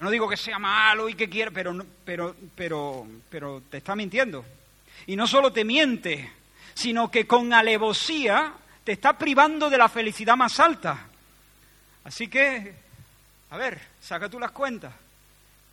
no 0.00 0.10
digo 0.10 0.28
que 0.28 0.36
sea 0.36 0.58
malo 0.58 1.08
y 1.08 1.14
que 1.14 1.28
quiera, 1.28 1.50
pero, 1.50 1.84
pero, 2.04 2.34
pero, 2.54 3.06
pero 3.28 3.62
te 3.70 3.78
está 3.78 3.94
mintiendo. 3.94 4.44
Y 5.06 5.16
no 5.16 5.26
solo 5.26 5.52
te 5.52 5.64
miente, 5.64 6.30
sino 6.74 7.10
que 7.10 7.26
con 7.26 7.52
alevosía 7.52 8.54
te 8.86 8.92
está 8.92 9.18
privando 9.18 9.68
de 9.68 9.76
la 9.76 9.88
felicidad 9.88 10.36
más 10.36 10.60
alta. 10.60 11.08
Así 12.04 12.28
que, 12.28 12.72
a 13.50 13.56
ver, 13.56 13.80
saca 14.00 14.28
tú 14.28 14.38
las 14.38 14.52
cuentas. 14.52 14.94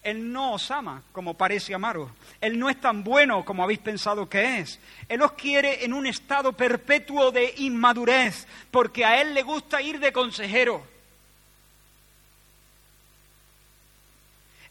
Él 0.02 0.34
no 0.34 0.54
os 0.54 0.72
ama 0.72 1.04
como 1.12 1.36
parece 1.36 1.76
amaros. 1.76 2.10
Él 2.42 2.58
no 2.58 2.72
es 2.72 2.82
tan 2.82 3.04
bueno 3.04 3.46
como 3.46 3.64
habéis 3.64 3.82
pensado 3.82 4.28
que 4.28 4.58
es. 4.58 4.80
Él 5.08 5.22
os 5.22 5.34
quiere 5.34 5.86
en 5.86 5.94
un 5.94 6.08
estado 6.08 6.54
perpetuo 6.54 7.32
de 7.32 7.54
inmadurez, 7.60 8.48
porque 8.72 9.06
a 9.06 9.22
Él 9.22 9.36
le 9.36 9.44
gusta 9.44 9.80
ir 9.80 10.00
de 10.00 10.12
consejero. 10.12 10.84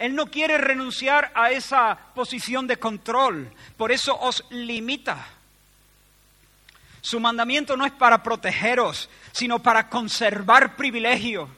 Él 0.01 0.16
no 0.16 0.26
quiere 0.26 0.59
renunciar 0.59 1.30
a 1.36 1.53
esa 1.53 1.97
posición 2.12 2.66
de 2.66 2.76
control, 2.76 3.53
por 3.76 3.93
eso 3.93 4.18
os 4.20 4.45
limita. 4.51 5.28
Su 7.03 7.18
mandamiento 7.18 7.76
no 7.76 7.84
es 7.84 7.92
para 7.92 8.22
protegeros, 8.22 9.11
sino 9.32 9.59
para 9.59 9.88
conservar 9.88 10.76
privilegio. 10.76 11.48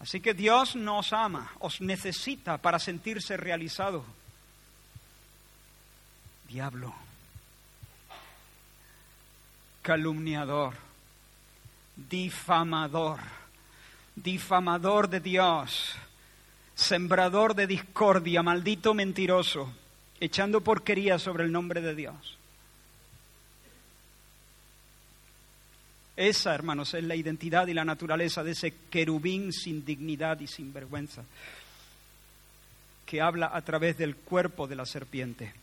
Así 0.00 0.20
que 0.20 0.34
Dios 0.34 0.74
nos 0.74 1.12
ama, 1.12 1.52
os 1.60 1.80
necesita 1.80 2.58
para 2.58 2.80
sentirse 2.80 3.36
realizado. 3.36 4.04
Diablo, 6.48 6.92
calumniador, 9.82 10.74
difamador, 11.94 13.20
difamador 14.16 15.08
de 15.08 15.20
Dios, 15.20 15.94
sembrador 16.74 17.54
de 17.54 17.68
discordia, 17.68 18.42
maldito 18.42 18.94
mentiroso, 18.94 19.72
echando 20.18 20.60
porquería 20.60 21.20
sobre 21.20 21.44
el 21.44 21.52
nombre 21.52 21.80
de 21.80 21.94
Dios. 21.94 22.39
Esa, 26.20 26.54
hermanos, 26.54 26.92
es 26.92 27.02
la 27.02 27.16
identidad 27.16 27.66
y 27.66 27.72
la 27.72 27.82
naturaleza 27.82 28.44
de 28.44 28.50
ese 28.50 28.74
querubín 28.90 29.54
sin 29.54 29.86
dignidad 29.86 30.38
y 30.40 30.46
sin 30.46 30.70
vergüenza, 30.70 31.24
que 33.06 33.22
habla 33.22 33.50
a 33.54 33.62
través 33.62 33.96
del 33.96 34.16
cuerpo 34.16 34.66
de 34.66 34.76
la 34.76 34.84
serpiente. 34.84 35.54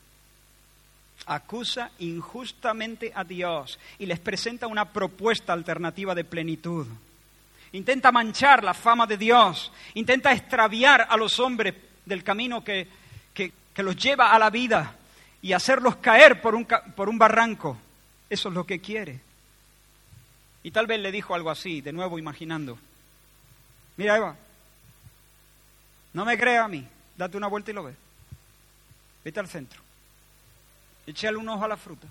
Acusa 1.27 1.91
injustamente 1.99 3.11
a 3.13 3.23
Dios 3.23 3.77
y 3.99 4.07
les 4.07 4.19
presenta 4.19 4.65
una 4.65 4.91
propuesta 4.91 5.53
alternativa 5.53 6.15
de 6.15 6.23
plenitud. 6.23 6.87
Intenta 7.73 8.11
manchar 8.11 8.63
la 8.63 8.73
fama 8.73 9.05
de 9.05 9.17
Dios, 9.17 9.71
intenta 9.93 10.31
extraviar 10.31 11.05
a 11.07 11.17
los 11.17 11.39
hombres 11.39 11.75
del 12.03 12.23
camino 12.23 12.63
que, 12.63 12.87
que, 13.31 13.53
los 13.83 13.95
lleva 13.95 14.31
a 14.33 14.39
la 14.39 14.49
vida 14.49 14.95
y 15.39 15.53
hacerlos 15.53 15.97
caer 15.97 16.41
por 16.41 16.55
un, 16.55 16.65
por 16.95 17.09
un 17.09 17.19
barranco. 17.19 17.77
Eso 18.27 18.49
es 18.49 18.55
lo 18.55 18.65
que 18.65 18.79
quiere. 18.79 19.26
Y 20.63 20.71
tal 20.71 20.87
vez 20.87 20.99
le 20.99 21.11
dijo 21.11 21.35
algo 21.35 21.49
así, 21.49 21.81
de 21.81 21.93
nuevo 21.93 22.19
imaginando. 22.19 22.77
Mira, 23.95 24.17
Eva, 24.17 24.35
no 26.13 26.25
me 26.25 26.37
creas 26.37 26.65
a 26.65 26.67
mí, 26.67 26.87
date 27.15 27.37
una 27.37 27.47
vuelta 27.47 27.71
y 27.71 27.73
lo 27.73 27.83
ves. 27.83 27.95
Vete 29.23 29.39
al 29.39 29.47
centro. 29.47 29.81
Échale 31.05 31.37
un 31.37 31.47
ojo 31.49 31.63
a 31.63 31.67
la 31.67 31.77
fruta. 31.77 32.07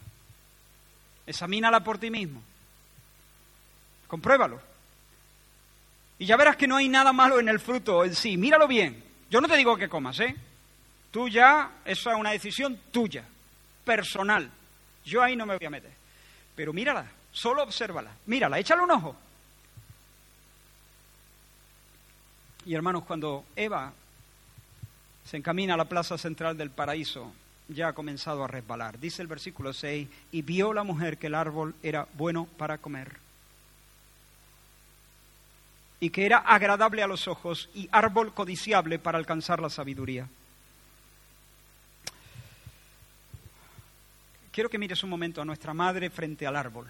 Examínala 1.27 1.81
por 1.81 1.99
ti 1.99 2.11
mismo. 2.11 2.43
Compruébalo. 4.07 4.61
Y 6.19 6.27
ya 6.27 6.37
verás 6.37 6.57
que 6.57 6.67
no 6.67 6.77
hay 6.77 6.89
nada 6.89 7.13
malo 7.13 7.39
en 7.41 7.49
el 7.49 7.61
fruto 7.61 8.05
en 8.05 8.15
sí. 8.15 8.37
Míralo 8.37 8.67
bien. 8.67 9.03
Yo 9.31 9.41
no 9.41 9.49
te 9.49 9.57
digo 9.57 9.77
que 9.77 9.89
comas, 9.89 10.21
¿eh? 10.21 10.35
Tú 11.11 11.29
ya, 11.29 11.79
eso 11.85 12.11
es 12.11 12.17
una 12.17 12.31
decisión 12.31 12.79
tuya, 12.91 13.25
personal. 13.85 14.51
Yo 15.05 15.23
ahí 15.23 15.37
no 15.37 15.47
me 15.47 15.57
voy 15.57 15.67
a 15.67 15.71
meter. 15.71 15.93
Pero 16.55 16.73
mírala. 16.73 17.07
Solo 17.37 17.63
obsérvala. 17.63 18.11
Mírala, 18.25 18.59
échale 18.59 18.81
un 18.81 18.91
ojo. 18.91 19.15
Y 22.65 22.73
hermanos, 22.73 23.05
cuando 23.05 23.45
Eva 23.55 23.93
se 25.23 25.37
encamina 25.37 25.75
a 25.75 25.77
la 25.77 25.85
plaza 25.85 26.17
central 26.17 26.57
del 26.57 26.71
paraíso, 26.71 27.31
ya 27.69 27.89
ha 27.89 27.93
comenzado 27.93 28.43
a 28.43 28.49
resbalar. 28.49 28.99
Dice 28.99 29.21
el 29.21 29.29
versículo 29.29 29.75
6, 29.75 30.09
y 30.33 30.41
vio 30.41 30.73
la 30.73 30.83
mujer 30.83 31.19
que 31.19 31.27
el 31.27 31.35
árbol 31.35 31.75
era 31.83 32.09
bueno 32.15 32.47
para 32.57 32.79
comer. 32.79 33.19
y 35.99 36.11
que 36.11 36.27
era 36.27 36.39
agradable 36.39 37.03
a 37.03 37.07
los 37.07 37.27
ojos 37.27 37.71
y 37.75 37.89
árbol 37.91 38.35
codiciable 38.35 38.99
para 38.99 39.17
alcanzar 39.17 39.61
la 39.61 39.71
sabiduría. 39.71 40.29
Quiero 44.53 44.69
que 44.69 44.79
mires 44.79 45.03
un 45.03 45.09
momento 45.09 45.41
a 45.41 45.47
nuestra 45.47 45.73
madre 45.73 46.11
frente 46.11 46.47
al 46.47 46.55
árbol. 46.55 46.87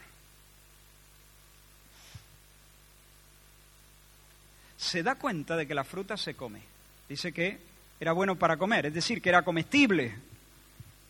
Se 4.76 5.02
da 5.02 5.14
cuenta 5.14 5.56
de 5.56 5.66
que 5.66 5.74
la 5.74 5.84
fruta 5.84 6.16
se 6.16 6.34
come. 6.34 6.60
Dice 7.08 7.32
que 7.32 7.58
era 7.98 8.12
bueno 8.12 8.36
para 8.36 8.56
comer, 8.56 8.86
es 8.86 8.94
decir, 8.94 9.22
que 9.22 9.28
era 9.28 9.42
comestible. 9.42 10.14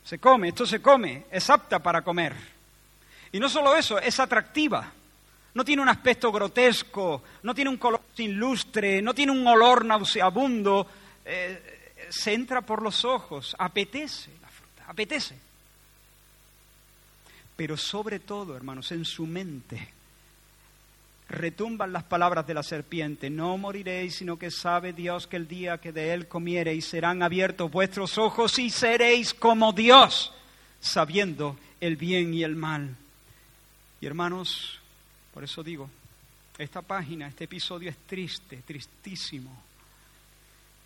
Se 0.03 0.19
come, 0.19 0.49
esto 0.49 0.65
se 0.65 0.81
come, 0.81 1.25
es 1.31 1.49
apta 1.49 1.79
para 1.79 2.01
comer. 2.01 2.33
Y 3.31 3.39
no 3.39 3.49
solo 3.49 3.75
eso, 3.75 3.99
es 3.99 4.19
atractiva. 4.19 4.91
No 5.53 5.65
tiene 5.65 5.81
un 5.81 5.89
aspecto 5.89 6.31
grotesco, 6.31 7.23
no 7.43 7.53
tiene 7.53 7.69
un 7.69 7.77
color 7.77 8.01
sin 8.15 8.37
lustre, 8.37 9.01
no 9.01 9.13
tiene 9.13 9.31
un 9.31 9.45
olor 9.45 9.83
nauseabundo. 9.83 10.87
Eh, 11.25 11.93
se 12.09 12.33
entra 12.33 12.61
por 12.61 12.81
los 12.81 13.03
ojos, 13.03 13.55
apetece 13.57 14.31
la 14.41 14.47
fruta, 14.47 14.83
apetece 14.87 15.47
pero 17.57 17.75
sobre 17.75 18.19
todo, 18.19 18.55
hermanos, 18.55 18.91
en 18.91 19.03
su 19.03 19.25
mente 19.25 19.95
retumban 21.29 21.91
las 21.91 22.03
palabras 22.03 22.47
de 22.47 22.53
la 22.53 22.63
serpiente, 22.63 23.29
no 23.29 23.57
moriréis, 23.57 24.15
sino 24.15 24.37
que 24.37 24.49
sabe 24.49 24.93
Dios 24.93 25.27
que 25.27 25.35
el 25.35 25.47
día 25.47 25.79
que 25.79 25.91
de 25.91 26.13
él 26.13 26.27
comiereis 26.27 26.85
serán 26.85 27.21
abiertos 27.21 27.69
vuestros 27.69 28.17
ojos 28.17 28.57
y 28.59 28.69
seréis 28.69 29.33
como 29.33 29.73
Dios, 29.73 30.33
sabiendo 30.79 31.57
el 31.81 31.97
bien 31.97 32.33
y 32.33 32.43
el 32.43 32.55
mal. 32.55 32.95
Y 33.99 34.05
hermanos, 34.05 34.79
por 35.33 35.43
eso 35.43 35.63
digo, 35.63 35.89
esta 36.57 36.81
página, 36.81 37.27
este 37.27 37.43
episodio 37.43 37.89
es 37.89 37.97
triste, 37.97 38.63
tristísimo, 38.65 39.63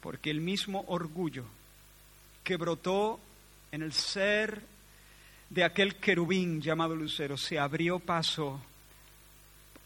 porque 0.01 0.31
el 0.31 0.41
mismo 0.41 0.83
orgullo 0.87 1.45
que 2.43 2.57
brotó 2.57 3.19
en 3.71 3.83
el 3.83 3.93
ser 3.93 4.61
de 5.49 5.63
aquel 5.63 5.97
querubín 5.97 6.61
llamado 6.61 6.95
Lucero 6.95 7.37
se 7.37 7.59
abrió 7.59 7.99
paso 7.99 8.59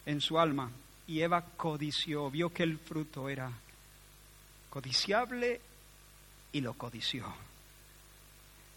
en 0.05 0.21
su 0.21 0.39
alma 0.39 0.71
y 1.07 1.21
Eva 1.21 1.43
codició, 1.57 2.29
vio 2.31 2.51
que 2.51 2.63
el 2.63 2.77
fruto 2.79 3.29
era 3.29 3.51
codiciable 4.69 5.61
y 6.51 6.61
lo 6.61 6.73
codició. 6.73 7.25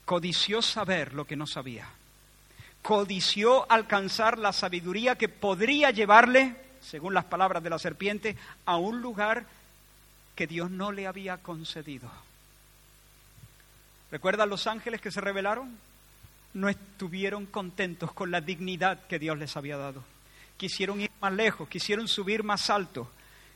Codició 0.04 0.62
saber 0.62 1.14
lo 1.14 1.26
que 1.26 1.36
no 1.36 1.46
sabía. 1.46 1.88
Codició 2.82 3.70
alcanzar 3.70 4.38
la 4.38 4.52
sabiduría 4.52 5.16
que 5.16 5.28
podría 5.28 5.90
llevarle, 5.90 6.56
según 6.80 7.14
las 7.14 7.24
palabras 7.24 7.62
de 7.62 7.70
la 7.70 7.78
serpiente, 7.78 8.36
a 8.64 8.76
un 8.76 9.00
lugar 9.00 9.46
que 10.34 10.46
Dios 10.46 10.70
no 10.70 10.92
le 10.92 11.06
había 11.06 11.38
concedido. 11.38 12.10
¿Recuerdan 14.10 14.48
los 14.48 14.66
ángeles 14.66 15.00
que 15.00 15.10
se 15.10 15.20
rebelaron? 15.20 15.76
no 16.54 16.68
estuvieron 16.68 17.46
contentos 17.46 18.12
con 18.12 18.30
la 18.30 18.40
dignidad 18.40 19.06
que 19.06 19.18
Dios 19.18 19.38
les 19.38 19.56
había 19.56 19.76
dado. 19.76 20.02
Quisieron 20.58 21.00
ir 21.00 21.10
más 21.20 21.32
lejos, 21.32 21.66
quisieron 21.66 22.06
subir 22.06 22.42
más 22.42 22.68
alto, 22.68 23.10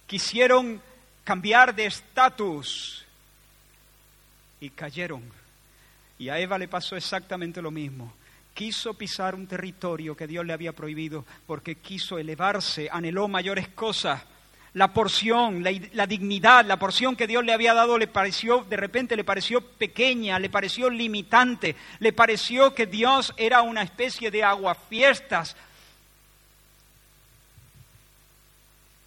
quisieron 0.07 0.81
cambiar 1.23 1.75
de 1.75 1.85
estatus 1.85 3.05
y 4.61 4.71
cayeron. 4.71 5.23
Y 6.19 6.31
a 6.31 6.39
Eva 6.39 6.57
le 6.57 6.69
pasó 6.69 6.97
exactamente 6.97 7.61
lo 7.61 7.71
mismo. 7.71 8.15
Quiso 8.55 8.95
pisar 8.95 9.35
un 9.35 9.47
territorio 9.47 10.17
que 10.17 10.27
Dios 10.27 10.47
le 10.47 10.55
había 10.55 10.73
prohibido 10.73 11.27
porque 11.47 11.75
quiso 11.75 12.19
elevarse, 12.19 12.89
anheló 12.91 13.29
mayores 13.29 13.69
cosas 13.69 14.23
la 14.75 14.95
porción, 14.95 15.63
la, 15.63 16.07
dignidad, 16.07 16.65
la 16.65 16.79
porción 16.79 17.15
que 17.15 17.27
Dios 17.27 17.45
le 17.45 17.53
había 17.53 17.75
dado 17.75 17.99
le 17.99 18.07
pareció, 18.07 18.65
de 18.65 18.77
repente 18.79 19.17
le 19.17 19.25
pareció 19.25 19.61
pequeña, 19.61 20.39
le 20.39 20.49
pareció 20.49 20.89
limitante, 20.89 21.77
le 21.99 22.13
pareció 22.15 22.75
que 22.75 22.87
Dios 22.87 23.35
era 23.37 23.61
una 23.61 23.83
especie 23.83 24.31
de 24.31 24.43
aguafiestas. 24.43 25.57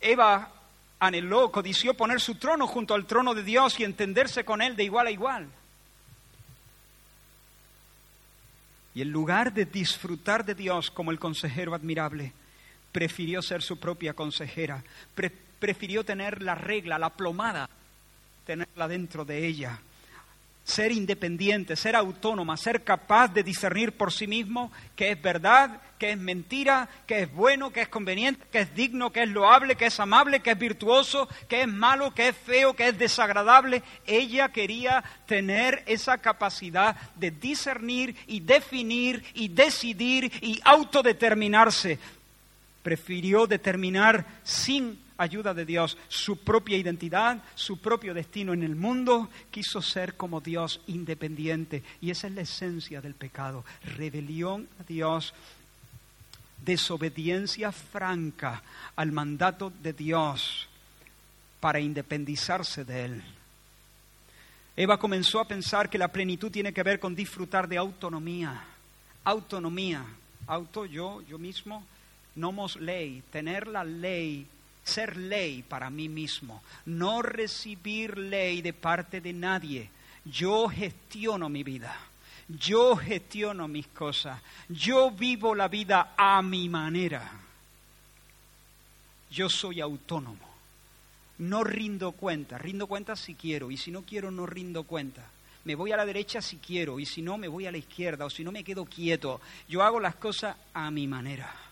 Eva 0.05 0.51
anheló, 0.99 1.51
codició 1.51 1.95
poner 1.95 2.21
su 2.21 2.35
trono 2.35 2.67
junto 2.67 2.93
al 2.93 3.05
trono 3.05 3.33
de 3.33 3.43
Dios 3.43 3.79
y 3.79 3.83
entenderse 3.83 4.45
con 4.45 4.61
Él 4.61 4.75
de 4.75 4.83
igual 4.83 5.07
a 5.07 5.11
igual. 5.11 5.47
Y 8.93 9.01
en 9.01 9.11
lugar 9.11 9.53
de 9.53 9.65
disfrutar 9.65 10.45
de 10.45 10.55
Dios 10.55 10.89
como 10.91 11.11
el 11.11 11.19
consejero 11.19 11.75
admirable, 11.75 12.31
prefirió 12.91 13.41
ser 13.41 13.61
su 13.61 13.77
propia 13.77 14.13
consejera, 14.13 14.83
prefirió 15.59 16.05
tener 16.05 16.41
la 16.41 16.55
regla, 16.55 16.97
la 16.97 17.09
plomada, 17.09 17.69
tenerla 18.45 18.87
dentro 18.87 19.25
de 19.25 19.45
ella. 19.45 19.81
Ser 20.65 20.91
independiente, 20.91 21.75
ser 21.75 21.95
autónoma, 21.95 22.57
ser 22.57 22.83
capaz 22.83 23.29
de 23.29 23.43
discernir 23.43 23.91
por 23.91 24.11
sí 24.11 24.25
mismo 24.25 24.71
qué 24.95 25.11
es 25.11 25.21
verdad, 25.21 25.79
qué 25.99 26.11
es 26.11 26.17
mentira, 26.17 26.89
qué 27.05 27.21
es 27.21 27.33
bueno, 27.33 27.71
qué 27.71 27.81
es 27.81 27.87
conveniente, 27.87 28.43
qué 28.51 28.61
es 28.61 28.75
digno, 28.75 29.11
qué 29.11 29.23
es 29.23 29.29
loable, 29.29 29.75
qué 29.75 29.85
es 29.85 29.99
amable, 29.99 30.39
qué 30.39 30.51
es 30.51 30.57
virtuoso, 30.57 31.29
qué 31.47 31.61
es 31.61 31.67
malo, 31.67 32.13
qué 32.13 32.29
es 32.29 32.35
feo, 32.35 32.73
qué 32.73 32.87
es 32.87 32.97
desagradable. 32.97 33.83
Ella 34.07 34.49
quería 34.49 35.03
tener 35.27 35.83
esa 35.85 36.17
capacidad 36.17 36.95
de 37.15 37.31
discernir 37.31 38.15
y 38.25 38.39
definir 38.39 39.23
y 39.35 39.47
decidir 39.49 40.31
y 40.41 40.59
autodeterminarse. 40.63 41.99
Prefirió 42.81 43.47
determinar 43.47 44.25
sin 44.43 45.04
ayuda 45.17 45.53
de 45.53 45.65
Dios, 45.65 45.97
su 46.07 46.37
propia 46.37 46.77
identidad, 46.77 47.41
su 47.55 47.77
propio 47.79 48.13
destino 48.13 48.53
en 48.53 48.63
el 48.63 48.75
mundo, 48.75 49.29
quiso 49.51 49.81
ser 49.81 50.15
como 50.15 50.41
Dios 50.41 50.81
independiente. 50.87 51.83
Y 52.01 52.11
esa 52.11 52.27
es 52.27 52.33
la 52.33 52.41
esencia 52.41 53.01
del 53.01 53.13
pecado, 53.13 53.63
rebelión 53.97 54.67
a 54.79 54.83
Dios, 54.83 55.33
desobediencia 56.63 57.71
franca 57.71 58.63
al 58.95 59.11
mandato 59.11 59.71
de 59.81 59.93
Dios 59.93 60.67
para 61.59 61.79
independizarse 61.79 62.83
de 62.83 63.05
Él. 63.05 63.23
Eva 64.77 64.97
comenzó 64.97 65.39
a 65.39 65.47
pensar 65.47 65.89
que 65.89 65.97
la 65.97 66.09
plenitud 66.09 66.51
tiene 66.51 66.73
que 66.73 66.83
ver 66.83 66.99
con 66.99 67.15
disfrutar 67.15 67.67
de 67.67 67.77
autonomía, 67.77 68.61
autonomía, 69.23 70.05
auto, 70.47 70.85
yo, 70.85 71.21
yo 71.21 71.39
mismo, 71.39 71.85
nomos 72.35 72.75
ley, 72.75 73.23
tener 73.31 73.67
la 73.67 73.85
ley 73.85 74.45
ser 74.85 75.17
ley 75.17 75.63
para 75.63 75.89
mí 75.89 76.07
mismo, 76.07 76.61
no 76.85 77.21
recibir 77.21 78.17
ley 78.17 78.61
de 78.61 78.71
parte 78.71 79.19
de 79.19 79.33
nadie. 79.33 79.89
Yo 80.23 80.69
gestiono 80.69 81.49
mi 81.49 81.63
vida, 81.63 81.95
yo 82.47 82.95
gestiono 82.95 83.67
mis 83.67 83.87
cosas, 83.87 84.41
yo 84.69 85.11
vivo 85.11 85.53
la 85.53 85.67
vida 85.67 86.13
a 86.15 86.41
mi 86.41 86.69
manera. 86.69 87.41
Yo 89.31 89.49
soy 89.49 89.81
autónomo, 89.81 90.49
no 91.39 91.63
rindo 91.63 92.13
cuenta, 92.13 92.57
rindo 92.57 92.87
cuenta 92.87 93.15
si 93.15 93.35
quiero 93.35 93.71
y 93.71 93.77
si 93.77 93.91
no 93.91 94.03
quiero 94.03 94.31
no 94.31 94.45
rindo 94.45 94.83
cuenta. 94.83 95.23
Me 95.65 95.73
voy 95.73 95.91
a 95.91 95.97
la 95.97 96.05
derecha 96.05 96.41
si 96.41 96.57
quiero 96.57 96.99
y 96.99 97.07
si 97.07 97.23
no 97.23 97.37
me 97.39 97.47
voy 97.47 97.65
a 97.65 97.71
la 97.71 97.79
izquierda 97.79 98.25
o 98.25 98.29
si 98.29 98.43
no 98.43 98.51
me 98.51 98.63
quedo 98.63 98.85
quieto. 98.85 99.41
Yo 99.67 99.81
hago 99.81 99.99
las 99.99 100.15
cosas 100.15 100.55
a 100.75 100.91
mi 100.91 101.07
manera. 101.07 101.64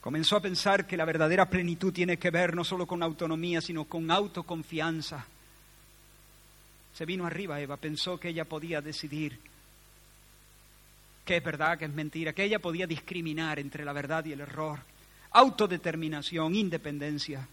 Comenzó 0.00 0.36
a 0.36 0.40
pensar 0.40 0.86
que 0.86 0.96
la 0.96 1.04
verdadera 1.04 1.50
plenitud 1.50 1.92
tiene 1.92 2.18
que 2.18 2.30
ver 2.30 2.54
no 2.54 2.64
solo 2.64 2.86
con 2.86 3.02
autonomía, 3.02 3.60
sino 3.60 3.84
con 3.84 4.10
autoconfianza. 4.10 5.26
Se 6.94 7.04
vino 7.04 7.26
arriba 7.26 7.60
Eva, 7.60 7.76
pensó 7.76 8.18
que 8.18 8.28
ella 8.28 8.44
podía 8.44 8.80
decidir 8.80 9.38
qué 11.24 11.36
es 11.36 11.44
verdad, 11.44 11.78
qué 11.78 11.84
es 11.84 11.92
mentira, 11.92 12.32
que 12.32 12.44
ella 12.44 12.58
podía 12.58 12.86
discriminar 12.86 13.58
entre 13.58 13.84
la 13.84 13.92
verdad 13.92 14.24
y 14.24 14.32
el 14.32 14.40
error. 14.40 14.78
Autodeterminación, 15.32 16.54
independencia. 16.54 17.46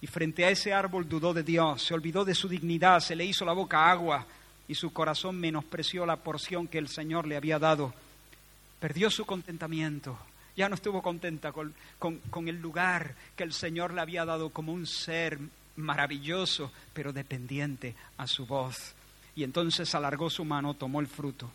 Y 0.00 0.06
frente 0.06 0.44
a 0.44 0.50
ese 0.50 0.74
árbol 0.74 1.08
dudó 1.08 1.32
de 1.32 1.42
Dios, 1.42 1.82
se 1.82 1.94
olvidó 1.94 2.24
de 2.24 2.34
su 2.34 2.48
dignidad, 2.48 3.00
se 3.00 3.16
le 3.16 3.24
hizo 3.24 3.44
la 3.44 3.52
boca 3.52 3.90
agua 3.90 4.26
y 4.68 4.74
su 4.74 4.92
corazón 4.92 5.36
menospreció 5.40 6.04
la 6.04 6.16
porción 6.16 6.68
que 6.68 6.78
el 6.78 6.88
Señor 6.88 7.26
le 7.26 7.36
había 7.36 7.58
dado. 7.58 7.94
Perdió 8.78 9.10
su 9.10 9.24
contentamiento 9.24 10.18
ya 10.56 10.68
no 10.68 10.74
estuvo 10.74 11.02
contenta 11.02 11.52
con, 11.52 11.74
con, 11.98 12.48
el 12.48 12.60
lugar 12.60 13.14
que 13.36 13.44
el 13.44 13.52
Señor 13.52 13.92
le 13.92 14.00
había 14.00 14.24
dado 14.24 14.50
como 14.50 14.72
un 14.72 14.86
ser 14.86 15.38
maravilloso, 15.76 16.72
pero 16.92 17.12
dependiente 17.12 17.94
a 18.16 18.26
su 18.26 18.46
voz. 18.46 18.94
Y 19.34 19.42
entonces 19.42 19.94
alargó 19.94 20.30
su 20.30 20.44
mano, 20.44 20.74
tomó 20.74 21.00
el 21.00 21.08
fruto. 21.08 21.50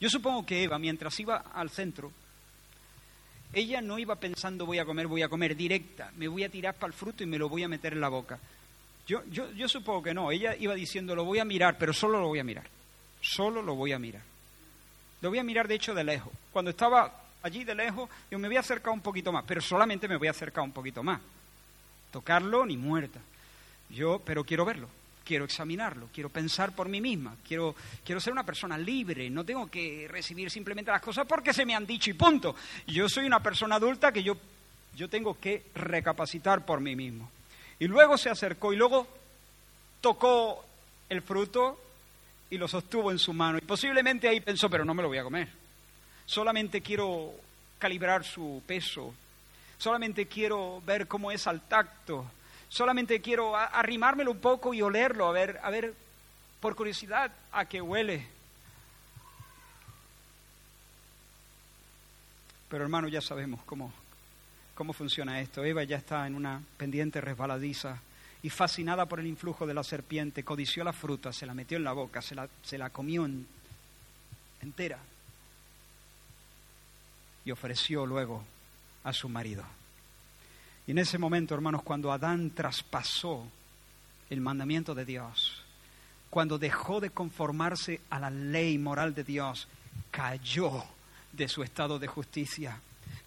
Yo 0.00 0.10
supongo 0.10 0.44
que 0.44 0.62
Eva, 0.62 0.78
mientras 0.78 1.18
iba 1.18 1.36
al 1.36 1.70
centro, 1.70 2.12
ella 3.52 3.80
no 3.80 3.98
iba 3.98 4.16
pensando 4.16 4.66
voy 4.66 4.78
a 4.78 4.84
comer, 4.84 5.06
voy 5.06 5.22
a 5.22 5.28
comer 5.28 5.56
directa, 5.56 6.12
me 6.16 6.28
voy 6.28 6.44
a 6.44 6.50
tirar 6.50 6.74
para 6.74 6.88
el 6.88 6.92
fruto 6.92 7.22
y 7.22 7.26
me 7.26 7.38
lo 7.38 7.48
voy 7.48 7.62
a 7.62 7.68
meter 7.68 7.94
en 7.94 8.00
la 8.00 8.08
boca. 8.08 8.38
Yo, 9.06 9.24
yo, 9.30 9.50
yo 9.52 9.68
supongo 9.68 10.02
que 10.02 10.14
no, 10.14 10.30
ella 10.30 10.54
iba 10.54 10.74
diciendo 10.74 11.14
lo 11.14 11.24
voy 11.24 11.38
a 11.38 11.46
mirar, 11.46 11.78
pero 11.78 11.94
solo 11.94 12.20
lo 12.20 12.28
voy 12.28 12.40
a 12.40 12.44
mirar, 12.44 12.66
solo 13.22 13.62
lo 13.62 13.74
voy 13.74 13.92
a 13.92 13.98
mirar. 13.98 14.22
Lo 15.20 15.30
voy 15.30 15.38
a 15.38 15.44
mirar 15.44 15.66
de 15.66 15.74
hecho 15.74 15.94
de 15.94 16.04
lejos. 16.04 16.32
Cuando 16.52 16.70
estaba 16.70 17.27
allí 17.42 17.64
de 17.64 17.74
lejos, 17.74 18.08
yo 18.30 18.38
me 18.38 18.48
voy 18.48 18.56
a 18.56 18.60
acercar 18.60 18.92
un 18.92 19.00
poquito 19.00 19.32
más, 19.32 19.44
pero 19.46 19.60
solamente 19.60 20.08
me 20.08 20.16
voy 20.16 20.28
a 20.28 20.32
acercar 20.32 20.64
un 20.64 20.72
poquito 20.72 21.02
más. 21.02 21.20
Tocarlo 22.10 22.64
ni 22.64 22.76
muerta. 22.76 23.20
Yo, 23.90 24.20
pero 24.24 24.44
quiero 24.44 24.64
verlo, 24.64 24.88
quiero 25.24 25.44
examinarlo, 25.44 26.08
quiero 26.12 26.28
pensar 26.28 26.74
por 26.74 26.88
mí 26.88 27.00
misma, 27.00 27.36
quiero, 27.46 27.74
quiero 28.04 28.20
ser 28.20 28.32
una 28.32 28.44
persona 28.44 28.76
libre, 28.76 29.30
no 29.30 29.44
tengo 29.44 29.70
que 29.70 30.06
recibir 30.10 30.50
simplemente 30.50 30.90
las 30.90 31.02
cosas 31.02 31.26
porque 31.26 31.54
se 31.54 31.64
me 31.64 31.74
han 31.74 31.86
dicho 31.86 32.10
y 32.10 32.14
punto. 32.14 32.54
Yo 32.86 33.08
soy 33.08 33.26
una 33.26 33.42
persona 33.42 33.76
adulta 33.76 34.12
que 34.12 34.22
yo, 34.22 34.36
yo 34.94 35.08
tengo 35.08 35.38
que 35.38 35.66
recapacitar 35.74 36.64
por 36.64 36.80
mí 36.80 36.94
mismo. 36.96 37.30
Y 37.78 37.86
luego 37.86 38.18
se 38.18 38.28
acercó 38.28 38.72
y 38.72 38.76
luego 38.76 39.06
tocó 40.00 40.64
el 41.08 41.22
fruto 41.22 41.80
y 42.50 42.58
lo 42.58 42.68
sostuvo 42.68 43.10
en 43.10 43.18
su 43.18 43.32
mano. 43.32 43.58
Y 43.58 43.62
posiblemente 43.62 44.28
ahí 44.28 44.40
pensó, 44.40 44.68
pero 44.68 44.84
no 44.84 44.94
me 44.94 45.02
lo 45.02 45.08
voy 45.08 45.18
a 45.18 45.24
comer. 45.24 45.48
Solamente 46.28 46.82
quiero 46.82 47.32
calibrar 47.78 48.22
su 48.22 48.62
peso. 48.66 49.14
Solamente 49.78 50.26
quiero 50.26 50.82
ver 50.84 51.08
cómo 51.08 51.32
es 51.32 51.46
al 51.46 51.62
tacto. 51.62 52.30
Solamente 52.68 53.22
quiero 53.22 53.56
arrimármelo 53.56 54.32
un 54.32 54.38
poco 54.38 54.74
y 54.74 54.82
olerlo, 54.82 55.26
a 55.26 55.32
ver, 55.32 55.58
a 55.62 55.70
ver, 55.70 55.94
por 56.60 56.76
curiosidad, 56.76 57.32
a 57.50 57.64
qué 57.64 57.80
huele. 57.80 58.26
Pero 62.68 62.84
hermano, 62.84 63.08
ya 63.08 63.22
sabemos 63.22 63.60
cómo, 63.64 63.90
cómo 64.74 64.92
funciona 64.92 65.40
esto. 65.40 65.64
Eva 65.64 65.82
ya 65.84 65.96
está 65.96 66.26
en 66.26 66.34
una 66.34 66.60
pendiente 66.76 67.22
resbaladiza 67.22 68.02
y 68.42 68.50
fascinada 68.50 69.06
por 69.06 69.18
el 69.18 69.26
influjo 69.26 69.66
de 69.66 69.72
la 69.72 69.82
serpiente, 69.82 70.44
codició 70.44 70.84
la 70.84 70.92
fruta, 70.92 71.32
se 71.32 71.46
la 71.46 71.54
metió 71.54 71.78
en 71.78 71.84
la 71.84 71.94
boca, 71.94 72.20
se 72.20 72.34
la, 72.34 72.46
se 72.62 72.76
la 72.76 72.90
comió 72.90 73.26
entera 74.60 74.98
y 77.48 77.50
ofreció 77.50 78.04
luego 78.04 78.44
a 79.04 79.14
su 79.14 79.26
marido. 79.26 79.64
Y 80.86 80.90
en 80.90 80.98
ese 80.98 81.16
momento, 81.16 81.54
hermanos, 81.54 81.82
cuando 81.82 82.12
Adán 82.12 82.50
traspasó 82.50 83.48
el 84.28 84.42
mandamiento 84.42 84.94
de 84.94 85.06
Dios, 85.06 85.64
cuando 86.28 86.58
dejó 86.58 87.00
de 87.00 87.08
conformarse 87.08 88.02
a 88.10 88.20
la 88.20 88.28
ley 88.28 88.76
moral 88.76 89.14
de 89.14 89.24
Dios, 89.24 89.66
cayó 90.10 90.84
de 91.32 91.48
su 91.48 91.62
estado 91.62 91.98
de 91.98 92.06
justicia 92.06 92.78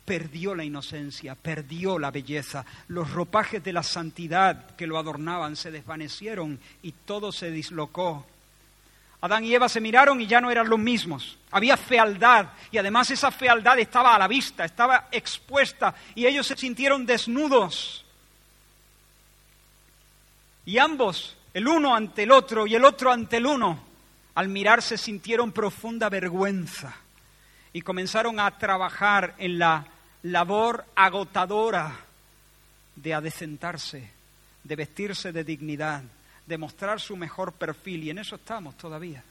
perdió 0.03 0.55
la 0.55 0.65
inocencia, 0.65 1.35
perdió 1.35 1.97
la 1.97 2.11
belleza, 2.11 2.65
los 2.89 3.11
ropajes 3.11 3.63
de 3.63 3.71
la 3.71 3.83
santidad 3.83 4.75
que 4.75 4.87
lo 4.87 4.97
adornaban 4.97 5.55
se 5.55 5.71
desvanecieron 5.71 6.59
y 6.81 6.91
todo 6.91 7.31
se 7.31 7.49
dislocó. 7.49 8.25
Adán 9.21 9.45
y 9.45 9.53
Eva 9.53 9.69
se 9.69 9.79
miraron 9.79 10.19
y 10.19 10.25
ya 10.25 10.41
no 10.41 10.49
eran 10.49 10.67
los 10.67 10.79
mismos. 10.79 11.37
Había 11.51 11.77
fealdad 11.77 12.47
y 12.71 12.79
además 12.79 13.11
esa 13.11 13.29
fealdad 13.29 13.77
estaba 13.77 14.15
a 14.15 14.19
la 14.19 14.27
vista, 14.27 14.65
estaba 14.65 15.09
expuesta 15.11 15.93
y 16.15 16.25
ellos 16.25 16.47
se 16.47 16.57
sintieron 16.57 17.05
desnudos. 17.05 18.03
Y 20.65 20.79
ambos, 20.79 21.37
el 21.53 21.67
uno 21.67 21.95
ante 21.95 22.23
el 22.23 22.31
otro 22.31 22.65
y 22.65 22.73
el 22.73 22.83
otro 22.83 23.11
ante 23.11 23.37
el 23.37 23.45
uno, 23.45 23.83
al 24.33 24.47
mirarse 24.47 24.97
sintieron 24.97 25.51
profunda 25.51 26.09
vergüenza 26.09 26.95
y 27.73 27.81
comenzaron 27.81 28.39
a 28.39 28.57
trabajar 28.57 29.35
en 29.37 29.59
la 29.59 29.85
labor 30.23 30.85
agotadora 30.95 31.95
de 32.95 33.13
adecentarse, 33.13 34.11
de 34.63 34.75
vestirse 34.75 35.31
de 35.31 35.43
dignidad, 35.43 36.03
de 36.51 36.57
mostrar 36.57 36.99
su 36.99 37.15
mejor 37.15 37.53
perfil, 37.53 38.03
y 38.03 38.09
en 38.09 38.17
eso 38.17 38.35
estamos 38.35 38.75
todavía. 38.75 39.23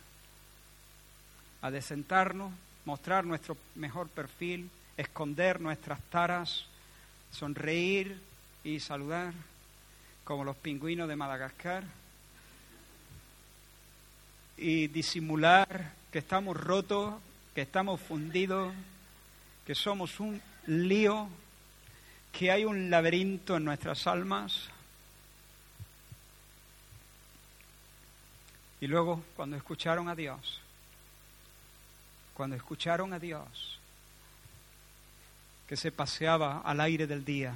Adecentarnos, 1.60 2.50
mostrar 2.86 3.26
nuestro 3.26 3.58
mejor 3.74 4.08
perfil, 4.08 4.70
esconder 4.96 5.60
nuestras 5.60 6.00
taras, 6.04 6.64
sonreír 7.30 8.18
y 8.64 8.80
saludar, 8.80 9.34
como 10.24 10.44
los 10.44 10.56
pingüinos 10.56 11.10
de 11.10 11.16
Madagascar, 11.16 11.84
y 14.56 14.86
disimular 14.86 15.92
que 16.10 16.20
estamos 16.20 16.56
rotos, 16.56 17.16
que 17.54 17.60
estamos 17.60 18.00
fundidos, 18.00 18.72
que 19.66 19.74
somos 19.74 20.20
un 20.20 20.40
lío, 20.66 21.28
que 22.32 22.50
hay 22.50 22.64
un 22.64 22.88
laberinto 22.88 23.58
en 23.58 23.64
nuestras 23.66 24.06
almas. 24.06 24.70
Y 28.81 28.87
luego, 28.87 29.22
cuando 29.37 29.57
escucharon 29.57 30.09
a 30.09 30.14
Dios, 30.14 30.61
cuando 32.35 32.57
escucharon 32.57 33.12
a 33.12 33.18
Dios, 33.18 33.78
que 35.68 35.76
se 35.76 35.93
paseaba 35.93 36.62
al 36.62 36.81
aire 36.81 37.07
del 37.07 37.24
día, 37.24 37.55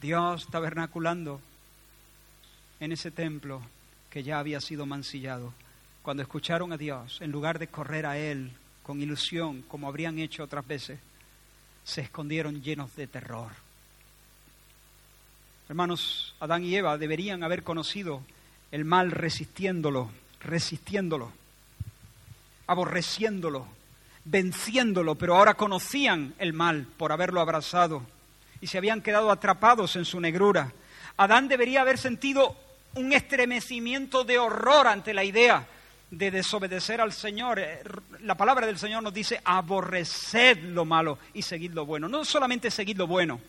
Dios 0.00 0.48
tabernaculando 0.48 1.40
en 2.80 2.90
ese 2.90 3.12
templo 3.12 3.62
que 4.10 4.24
ya 4.24 4.40
había 4.40 4.60
sido 4.60 4.84
mancillado, 4.84 5.54
cuando 6.02 6.22
escucharon 6.22 6.72
a 6.72 6.76
Dios, 6.76 7.20
en 7.20 7.30
lugar 7.30 7.60
de 7.60 7.68
correr 7.68 8.04
a 8.06 8.18
Él 8.18 8.52
con 8.82 9.00
ilusión, 9.00 9.62
como 9.62 9.86
habrían 9.86 10.18
hecho 10.18 10.42
otras 10.42 10.66
veces, 10.66 10.98
se 11.84 12.00
escondieron 12.00 12.60
llenos 12.62 12.94
de 12.96 13.06
terror. 13.06 13.52
Hermanos, 15.68 16.34
Adán 16.40 16.64
y 16.64 16.74
Eva 16.74 16.98
deberían 16.98 17.44
haber 17.44 17.62
conocido 17.62 18.22
el 18.72 18.84
mal 18.84 19.12
resistiéndolo, 19.12 20.10
resistiéndolo, 20.40 21.30
aborreciéndolo, 22.66 23.66
venciéndolo, 24.24 25.14
pero 25.14 25.36
ahora 25.36 25.54
conocían 25.54 26.34
el 26.38 26.52
mal 26.52 26.86
por 26.96 27.12
haberlo 27.12 27.40
abrazado 27.40 28.02
y 28.60 28.66
se 28.66 28.78
habían 28.78 29.02
quedado 29.02 29.30
atrapados 29.30 29.94
en 29.96 30.04
su 30.04 30.20
negrura. 30.20 30.72
Adán 31.18 31.48
debería 31.48 31.82
haber 31.82 31.98
sentido 31.98 32.56
un 32.94 33.12
estremecimiento 33.12 34.24
de 34.24 34.38
horror 34.38 34.86
ante 34.86 35.12
la 35.12 35.24
idea 35.24 35.66
de 36.10 36.30
desobedecer 36.30 37.00
al 37.00 37.12
Señor. 37.12 37.58
Eh, 37.58 37.82
la 38.20 38.36
palabra 38.36 38.66
del 38.66 38.78
Señor 38.78 39.02
nos 39.02 39.12
dice, 39.12 39.40
aborreced 39.44 40.58
lo 40.64 40.84
malo 40.84 41.18
y 41.34 41.42
seguid 41.42 41.72
lo 41.72 41.84
bueno. 41.84 42.08
No 42.08 42.24
solamente 42.24 42.70
seguid 42.70 42.96
lo 42.96 43.06
bueno, 43.06 43.40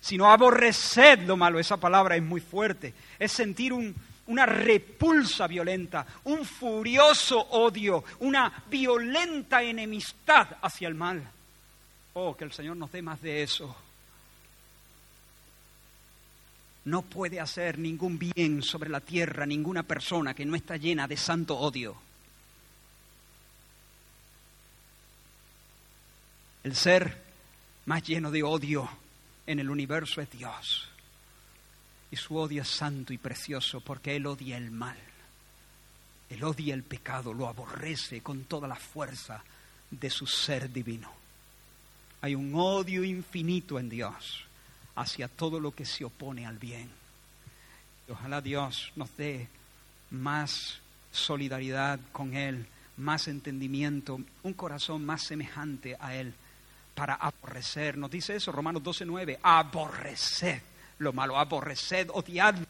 sino 0.00 0.30
aborreced 0.30 1.20
lo 1.20 1.36
malo. 1.36 1.58
Esa 1.58 1.76
palabra 1.76 2.16
es 2.16 2.22
muy 2.22 2.40
fuerte. 2.40 2.94
Es 3.18 3.32
sentir 3.32 3.72
una 4.28 4.46
repulsa 4.46 5.46
violenta, 5.46 6.06
un 6.24 6.44
furioso 6.44 7.38
odio, 7.38 8.04
una 8.20 8.64
violenta 8.68 9.62
enemistad 9.62 10.56
hacia 10.60 10.88
el 10.88 10.94
mal. 10.94 11.22
Oh, 12.14 12.36
que 12.36 12.44
el 12.44 12.52
Señor 12.52 12.76
nos 12.76 12.90
dé 12.92 13.02
más 13.02 13.20
de 13.20 13.42
eso 13.42 13.76
no 16.86 17.02
puede 17.02 17.40
hacer 17.40 17.78
ningún 17.78 18.16
bien 18.18 18.62
sobre 18.62 18.88
la 18.88 19.00
tierra 19.00 19.44
ninguna 19.44 19.82
persona 19.82 20.34
que 20.34 20.46
no 20.46 20.54
está 20.54 20.76
llena 20.76 21.08
de 21.08 21.16
santo 21.16 21.58
odio. 21.58 21.96
El 26.62 26.74
ser 26.76 27.22
más 27.86 28.02
lleno 28.04 28.30
de 28.30 28.42
odio 28.44 28.88
en 29.46 29.58
el 29.58 29.68
universo 29.68 30.20
es 30.20 30.30
Dios. 30.30 30.88
Su 32.16 32.36
odio 32.36 32.62
es 32.62 32.68
santo 32.68 33.12
y 33.12 33.18
precioso 33.18 33.80
porque 33.80 34.16
Él 34.16 34.26
odia 34.26 34.56
el 34.56 34.70
mal. 34.70 34.96
Él 36.28 36.42
odia 36.42 36.74
el 36.74 36.82
pecado, 36.82 37.32
lo 37.32 37.46
aborrece 37.46 38.20
con 38.20 38.44
toda 38.44 38.66
la 38.66 38.76
fuerza 38.76 39.42
de 39.90 40.10
su 40.10 40.26
ser 40.26 40.72
divino. 40.72 41.12
Hay 42.22 42.34
un 42.34 42.52
odio 42.54 43.04
infinito 43.04 43.78
en 43.78 43.88
Dios 43.88 44.44
hacia 44.96 45.28
todo 45.28 45.60
lo 45.60 45.72
que 45.72 45.84
se 45.84 46.04
opone 46.04 46.46
al 46.46 46.58
bien. 46.58 46.90
ojalá 48.08 48.40
Dios 48.40 48.92
nos 48.96 49.14
dé 49.16 49.48
más 50.10 50.80
solidaridad 51.12 52.00
con 52.12 52.34
Él, 52.34 52.66
más 52.96 53.28
entendimiento, 53.28 54.20
un 54.42 54.52
corazón 54.54 55.04
más 55.04 55.22
semejante 55.22 55.96
a 56.00 56.14
Él 56.14 56.34
para 56.94 57.14
aborrecer. 57.14 57.98
Nos 57.98 58.10
dice 58.10 58.36
eso 58.36 58.50
Romanos 58.50 58.82
12:9, 58.82 59.38
aborrecer 59.42 60.75
lo 60.98 61.12
malo, 61.12 61.38
aborrecer, 61.38 62.08
odiarlo, 62.12 62.66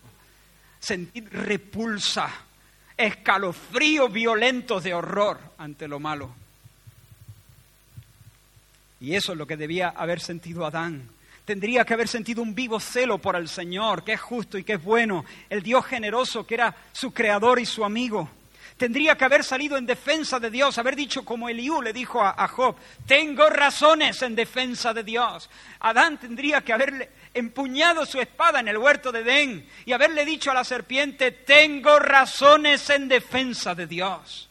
sentir 0.78 1.28
repulsa, 1.30 2.30
escalofríos 2.96 4.12
violentos 4.12 4.84
de 4.84 4.94
horror 4.94 5.38
ante 5.58 5.88
lo 5.88 6.00
malo. 6.00 6.30
Y 9.00 9.14
eso 9.14 9.32
es 9.32 9.38
lo 9.38 9.46
que 9.46 9.56
debía 9.56 9.88
haber 9.88 10.20
sentido 10.20 10.64
Adán 10.64 11.16
tendría 11.46 11.84
que 11.84 11.94
haber 11.94 12.08
sentido 12.08 12.42
un 12.42 12.54
vivo 12.54 12.80
celo 12.80 13.18
por 13.18 13.36
el 13.36 13.48
Señor, 13.48 14.02
que 14.02 14.14
es 14.14 14.20
justo 14.20 14.58
y 14.58 14.64
que 14.64 14.74
es 14.74 14.82
bueno, 14.82 15.24
el 15.48 15.62
Dios 15.62 15.86
generoso 15.86 16.44
que 16.44 16.54
era 16.54 16.74
su 16.92 17.14
creador 17.14 17.60
y 17.60 17.64
su 17.64 17.84
amigo. 17.84 18.28
Tendría 18.76 19.16
que 19.16 19.24
haber 19.24 19.42
salido 19.42 19.78
en 19.78 19.86
defensa 19.86 20.38
de 20.38 20.50
Dios, 20.50 20.76
haber 20.76 20.96
dicho 20.96 21.24
como 21.24 21.48
Eliú 21.48 21.80
le 21.80 21.94
dijo 21.94 22.22
a, 22.22 22.46
Job, 22.48 22.76
tengo 23.06 23.48
razones 23.48 24.20
en 24.20 24.34
defensa 24.34 24.92
de 24.92 25.02
Dios. 25.02 25.48
Adán 25.80 26.18
tendría 26.18 26.60
que 26.60 26.74
haberle 26.74 27.10
empuñado 27.32 28.04
su 28.04 28.20
espada 28.20 28.60
en 28.60 28.68
el 28.68 28.76
huerto 28.76 29.12
de 29.12 29.20
Edén 29.20 29.66
y 29.86 29.92
haberle 29.92 30.26
dicho 30.26 30.50
a 30.50 30.54
la 30.54 30.64
serpiente, 30.64 31.30
tengo 31.32 31.98
razones 31.98 32.90
en 32.90 33.08
defensa 33.08 33.74
de 33.74 33.86
Dios. 33.86 34.45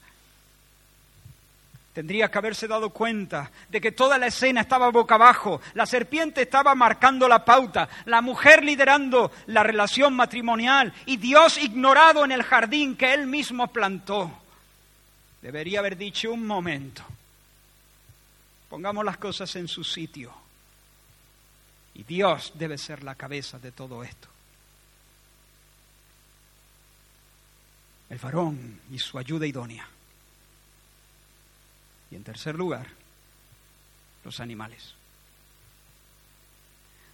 Tendría 1.95 2.29
que 2.29 2.37
haberse 2.37 2.67
dado 2.67 2.89
cuenta 2.89 3.49
de 3.69 3.79
que 3.79 3.93
toda 3.93 4.17
la 4.17 4.27
escena 4.27 4.59
estaba 4.59 4.91
boca 4.91 5.15
abajo, 5.15 5.61
la 5.75 5.85
serpiente 5.85 6.41
estaba 6.41 6.75
marcando 6.75 7.25
la 7.25 7.45
pauta, 7.45 7.87
la 8.03 8.21
mujer 8.21 8.65
liderando 8.65 9.31
la 9.45 9.63
relación 9.63 10.13
matrimonial 10.13 10.93
y 11.05 11.15
Dios 11.15 11.57
ignorado 11.57 12.25
en 12.25 12.33
el 12.33 12.43
jardín 12.43 12.97
que 12.97 13.13
él 13.13 13.27
mismo 13.27 13.71
plantó. 13.71 14.29
Debería 15.41 15.79
haber 15.79 15.95
dicho 15.95 16.33
un 16.33 16.45
momento, 16.45 17.01
pongamos 18.69 19.05
las 19.05 19.15
cosas 19.15 19.55
en 19.55 19.69
su 19.69 19.85
sitio 19.85 20.33
y 21.93 22.03
Dios 22.03 22.51
debe 22.55 22.77
ser 22.77 23.05
la 23.05 23.15
cabeza 23.15 23.57
de 23.57 23.71
todo 23.71 24.03
esto. 24.03 24.27
El 28.09 28.17
varón 28.17 28.81
y 28.91 28.99
su 28.99 29.17
ayuda 29.17 29.47
idónea. 29.47 29.87
Y 32.11 32.15
en 32.15 32.23
tercer 32.23 32.55
lugar, 32.55 32.87
los 34.23 34.39
animales. 34.39 34.95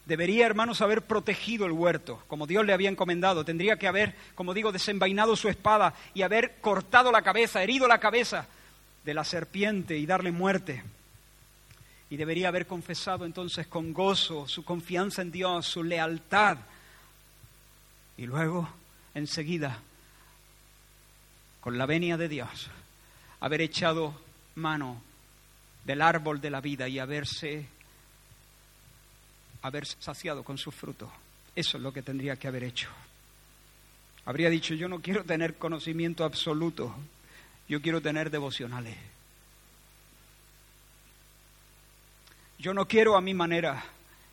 Debería, 0.05 0.45
hermanos, 0.45 0.81
haber 0.81 1.03
protegido 1.03 1.65
el 1.65 1.71
huerto, 1.71 2.23
como 2.27 2.47
Dios 2.47 2.65
le 2.65 2.73
había 2.73 2.89
encomendado. 2.89 3.45
Tendría 3.45 3.77
que 3.77 3.87
haber, 3.87 4.15
como 4.35 4.53
digo, 4.53 4.71
desenvainado 4.71 5.35
su 5.35 5.47
espada 5.47 5.93
y 6.13 6.23
haber 6.23 6.55
cortado 6.59 7.11
la 7.11 7.21
cabeza, 7.21 7.63
herido 7.63 7.87
la 7.87 7.99
cabeza 7.99 8.47
de 9.05 9.13
la 9.13 9.23
serpiente 9.23 9.97
y 9.97 10.05
darle 10.05 10.31
muerte. 10.31 10.83
Y 12.09 12.17
debería 12.17 12.49
haber 12.49 12.67
confesado 12.67 13.25
entonces 13.25 13.67
con 13.67 13.93
gozo 13.93 14.47
su 14.47 14.65
confianza 14.65 15.21
en 15.21 15.31
Dios, 15.31 15.67
su 15.67 15.83
lealtad. 15.83 16.57
Y 18.17 18.25
luego, 18.25 18.67
enseguida, 19.13 19.79
con 21.61 21.77
la 21.77 21.85
venia 21.85 22.17
de 22.17 22.27
Dios, 22.27 22.69
haber 23.39 23.61
echado 23.61 24.13
mano 24.55 25.01
del 25.85 26.01
árbol 26.01 26.41
de 26.41 26.49
la 26.49 26.61
vida 26.61 26.87
y 26.87 26.99
haberse 26.99 27.67
haber 29.61 29.85
saciado 29.85 30.43
con 30.43 30.57
su 30.57 30.71
fruto. 30.71 31.11
Eso 31.55 31.77
es 31.77 31.83
lo 31.83 31.91
que 31.91 32.01
tendría 32.01 32.35
que 32.35 32.47
haber 32.47 32.63
hecho. 32.63 32.89
Habría 34.25 34.49
dicho, 34.49 34.73
yo 34.73 34.87
no 34.87 34.99
quiero 35.01 35.23
tener 35.23 35.55
conocimiento 35.55 36.23
absoluto, 36.23 36.95
yo 37.67 37.81
quiero 37.81 38.01
tener 38.01 38.29
devocionales. 38.29 38.97
Yo 42.59 42.73
no 42.73 42.87
quiero 42.87 43.17
a 43.17 43.21
mi 43.21 43.33
manera, 43.33 43.83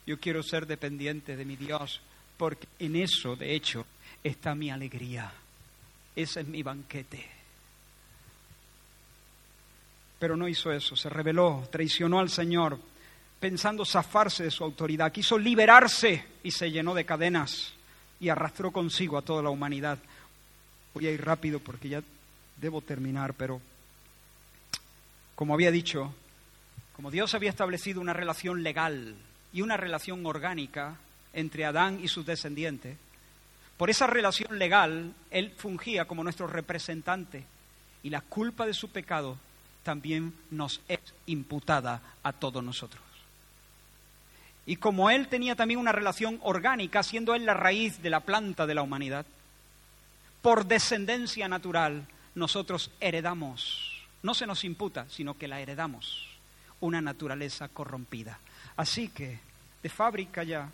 yo 0.07 0.21
quiero 0.21 0.43
ser 0.43 0.67
dependiente 0.67 1.37
de 1.37 1.45
mi 1.47 1.57
Dios, 1.57 2.01
porque 2.37 2.69
en 2.79 2.97
eso, 2.97 3.37
de 3.37 3.55
hecho, 3.55 3.87
está 4.23 4.55
mi 4.55 4.71
alegría. 4.71 5.33
Ese 6.15 6.41
es 6.41 6.47
mi 6.47 6.63
banquete. 6.63 7.38
Pero 10.19 10.37
no 10.37 10.49
hizo 10.49 10.73
eso, 10.73 10.97
se 10.97 11.09
rebeló, 11.09 11.69
traicionó 11.71 12.19
al 12.19 12.31
Señor, 12.31 12.79
pensando 13.39 13.85
zafarse 13.85 14.45
de 14.45 14.51
su 14.51 14.65
autoridad, 14.65 15.13
quiso 15.13 15.39
liberarse 15.39 16.25
y 16.43 16.51
se 16.51 16.71
llenó 16.71 16.95
de 16.95 17.05
cadenas 17.05 17.73
y 18.21 18.29
arrastró 18.29 18.73
consigo 18.73 19.17
a 19.17 19.23
toda 19.23 19.43
la 19.43 19.51
humanidad. 19.51 19.99
Voy 20.95 21.07
a 21.07 21.13
ir 21.13 21.25
rápido 21.25 21.61
porque 21.61 21.89
ya 21.89 22.03
debo 22.57 22.81
terminar, 22.81 23.35
pero 23.35 23.61
como 25.35 25.55
había 25.55 25.71
dicho, 25.71 26.13
como 26.97 27.13
Dios 27.13 27.35
había 27.35 27.51
establecido 27.51 28.01
una 28.01 28.13
relación 28.13 28.65
legal 28.65 29.15
y 29.53 29.63
una 29.63 29.77
relación 29.77 30.27
orgánica 30.27 30.97
entre 31.33 31.65
Adán 31.65 32.01
y 32.03 32.09
sus 32.09 32.27
descendientes, 32.27 32.97
por 33.77 33.91
esa 33.91 34.09
relación 34.09 34.59
legal 34.59 35.15
Él 35.31 35.53
fungía 35.57 36.07
como 36.07 36.25
nuestro 36.25 36.49
representante 36.49 37.45
y 38.03 38.11
la 38.11 38.21
culpa 38.21 38.67
de 38.67 38.75
su 38.75 38.91
pecado 38.91 39.39
también 39.89 40.35
nos 40.51 40.83
es 40.87 41.01
imputada 41.25 42.03
a 42.23 42.35
todos 42.35 42.63
nosotros. 42.63 43.03
Y 44.67 44.77
como 44.77 45.09
Él 45.09 45.29
tenía 45.29 45.57
también 45.57 45.81
una 45.81 45.93
relación 45.93 46.39
orgánica, 46.43 47.03
siendo 47.03 47.35
Él 47.35 47.47
la 47.47 47.55
raíz 47.55 48.03
de 48.03 48.11
la 48.11 48.21
planta 48.21 48.67
de 48.67 48.75
la 48.75 48.83
humanidad, 48.83 49.25
por 50.43 50.67
descendencia 50.67 51.49
natural 51.49 52.07
nosotros 52.35 52.91
heredamos, 53.01 54.05
no 54.23 54.35
se 54.35 54.47
nos 54.47 54.63
imputa, 54.63 55.07
sino 55.09 55.39
que 55.39 55.49
la 55.49 55.63
heredamos, 55.63 56.27
una 56.81 57.01
naturaleza 57.01 57.69
corrompida. 57.69 58.41
Así 58.77 59.09
que, 59.09 59.39
de 59.83 59.89
fábrica 59.89 60.43
ya, 60.45 60.69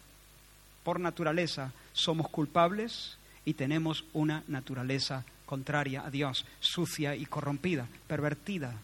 por 0.83 0.99
naturaleza, 0.99 1.71
somos 1.93 2.29
culpables 2.31 3.17
y 3.45 3.55
tenemos 3.55 4.05
una 4.13 4.43
naturaleza 4.49 5.25
contraria 5.47 6.05
a 6.05 6.11
Dios, 6.11 6.45
sucia 6.59 7.15
y 7.15 7.27
corrompida, 7.27 7.87
pervertida. 8.09 8.75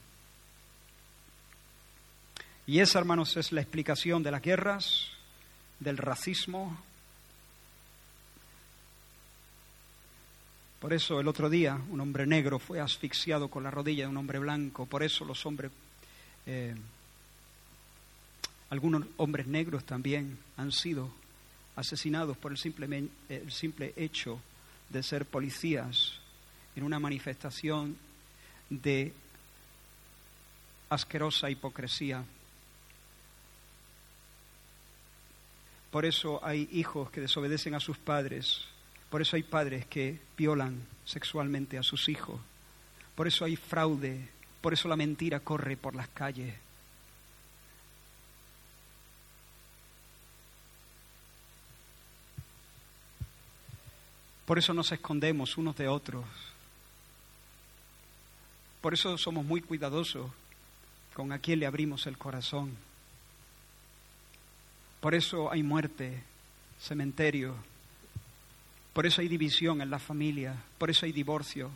Y 2.70 2.78
esa, 2.78 3.00
hermanos, 3.00 3.36
es 3.36 3.50
la 3.50 3.62
explicación 3.62 4.22
de 4.22 4.30
las 4.30 4.42
guerras, 4.42 5.08
del 5.80 5.96
racismo. 5.96 6.80
Por 10.78 10.92
eso 10.92 11.18
el 11.18 11.26
otro 11.26 11.50
día 11.50 11.80
un 11.90 12.00
hombre 12.00 12.28
negro 12.28 12.60
fue 12.60 12.78
asfixiado 12.78 13.48
con 13.48 13.64
la 13.64 13.72
rodilla 13.72 14.04
de 14.04 14.10
un 14.10 14.18
hombre 14.18 14.38
blanco. 14.38 14.86
Por 14.86 15.02
eso 15.02 15.24
los 15.24 15.44
hombres, 15.46 15.72
eh, 16.46 16.76
algunos 18.68 19.04
hombres 19.16 19.48
negros 19.48 19.82
también 19.82 20.38
han 20.56 20.70
sido 20.70 21.10
asesinados 21.74 22.36
por 22.36 22.52
el 22.52 22.58
simple, 22.58 23.08
el 23.28 23.50
simple 23.50 23.94
hecho 23.96 24.40
de 24.90 25.02
ser 25.02 25.26
policías 25.26 26.20
en 26.76 26.84
una 26.84 27.00
manifestación 27.00 27.96
de 28.68 29.12
asquerosa 30.88 31.50
hipocresía 31.50 32.24
Por 35.91 36.05
eso 36.05 36.41
hay 36.45 36.68
hijos 36.72 37.11
que 37.11 37.20
desobedecen 37.20 37.74
a 37.74 37.80
sus 37.80 37.99
padres. 37.99 38.64
Por 39.11 39.22
eso 39.22 39.36
hay 39.36 39.43
padres 39.43 39.86
que 39.86 40.20
violan 40.36 40.86
sexualmente 41.05 41.78
a 41.78 41.82
sus 41.82 42.09
hijos. 42.09 42.41
Por 43.14 43.26
eso 43.26 43.45
hay 43.45 43.57
fraude. 43.57 44.28
Por 44.61 44.72
eso 44.72 44.88
la 44.88 44.97
mentira 44.97 45.41
corre 45.41 45.76
por 45.76 45.95
las 45.95 46.09
calles. 46.09 46.55
Por 54.47 54.59
eso 54.59 54.74
nos 54.74 54.91
escondemos 54.91 55.57
unos 55.59 55.76
de 55.76 55.86
otros. 55.86 56.24
Por 58.80 58.95
eso 58.95 59.16
somos 59.16 59.45
muy 59.45 59.61
cuidadosos 59.61 60.30
con 61.14 61.32
a 61.32 61.38
quién 61.38 61.61
le 61.61 61.66
abrimos 61.66 62.07
el 62.07 62.18
corazón. 62.18 62.76
Por 65.01 65.14
eso 65.14 65.51
hay 65.51 65.62
muerte, 65.62 66.22
cementerio, 66.78 67.55
por 68.92 69.07
eso 69.07 69.20
hay 69.22 69.28
división 69.28 69.80
en 69.80 69.90
la 69.90 69.98
familia, 69.98 70.55
por 70.76 70.90
eso 70.90 71.07
hay 71.07 71.12
divorcio, 71.12 71.70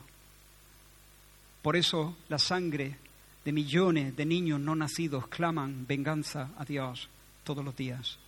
por 1.63 1.77
eso 1.77 2.17
la 2.29 2.39
sangre 2.39 2.99
de 3.45 3.53
millones 3.53 4.15
de 4.17 4.27
niños 4.27 4.61
no 4.61 4.75
nacidos 4.75 5.29
claman 5.29 5.87
venganza 5.87 6.51
a 6.59 6.65
Dios 6.65 7.09
todos 7.45 7.65
los 7.65 7.77
días. 7.77 8.19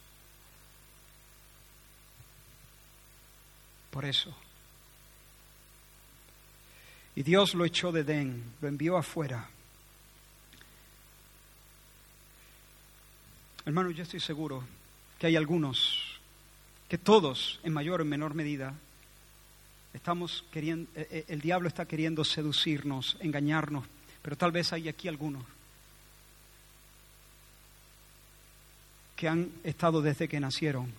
Por 3.91 4.05
eso. 4.05 4.35
Y 7.15 7.23
Dios 7.23 7.55
lo 7.55 7.65
echó 7.65 7.93
de 7.93 8.05
Den, 8.05 8.53
lo 8.61 8.69
envió 8.69 8.97
afuera. 8.97 9.49
Hermano, 13.65 13.91
yo 13.91 14.03
estoy 14.03 14.21
seguro 14.21 14.76
que 15.19 15.27
hay 15.27 15.37
algunos, 15.37 16.21
que 16.89 16.99
todos, 16.99 17.61
en 17.63 17.73
mayor 17.73 18.01
o 18.01 18.03
en 18.05 18.11
menor 18.11 18.35
medida, 18.35 18.75
estamos 19.95 20.45
queriendo, 20.53 20.91
eh, 20.95 21.09
eh, 21.11 21.25
el 21.29 21.41
diablo 21.41 21.69
está 21.69 21.87
queriendo 21.87 22.25
seducirnos, 22.25 23.17
engañarnos, 23.21 23.85
pero 24.23 24.37
tal 24.37 24.53
vez 24.53 24.73
hay 24.73 24.89
aquí 24.89 25.09
algunos 25.09 25.45
que 29.17 29.29
han 29.29 29.51
estado 29.65 30.03
desde 30.03 30.29
que 30.29 30.39
nacieron 30.39 30.93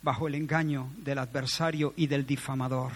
bajo 0.00 0.28
el 0.28 0.36
engaño 0.36 0.90
del 0.98 1.18
adversario 1.18 1.92
y 1.96 2.06
del 2.06 2.24
difamador, 2.24 2.92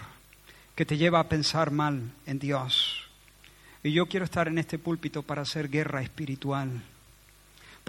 que 0.75 0.85
te 0.85 0.97
lleva 0.97 1.19
a 1.19 1.27
pensar 1.27 1.71
mal 1.71 2.13
en 2.25 2.39
Dios. 2.39 3.03
Y 3.83 3.91
yo 3.91 4.05
quiero 4.05 4.25
estar 4.25 4.47
en 4.47 4.57
este 4.57 4.77
púlpito 4.79 5.23
para 5.23 5.41
hacer 5.41 5.69
guerra 5.69 6.01
espiritual 6.01 6.81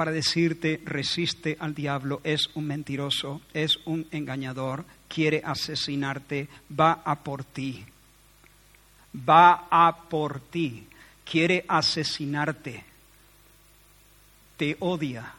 para 0.01 0.12
decirte 0.12 0.80
resiste 0.86 1.59
al 1.61 1.74
diablo, 1.74 2.22
es 2.24 2.48
un 2.55 2.66
mentiroso, 2.66 3.42
es 3.53 3.78
un 3.84 4.07
engañador, 4.11 4.86
quiere 5.07 5.42
asesinarte, 5.44 6.48
va 6.72 7.03
a 7.05 7.22
por 7.22 7.44
ti, 7.44 7.84
va 9.14 9.68
a 9.70 9.94
por 10.09 10.40
ti, 10.40 10.86
quiere 11.22 11.66
asesinarte, 11.68 12.82
te 14.57 14.74
odia, 14.80 15.34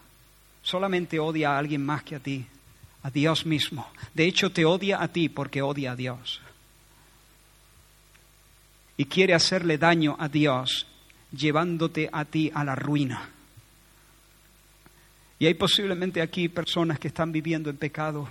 solamente 0.62 1.18
odia 1.18 1.56
a 1.56 1.58
alguien 1.58 1.84
más 1.84 2.04
que 2.04 2.18
a 2.18 2.20
ti, 2.20 2.46
a 3.02 3.10
Dios 3.10 3.48
mismo. 3.48 3.88
De 4.14 4.28
hecho, 4.28 4.52
te 4.52 4.64
odia 4.64 5.02
a 5.02 5.08
ti 5.08 5.28
porque 5.28 5.64
odia 5.64 5.94
a 5.94 5.96
Dios. 5.96 6.40
Y 8.96 9.06
quiere 9.06 9.34
hacerle 9.34 9.80
daño 9.80 10.16
a 10.20 10.28
Dios 10.28 10.86
llevándote 11.36 12.12
a 12.14 12.26
ti 12.26 12.52
a 12.54 12.64
la 12.64 12.76
ruina. 12.76 13.31
Y 15.42 15.48
hay 15.48 15.56
posiblemente 15.56 16.22
aquí 16.22 16.50
personas 16.50 17.00
que 17.00 17.08
están 17.08 17.32
viviendo 17.32 17.72
en 17.72 17.78
pecado 17.78 18.30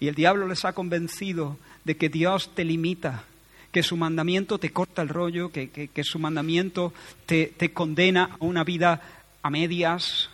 y 0.00 0.08
el 0.08 0.14
diablo 0.14 0.48
les 0.48 0.64
ha 0.64 0.72
convencido 0.72 1.58
de 1.84 1.98
que 1.98 2.08
Dios 2.08 2.54
te 2.54 2.64
limita, 2.64 3.24
que 3.70 3.82
su 3.82 3.94
mandamiento 3.98 4.56
te 4.56 4.70
corta 4.72 5.02
el 5.02 5.10
rollo, 5.10 5.52
que, 5.52 5.90
su 6.02 6.18
mandamiento 6.18 6.94
te, 7.26 7.48
te 7.48 7.74
condena 7.74 8.38
a 8.40 8.42
una 8.42 8.64
vida 8.64 9.02
a 9.42 9.50
medias, 9.50 10.30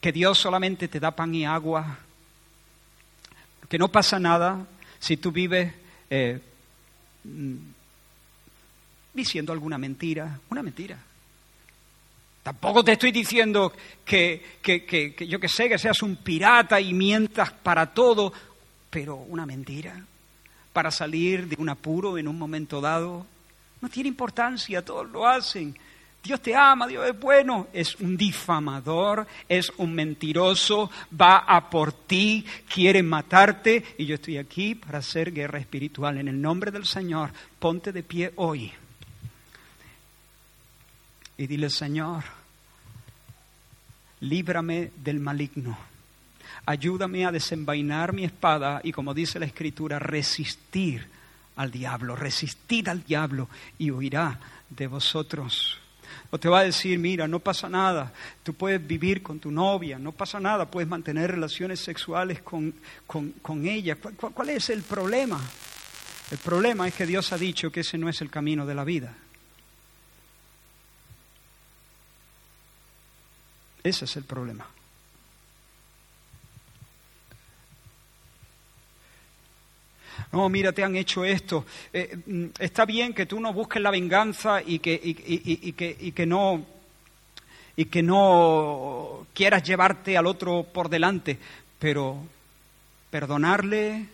que 0.00 0.12
Dios 0.12 0.38
solamente 0.38 0.86
te 0.86 1.00
da 1.00 1.10
pan 1.10 1.34
y 1.34 1.44
agua, 1.44 1.98
que 3.68 3.76
no 3.76 3.88
pasa 3.88 4.20
nada 4.20 4.68
si 5.00 5.16
tú 5.16 5.32
vives 5.32 5.74
eh, 6.10 6.38
mm, 7.24 7.56
diciendo 9.12 9.52
alguna 9.52 9.78
mentira, 9.78 10.38
una 10.48 10.62
mentira. 10.62 10.96
Tampoco 12.44 12.84
te 12.84 12.92
estoy 12.92 13.10
diciendo 13.10 13.72
que, 14.04 14.58
que, 14.60 14.84
que, 14.84 15.26
yo 15.26 15.40
que 15.40 15.48
sé, 15.48 15.66
que 15.66 15.78
seas 15.78 16.02
un 16.02 16.16
pirata 16.16 16.78
y 16.78 16.92
mientas 16.92 17.50
para 17.50 17.86
todo, 17.94 18.34
pero 18.90 19.16
una 19.16 19.46
mentira 19.46 20.04
para 20.70 20.90
salir 20.90 21.48
de 21.48 21.56
un 21.58 21.70
apuro 21.70 22.18
en 22.18 22.28
un 22.28 22.38
momento 22.38 22.82
dado. 22.82 23.26
No 23.80 23.88
tiene 23.88 24.10
importancia, 24.10 24.84
todos 24.84 25.10
lo 25.10 25.26
hacen. 25.26 25.74
Dios 26.22 26.42
te 26.42 26.54
ama, 26.54 26.86
Dios 26.86 27.08
es 27.08 27.18
bueno. 27.18 27.68
Es 27.72 27.96
un 27.96 28.14
difamador, 28.14 29.26
es 29.48 29.72
un 29.78 29.94
mentiroso, 29.94 30.90
va 31.18 31.38
a 31.38 31.70
por 31.70 31.94
ti, 31.94 32.44
quiere 32.68 33.02
matarte 33.02 33.82
y 33.96 34.04
yo 34.04 34.16
estoy 34.16 34.36
aquí 34.36 34.74
para 34.74 34.98
hacer 34.98 35.32
guerra 35.32 35.60
espiritual. 35.60 36.18
En 36.18 36.28
el 36.28 36.38
nombre 36.38 36.70
del 36.70 36.84
Señor, 36.84 37.30
ponte 37.58 37.90
de 37.90 38.02
pie 38.02 38.34
hoy 38.36 38.70
y 41.36 41.46
dile, 41.46 41.70
Señor, 41.70 42.24
líbrame 44.20 44.90
del 44.96 45.20
maligno. 45.20 45.76
Ayúdame 46.66 47.26
a 47.26 47.32
desenvainar 47.32 48.12
mi 48.12 48.24
espada 48.24 48.80
y, 48.82 48.92
como 48.92 49.12
dice 49.12 49.38
la 49.38 49.46
Escritura, 49.46 49.98
resistir 49.98 51.06
al 51.56 51.70
diablo, 51.70 52.16
resistir 52.16 52.88
al 52.88 53.04
diablo 53.04 53.48
y 53.78 53.90
huirá 53.90 54.38
de 54.70 54.86
vosotros. 54.86 55.78
O 56.30 56.38
te 56.38 56.48
va 56.48 56.60
a 56.60 56.64
decir, 56.64 56.98
mira, 56.98 57.28
no 57.28 57.40
pasa 57.40 57.68
nada, 57.68 58.12
tú 58.42 58.54
puedes 58.54 58.84
vivir 58.84 59.22
con 59.22 59.38
tu 59.38 59.50
novia, 59.50 59.98
no 59.98 60.12
pasa 60.12 60.40
nada, 60.40 60.70
puedes 60.70 60.88
mantener 60.88 61.30
relaciones 61.30 61.80
sexuales 61.80 62.40
con, 62.42 62.74
ella. 63.64 63.96
¿Cuál 63.96 64.50
es 64.50 64.70
el 64.70 64.82
problema? 64.82 65.40
El 66.30 66.38
problema 66.38 66.88
es 66.88 66.94
que 66.94 67.06
Dios 67.06 67.32
ha 67.32 67.38
dicho 67.38 67.70
que 67.70 67.80
ese 67.80 67.98
no 67.98 68.08
es 68.08 68.20
el 68.20 68.30
camino 68.30 68.66
de 68.66 68.74
la 68.74 68.84
vida. 68.84 69.12
Ese 73.84 74.06
es 74.06 74.16
el 74.16 74.24
problema. 74.24 74.66
no, 80.34 80.48
mira, 80.48 80.72
te 80.72 80.82
han 80.82 80.96
hecho 80.96 81.24
esto. 81.24 81.64
Eh, 81.92 82.16
mm, 82.26 82.46
está 82.58 82.84
bien 82.84 83.14
que 83.14 83.26
tú 83.26 83.38
no 83.38 83.52
busques 83.52 83.80
la 83.80 83.90
venganza 83.90 84.60
y 84.60 84.80
que, 84.80 85.00
y, 85.02 85.72
que, 85.72 86.12
que 86.12 86.26
no 86.26 86.66
y 87.76 87.86
que 87.86 88.02
no 88.02 89.26
quieras 89.32 89.62
llevarte 89.62 90.16
al 90.16 90.26
otro 90.26 90.64
por 90.64 90.88
delante, 90.88 91.38
pero 91.78 92.18
perdonarle 93.10 94.06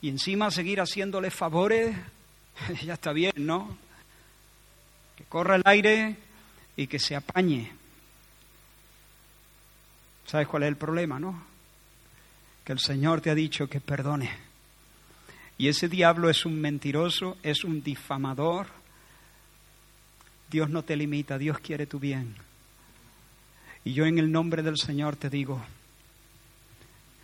y 0.00 0.08
encima 0.08 0.50
seguir 0.50 0.80
haciéndole 0.80 1.30
favores, 1.30 1.96
ya 2.84 2.94
está 2.94 3.12
bien, 3.12 3.32
¿no? 3.36 3.76
Que 5.16 5.24
corra 5.24 5.56
el 5.56 5.62
aire 5.64 6.16
y 6.76 6.86
que 6.86 6.98
se 6.98 7.16
apañe. 7.16 7.77
¿Sabes 10.28 10.46
cuál 10.46 10.62
es 10.62 10.68
el 10.68 10.76
problema, 10.76 11.18
no? 11.18 11.42
Que 12.64 12.72
el 12.72 12.78
Señor 12.78 13.20
te 13.20 13.30
ha 13.30 13.34
dicho 13.34 13.68
que 13.68 13.80
perdone 13.80 14.48
y 15.58 15.66
ese 15.66 15.88
diablo 15.88 16.30
es 16.30 16.46
un 16.46 16.58
mentiroso, 16.60 17.36
es 17.42 17.64
un 17.64 17.82
difamador. 17.82 18.68
Dios 20.48 20.70
no 20.70 20.84
te 20.84 20.96
limita, 20.96 21.36
Dios 21.36 21.58
quiere 21.58 21.86
tu 21.86 21.98
bien. 21.98 22.36
Y 23.84 23.92
yo 23.92 24.06
en 24.06 24.18
el 24.18 24.30
nombre 24.30 24.62
del 24.62 24.78
Señor 24.78 25.16
te 25.16 25.28
digo, 25.28 25.60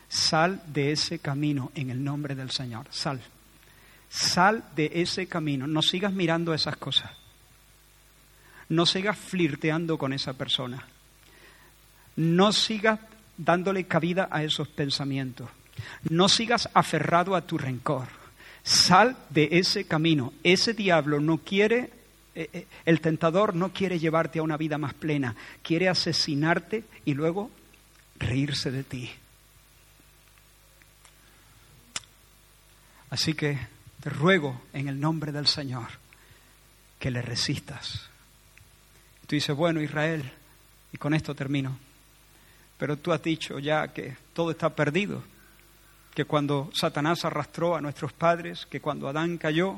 sal 0.09 0.61
de 0.67 0.91
ese 0.91 1.21
camino 1.21 1.71
en 1.77 1.91
el 1.91 2.03
nombre 2.03 2.35
del 2.35 2.51
Señor, 2.51 2.87
sal. 2.91 3.23
Sal 4.09 4.65
de 4.75 4.91
ese 4.95 5.29
camino, 5.29 5.69
no 5.69 5.81
sigas 5.81 6.13
mirando 6.13 6.55
esas 6.55 6.77
cosas. 6.77 7.13
No 8.69 8.85
sigas 8.85 9.17
flirteando 9.17 9.97
con 9.97 10.13
esa 10.13 10.33
persona. 10.33 10.85
No 12.17 12.53
sigas 12.53 13.01
dándole 13.37 13.85
cabida 13.85 14.29
a 14.31 14.45
esos 14.45 14.69
pensamientos. 14.69 15.49
No 16.09 16.29
sigas 16.29 16.69
aferrado 16.75 17.35
a 17.35 17.43
tu 17.43 17.59
rencor. 17.59 18.09
Sal 18.63 19.17
de 19.31 19.49
ese 19.53 19.87
camino. 19.87 20.33
Ese 20.43 20.73
diablo 20.73 21.21
no 21.21 21.39
quiere, 21.39 21.91
eh, 22.35 22.49
eh, 22.53 22.67
el 22.85 23.01
tentador 23.01 23.55
no 23.55 23.73
quiere 23.73 23.99
llevarte 23.99 24.39
a 24.39 24.43
una 24.43 24.57
vida 24.57 24.79
más 24.79 24.95
plena, 24.95 25.35
quiere 25.63 25.89
asesinarte 25.89 26.85
y 27.05 27.15
luego 27.15 27.51
reírse 28.19 28.71
de 28.71 28.85
ti. 28.85 29.11
Así 33.11 33.35
que 33.35 33.59
te 34.01 34.11
ruego 34.11 34.63
en 34.73 34.89
el 34.89 34.99
nombre 34.99 35.31
del 35.31 35.47
Señor 35.47 35.87
que 36.99 37.11
le 37.11 37.23
resistas. 37.23 38.09
Tú 39.27 39.37
dices, 39.37 39.55
bueno, 39.55 39.81
Israel, 39.81 40.33
y 40.93 40.97
con 40.97 41.15
esto 41.15 41.35
termino, 41.35 41.79
pero 42.79 42.97
tú 42.97 43.13
has 43.13 43.23
dicho 43.23 43.59
ya 43.59 43.89
que 43.89 44.17
todo 44.33 44.51
está 44.51 44.71
perdido 44.71 45.23
que 46.15 46.25
cuando 46.25 46.71
Satanás 46.73 47.25
arrastró 47.25 47.75
a 47.75 47.81
nuestros 47.81 48.13
padres, 48.13 48.67
que 48.67 48.81
cuando 48.81 49.09
Adán 49.09 49.37
cayó, 49.37 49.77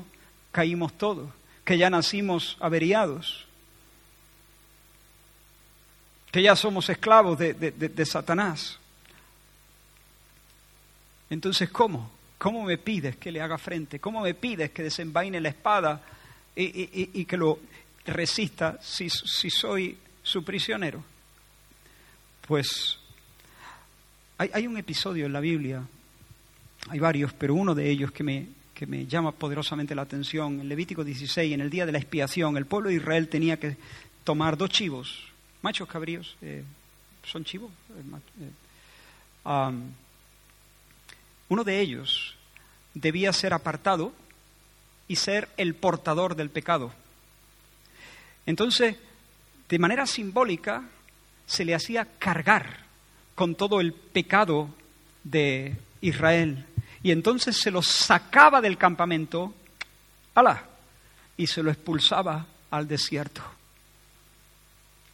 caímos 0.52 0.96
todos, 0.98 1.30
que 1.64 1.78
ya 1.78 1.88
nacimos 1.88 2.56
averiados, 2.60 3.46
que 6.30 6.42
ya 6.42 6.54
somos 6.54 6.90
esclavos 6.90 7.38
de, 7.38 8.04
Satanás. 8.04 8.78
Entonces, 11.30 11.70
¿cómo? 11.70 12.10
¿Cómo 12.36 12.64
me 12.64 12.76
pides 12.76 13.16
que 13.16 13.32
le 13.32 13.40
haga 13.40 13.56
frente? 13.56 13.98
¿Cómo 13.98 14.20
me 14.20 14.34
pides 14.34 14.70
que 14.70 14.82
desenvaine 14.82 15.40
la 15.40 15.48
espada 15.48 16.02
y, 16.54 17.24
que 17.24 17.36
lo 17.38 17.58
resista 18.04 18.78
si, 18.82 19.08
soy 19.08 19.96
su 20.22 20.44
prisionero? 20.44 21.02
Pues 22.46 22.98
hay, 24.38 24.68
un 24.68 24.76
episodio 24.76 25.26
en 25.26 25.32
la 25.32 25.40
Biblia 25.40 25.82
hay 26.88 27.00
varios, 27.00 27.32
pero 27.32 27.54
uno 27.54 27.74
de 27.74 27.90
ellos 27.90 28.12
que 28.12 28.22
me, 28.22 28.46
que 28.72 28.86
me 28.86 29.06
llama 29.06 29.32
poderosamente 29.32 29.96
la 29.96 30.02
atención, 30.02 30.60
en 30.60 30.68
Levítico 30.68 31.02
16, 31.02 31.52
en 31.52 31.60
el 31.60 31.70
día 31.70 31.86
de 31.86 31.90
la 31.90 31.98
expiación, 31.98 32.56
el 32.56 32.66
pueblo 32.66 32.90
de 32.90 32.96
Israel 32.96 33.28
tenía 33.28 33.58
que 33.58 33.76
tomar 34.22 34.56
dos 34.56 34.70
chivos, 34.70 35.24
machos 35.62 35.88
cabríos, 35.88 36.36
eh, 36.40 36.62
son 37.24 37.44
chivos. 37.44 37.72
Eh, 37.90 38.50
eh, 39.46 39.70
uno 41.48 41.64
de 41.64 41.80
ellos 41.80 42.36
debía 42.94 43.32
ser 43.32 43.54
apartado 43.54 44.12
y 45.08 45.16
ser 45.16 45.48
el 45.56 45.74
portador 45.74 46.36
del 46.36 46.50
pecado. 46.50 46.92
Entonces, 48.46 48.96
de 49.68 49.78
manera 49.80 50.06
simbólica, 50.06 50.84
se 51.46 51.64
le 51.64 51.74
hacía 51.74 52.06
cargar 52.18 52.84
con 53.34 53.54
todo 53.54 53.80
el 53.80 53.92
pecado 53.92 54.70
de 55.24 55.76
Israel 56.00 56.66
y 57.02 57.12
entonces 57.12 57.56
se 57.56 57.70
lo 57.70 57.82
sacaba 57.82 58.60
del 58.60 58.76
campamento, 58.78 59.54
¡ala! 60.34 60.64
y 61.36 61.46
se 61.46 61.62
lo 61.62 61.70
expulsaba 61.70 62.46
al 62.70 62.88
desierto. 62.88 63.42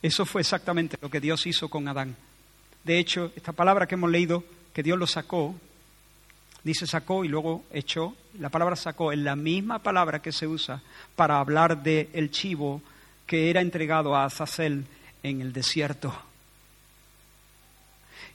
Eso 0.01 0.25
fue 0.25 0.41
exactamente 0.41 0.97
lo 1.01 1.11
que 1.11 1.21
Dios 1.21 1.47
hizo 1.47 1.69
con 1.69 1.87
Adán. 1.89 2.17
De 2.83 2.99
hecho, 2.99 3.31
esta 3.37 3.53
palabra 3.53 3.87
que 3.87 3.95
hemos 3.95 4.11
leído, 4.11 4.43
que 4.73 4.83
Dios 4.83 4.99
lo 4.99 5.07
sacó, 5.07 5.55
dice 6.65 6.87
sacó 6.87 7.25
y 7.25 7.29
luego 7.29 7.65
echó, 7.73 8.17
la 8.39 8.49
palabra 8.49 8.77
sacó 8.77 9.13
es 9.13 9.19
la 9.19 9.37
misma 9.37 9.81
palabra 9.81 10.23
que 10.23 10.33
se 10.33 10.47
usa 10.47 10.81
para 11.15 11.39
hablar 11.39 11.83
del 11.83 12.09
el 12.13 12.31
chivo 12.31 12.83
que 13.27 13.51
era 13.51 13.61
entregado 13.61 14.15
a 14.15 14.25
Azazel 14.25 14.85
en 15.23 15.41
el 15.41 15.53
desierto. 15.53 16.13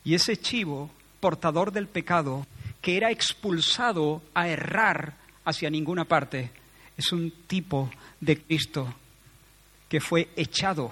Y 0.04 0.16
ese 0.16 0.38
chivo, 0.38 0.90
portador 1.20 1.72
del 1.72 1.88
pecado, 1.88 2.46
que 2.82 2.98
era 2.98 3.12
expulsado 3.12 4.22
a 4.34 4.48
errar 4.48 5.16
hacia 5.44 5.70
ninguna 5.70 6.06
parte, 6.06 6.52
es 6.96 7.12
un 7.12 7.32
tipo 7.48 7.90
de 8.20 8.42
Cristo 8.42 8.94
que 9.90 10.00
fue 10.00 10.30
echado 10.36 10.92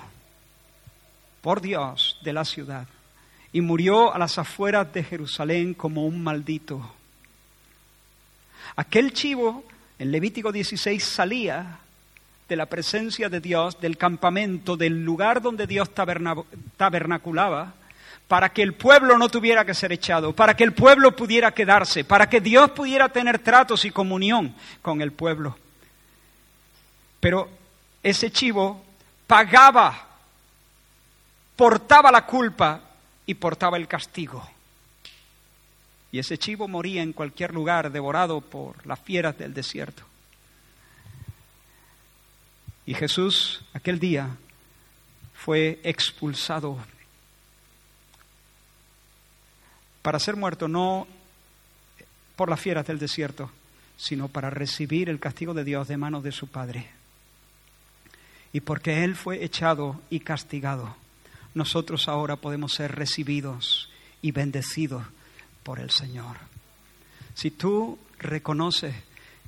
por 1.41 1.61
Dios 1.61 2.19
de 2.23 2.33
la 2.33 2.45
ciudad 2.45 2.87
y 3.51 3.61
murió 3.61 4.13
a 4.13 4.19
las 4.19 4.37
afueras 4.37 4.91
de 4.93 5.03
Jerusalén 5.03 5.73
como 5.73 6.05
un 6.05 6.21
maldito. 6.21 6.93
Aquel 8.75 9.13
chivo 9.13 9.63
en 9.97 10.11
Levítico 10.11 10.51
16 10.51 11.03
salía 11.03 11.79
de 12.47 12.55
la 12.55 12.67
presencia 12.67 13.29
de 13.29 13.39
Dios, 13.39 13.79
del 13.79 13.97
campamento, 13.97 14.77
del 14.77 15.03
lugar 15.03 15.41
donde 15.41 15.65
Dios 15.67 15.89
tabernaculaba, 16.77 17.73
para 18.27 18.49
que 18.49 18.61
el 18.61 18.73
pueblo 18.73 19.17
no 19.17 19.29
tuviera 19.29 19.65
que 19.65 19.73
ser 19.73 19.91
echado, 19.91 20.33
para 20.33 20.55
que 20.55 20.63
el 20.63 20.73
pueblo 20.73 21.15
pudiera 21.15 21.51
quedarse, 21.51 22.03
para 22.03 22.29
que 22.29 22.41
Dios 22.41 22.71
pudiera 22.71 23.09
tener 23.09 23.39
tratos 23.39 23.85
y 23.85 23.91
comunión 23.91 24.55
con 24.81 25.01
el 25.01 25.11
pueblo. 25.11 25.57
Pero 27.19 27.49
ese 28.01 28.31
chivo 28.31 28.83
pagaba, 29.27 30.07
portaba 31.55 32.11
la 32.11 32.25
culpa 32.25 32.81
y 33.25 33.33
portaba 33.35 33.77
el 33.77 33.87
castigo. 33.87 34.47
Y 36.11 36.19
ese 36.19 36.37
chivo 36.37 36.67
moría 36.67 37.01
en 37.01 37.13
cualquier 37.13 37.53
lugar 37.53 37.91
devorado 37.91 38.41
por 38.41 38.85
las 38.85 38.99
fieras 38.99 39.37
del 39.37 39.53
desierto. 39.53 40.03
Y 42.85 42.93
Jesús 42.93 43.63
aquel 43.73 43.99
día 43.99 44.35
fue 45.33 45.79
expulsado 45.83 46.77
para 50.01 50.19
ser 50.19 50.35
muerto 50.35 50.67
no 50.67 51.07
por 52.35 52.49
las 52.49 52.59
fieras 52.59 52.85
del 52.85 52.99
desierto, 52.99 53.49
sino 53.97 54.27
para 54.27 54.49
recibir 54.49 55.09
el 55.09 55.19
castigo 55.19 55.53
de 55.53 55.63
Dios 55.63 55.87
de 55.87 55.97
manos 55.97 56.23
de 56.23 56.31
su 56.31 56.47
Padre. 56.47 56.89
Y 58.53 58.61
porque 58.61 59.03
Él 59.03 59.15
fue 59.15 59.43
echado 59.43 60.01
y 60.09 60.19
castigado, 60.19 60.95
nosotros 61.53 62.07
ahora 62.07 62.35
podemos 62.35 62.73
ser 62.73 62.95
recibidos 62.95 63.89
y 64.21 64.31
bendecidos 64.31 65.03
por 65.63 65.79
el 65.79 65.89
Señor. 65.89 66.37
Si 67.33 67.49
tú 67.49 67.97
reconoces 68.19 68.93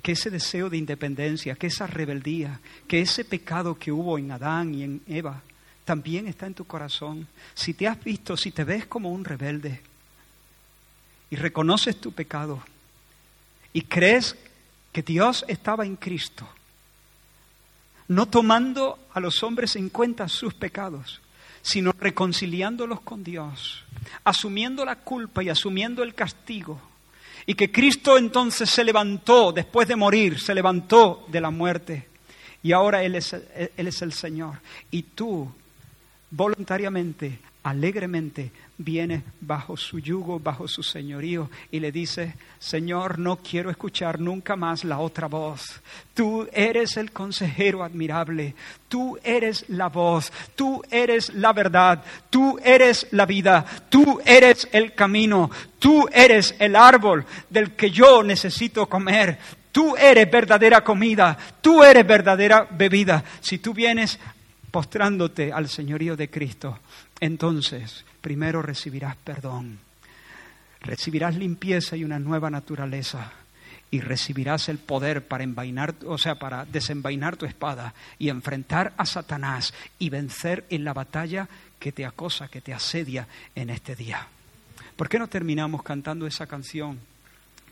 que 0.01 0.13
ese 0.13 0.29
deseo 0.29 0.69
de 0.69 0.77
independencia, 0.77 1.55
que 1.55 1.67
esa 1.67 1.87
rebeldía, 1.87 2.59
que 2.87 3.01
ese 3.01 3.25
pecado 3.25 3.77
que 3.77 3.91
hubo 3.91 4.17
en 4.17 4.31
Adán 4.31 4.73
y 4.73 4.83
en 4.83 5.01
Eva, 5.07 5.41
también 5.85 6.27
está 6.27 6.45
en 6.45 6.53
tu 6.53 6.65
corazón. 6.65 7.27
Si 7.53 7.73
te 7.73 7.87
has 7.87 8.03
visto, 8.03 8.35
si 8.35 8.51
te 8.51 8.63
ves 8.63 8.85
como 8.85 9.11
un 9.11 9.23
rebelde 9.23 9.81
y 11.29 11.35
reconoces 11.35 11.99
tu 11.99 12.11
pecado 12.11 12.61
y 13.73 13.81
crees 13.81 14.35
que 14.91 15.01
Dios 15.01 15.45
estaba 15.47 15.85
en 15.85 15.95
Cristo, 15.95 16.47
no 18.07 18.27
tomando 18.27 18.99
a 19.13 19.19
los 19.19 19.43
hombres 19.43 19.75
en 19.75 19.89
cuenta 19.89 20.27
sus 20.27 20.53
pecados, 20.53 21.21
sino 21.61 21.91
reconciliándolos 21.91 23.01
con 23.01 23.23
Dios, 23.23 23.83
asumiendo 24.23 24.85
la 24.85 24.97
culpa 24.97 25.43
y 25.43 25.49
asumiendo 25.49 26.03
el 26.03 26.15
castigo. 26.15 26.81
Y 27.47 27.55
que 27.55 27.71
Cristo 27.71 28.17
entonces 28.17 28.69
se 28.69 28.83
levantó 28.83 29.51
después 29.51 29.87
de 29.87 29.95
morir, 29.95 30.39
se 30.39 30.53
levantó 30.53 31.25
de 31.29 31.41
la 31.41 31.49
muerte. 31.49 32.07
Y 32.61 32.73
ahora 32.73 33.01
Él 33.01 33.15
es, 33.15 33.33
Él 33.33 33.87
es 33.87 34.01
el 34.03 34.13
Señor. 34.13 34.59
Y 34.91 35.01
tú 35.01 35.51
voluntariamente 36.29 37.39
alegremente 37.67 38.51
viene 38.77 39.23
bajo 39.41 39.75
su 39.75 39.99
yugo, 39.99 40.39
bajo 40.39 40.69
su 40.69 40.83
señorío 40.83 41.49
y 41.69 41.81
le 41.81 41.91
dice, 41.91 42.35
Señor, 42.59 43.19
no 43.19 43.37
quiero 43.37 43.69
escuchar 43.69 44.21
nunca 44.21 44.55
más 44.55 44.85
la 44.85 44.99
otra 44.99 45.27
voz. 45.27 45.81
Tú 46.13 46.47
eres 46.53 46.95
el 46.95 47.11
consejero 47.11 47.83
admirable, 47.83 48.55
tú 48.87 49.17
eres 49.21 49.65
la 49.67 49.89
voz, 49.89 50.31
tú 50.55 50.81
eres 50.89 51.33
la 51.33 51.51
verdad, 51.51 52.01
tú 52.29 52.57
eres 52.63 53.07
la 53.11 53.25
vida, 53.25 53.65
tú 53.89 54.21
eres 54.25 54.69
el 54.71 54.93
camino, 54.93 55.51
tú 55.77 56.07
eres 56.13 56.55
el 56.59 56.73
árbol 56.77 57.25
del 57.49 57.75
que 57.75 57.91
yo 57.91 58.23
necesito 58.23 58.87
comer. 58.87 59.37
Tú 59.73 59.95
eres 59.95 60.31
verdadera 60.31 60.83
comida, 60.83 61.37
tú 61.61 61.83
eres 61.83 62.07
verdadera 62.07 62.67
bebida. 62.71 63.23
Si 63.41 63.59
tú 63.59 63.75
vienes 63.75 64.17
postrándote 64.71 65.51
al 65.51 65.67
señorío 65.67 66.15
de 66.15 66.29
Cristo, 66.29 66.79
entonces 67.19 68.05
primero 68.21 68.61
recibirás 68.61 69.15
perdón, 69.17 69.79
recibirás 70.81 71.35
limpieza 71.35 71.95
y 71.95 72.03
una 72.03 72.19
nueva 72.19 72.49
naturaleza 72.49 73.31
y 73.89 74.01
recibirás 74.01 74.69
el 74.69 74.79
poder 74.79 75.27
para 75.27 75.43
envainar, 75.43 75.95
o 76.05 76.17
sea, 76.17 76.35
para 76.35 76.65
desenvainar 76.65 77.37
tu 77.37 77.45
espada 77.45 77.93
y 78.19 78.29
enfrentar 78.29 78.93
a 78.97 79.05
Satanás 79.05 79.73
y 79.97 80.09
vencer 80.09 80.65
en 80.69 80.83
la 80.83 80.93
batalla 80.93 81.47
que 81.79 81.91
te 81.91 82.05
acosa, 82.05 82.49
que 82.49 82.61
te 82.61 82.73
asedia 82.73 83.27
en 83.55 83.69
este 83.69 83.95
día. 83.95 84.27
¿Por 84.95 85.07
qué 85.07 85.19
no 85.19 85.27
terminamos 85.27 85.83
cantando 85.83 86.27
esa 86.27 86.47
canción 86.47 86.99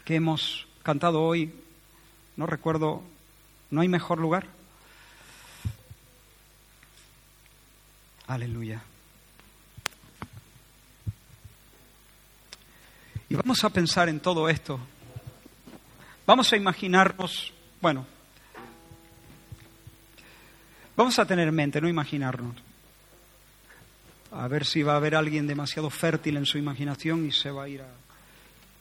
que 0.06 0.16
hemos 0.16 0.68
cantado 0.84 1.22
hoy? 1.22 1.54
No 2.38 2.46
recuerdo, 2.46 3.04
¿no 3.72 3.82
hay 3.82 3.88
mejor 3.88 4.20
lugar? 4.20 4.48
Aleluya. 8.28 8.82
Y 13.28 13.36
vamos 13.36 13.64
a 13.64 13.70
pensar 13.70 14.08
en 14.10 14.20
todo 14.20 14.48
esto. 14.50 14.80
Vamos 16.28 16.52
a 16.54 16.58
imaginarnos, 16.58 17.54
bueno, 17.82 18.06
vamos 20.96 21.18
a 21.18 21.26
tener 21.26 21.48
en 21.48 21.56
mente, 21.56 21.82
no 21.82 21.88
imaginarnos. 21.88 22.56
A 24.32 24.48
ver 24.48 24.66
si 24.66 24.84
va 24.84 24.94
a 24.94 24.98
haber 24.98 25.16
alguien 25.16 25.48
demasiado 25.48 25.90
fértil 25.90 26.38
en 26.38 26.46
su 26.46 26.58
imaginación 26.58 27.26
y 27.26 27.32
se 27.32 27.52
va 27.52 27.64
a 27.64 27.70
ir 27.70 27.84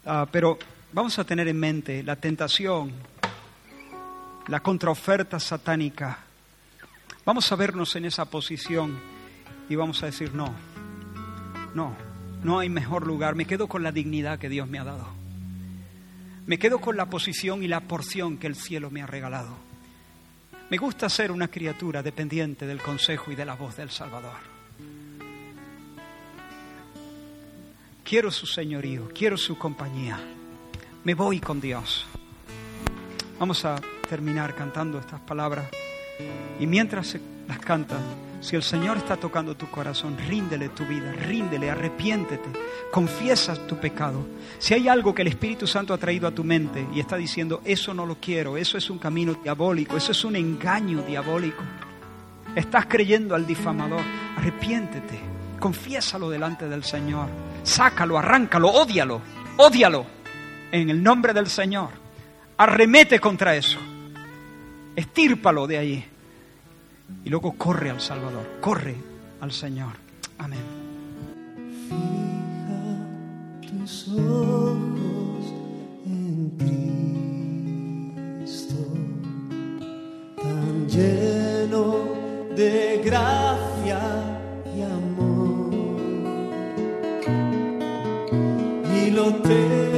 a... 0.05 0.27
pero 0.27 0.59
vamos 0.93 1.19
a 1.19 1.25
tener 1.25 1.49
en 1.49 1.59
mente 1.59 2.03
la 2.03 2.17
tentación, 2.17 2.93
la 4.49 4.61
contraoferta 4.61 5.39
satánica. 5.39 6.19
Vamos 7.25 7.51
a 7.51 7.57
vernos 7.57 7.95
en 7.97 8.07
esa 8.07 8.25
posición 8.27 8.99
y 9.69 9.77
vamos 9.77 10.03
a 10.03 10.07
decir, 10.07 10.35
no, 10.35 10.55
no, 11.75 11.97
no 12.45 12.61
hay 12.61 12.69
mejor 12.69 13.07
lugar. 13.07 13.35
Me 13.35 13.47
quedo 13.47 13.67
con 13.67 13.83
la 13.83 13.91
dignidad 13.91 14.39
que 14.39 14.49
Dios 14.49 14.69
me 14.69 14.79
ha 14.79 14.85
dado. 14.85 15.09
Me 16.47 16.59
quedo 16.59 16.79
con 16.79 16.97
la 16.97 17.07
posición 17.07 17.63
y 17.63 17.69
la 17.69 17.81
porción 17.81 18.37
que 18.37 18.47
el 18.47 18.55
cielo 18.55 18.91
me 18.91 19.03
ha 19.03 19.07
regalado. 19.07 19.57
Me 20.71 20.77
gusta 20.77 21.09
ser 21.09 21.33
una 21.33 21.49
criatura 21.49 22.03
dependiente 22.03 22.67
del 22.67 22.81
consejo 22.81 23.33
y 23.33 23.35
de 23.35 23.47
la 23.47 23.55
voz 23.55 23.77
del 23.77 23.91
Salvador. 23.91 24.55
Quiero 28.05 28.31
su 28.31 28.47
señorío, 28.47 29.09
quiero 29.15 29.39
su 29.39 29.57
compañía. 29.57 30.21
Me 31.05 31.15
voy 31.15 31.41
con 31.41 31.61
Dios. 31.61 32.07
Vamos 33.39 33.65
a 33.65 33.81
terminar 34.09 34.55
cantando 34.55 34.99
estas 34.99 35.21
palabras 35.21 35.67
y 36.61 36.67
mientras 36.67 37.19
las 37.49 37.59
cantan, 37.59 38.01
si 38.45 38.57
el 38.57 38.63
Señor 38.63 38.99
está 38.99 39.17
tocando 39.17 39.57
tu 39.57 39.71
corazón, 39.71 40.19
ríndele 40.29 40.69
tu 40.69 40.85
vida, 40.85 41.11
ríndele, 41.13 41.71
arrepiéntete, 41.71 42.51
confiesa 42.93 43.55
tu 43.67 43.79
pecado. 43.79 44.27
Si 44.59 44.75
hay 44.75 44.87
algo 44.87 45.15
que 45.15 45.23
el 45.23 45.29
Espíritu 45.29 45.67
Santo 45.67 45.95
ha 45.95 45.99
traído 45.99 46.29
a 46.29 46.31
tu 46.31 46.45
mente 46.45 46.87
y 46.95 47.01
está 47.01 47.17
diciendo, 47.17 47.63
eso 47.65 47.95
no 47.95 48.05
lo 48.05 48.17
quiero, 48.17 48.59
eso 48.59 48.77
es 48.77 48.91
un 48.91 48.99
camino 48.99 49.33
diabólico, 49.43 49.97
eso 49.97 50.13
es 50.13 50.25
un 50.27 50.37
engaño 50.37 51.01
diabólico, 51.01 51.63
estás 52.55 52.85
creyendo 52.85 53.35
al 53.35 53.47
difamador, 53.47 54.03
arrepiéntete, 54.37 55.19
confiésalo 55.59 56.29
delante 56.29 56.69
del 56.69 56.85
Señor, 56.85 57.29
sácalo, 57.63 58.19
arráncalo, 58.19 58.69
ódialo, 58.69 59.23
ódialo 59.57 60.05
en 60.71 60.91
el 60.91 61.03
nombre 61.03 61.33
del 61.33 61.47
Señor. 61.47 61.89
Arremete 62.59 63.19
contra 63.19 63.57
eso, 63.57 63.79
estírpalo 64.95 65.67
de 65.67 65.79
ahí 65.79 66.14
y 67.25 67.31
luego 67.31 67.53
corre 67.53 67.91
al 67.91 68.01
Salvador, 68.01 68.59
corre 68.61 68.97
al 69.41 69.53
Señor. 69.53 69.93
Amén. 70.39 70.61
Fija 71.89 72.97
tus 73.67 74.09
ojos 74.09 75.45
en 76.07 76.51
Cristo, 78.41 78.75
tan 80.37 80.89
lleno 80.89 82.05
de 82.57 83.01
gracia 83.05 84.01
y 84.77 84.83
amor. 84.83 85.75
Y 88.95 89.11
lo 89.11 89.35
te 89.37 89.94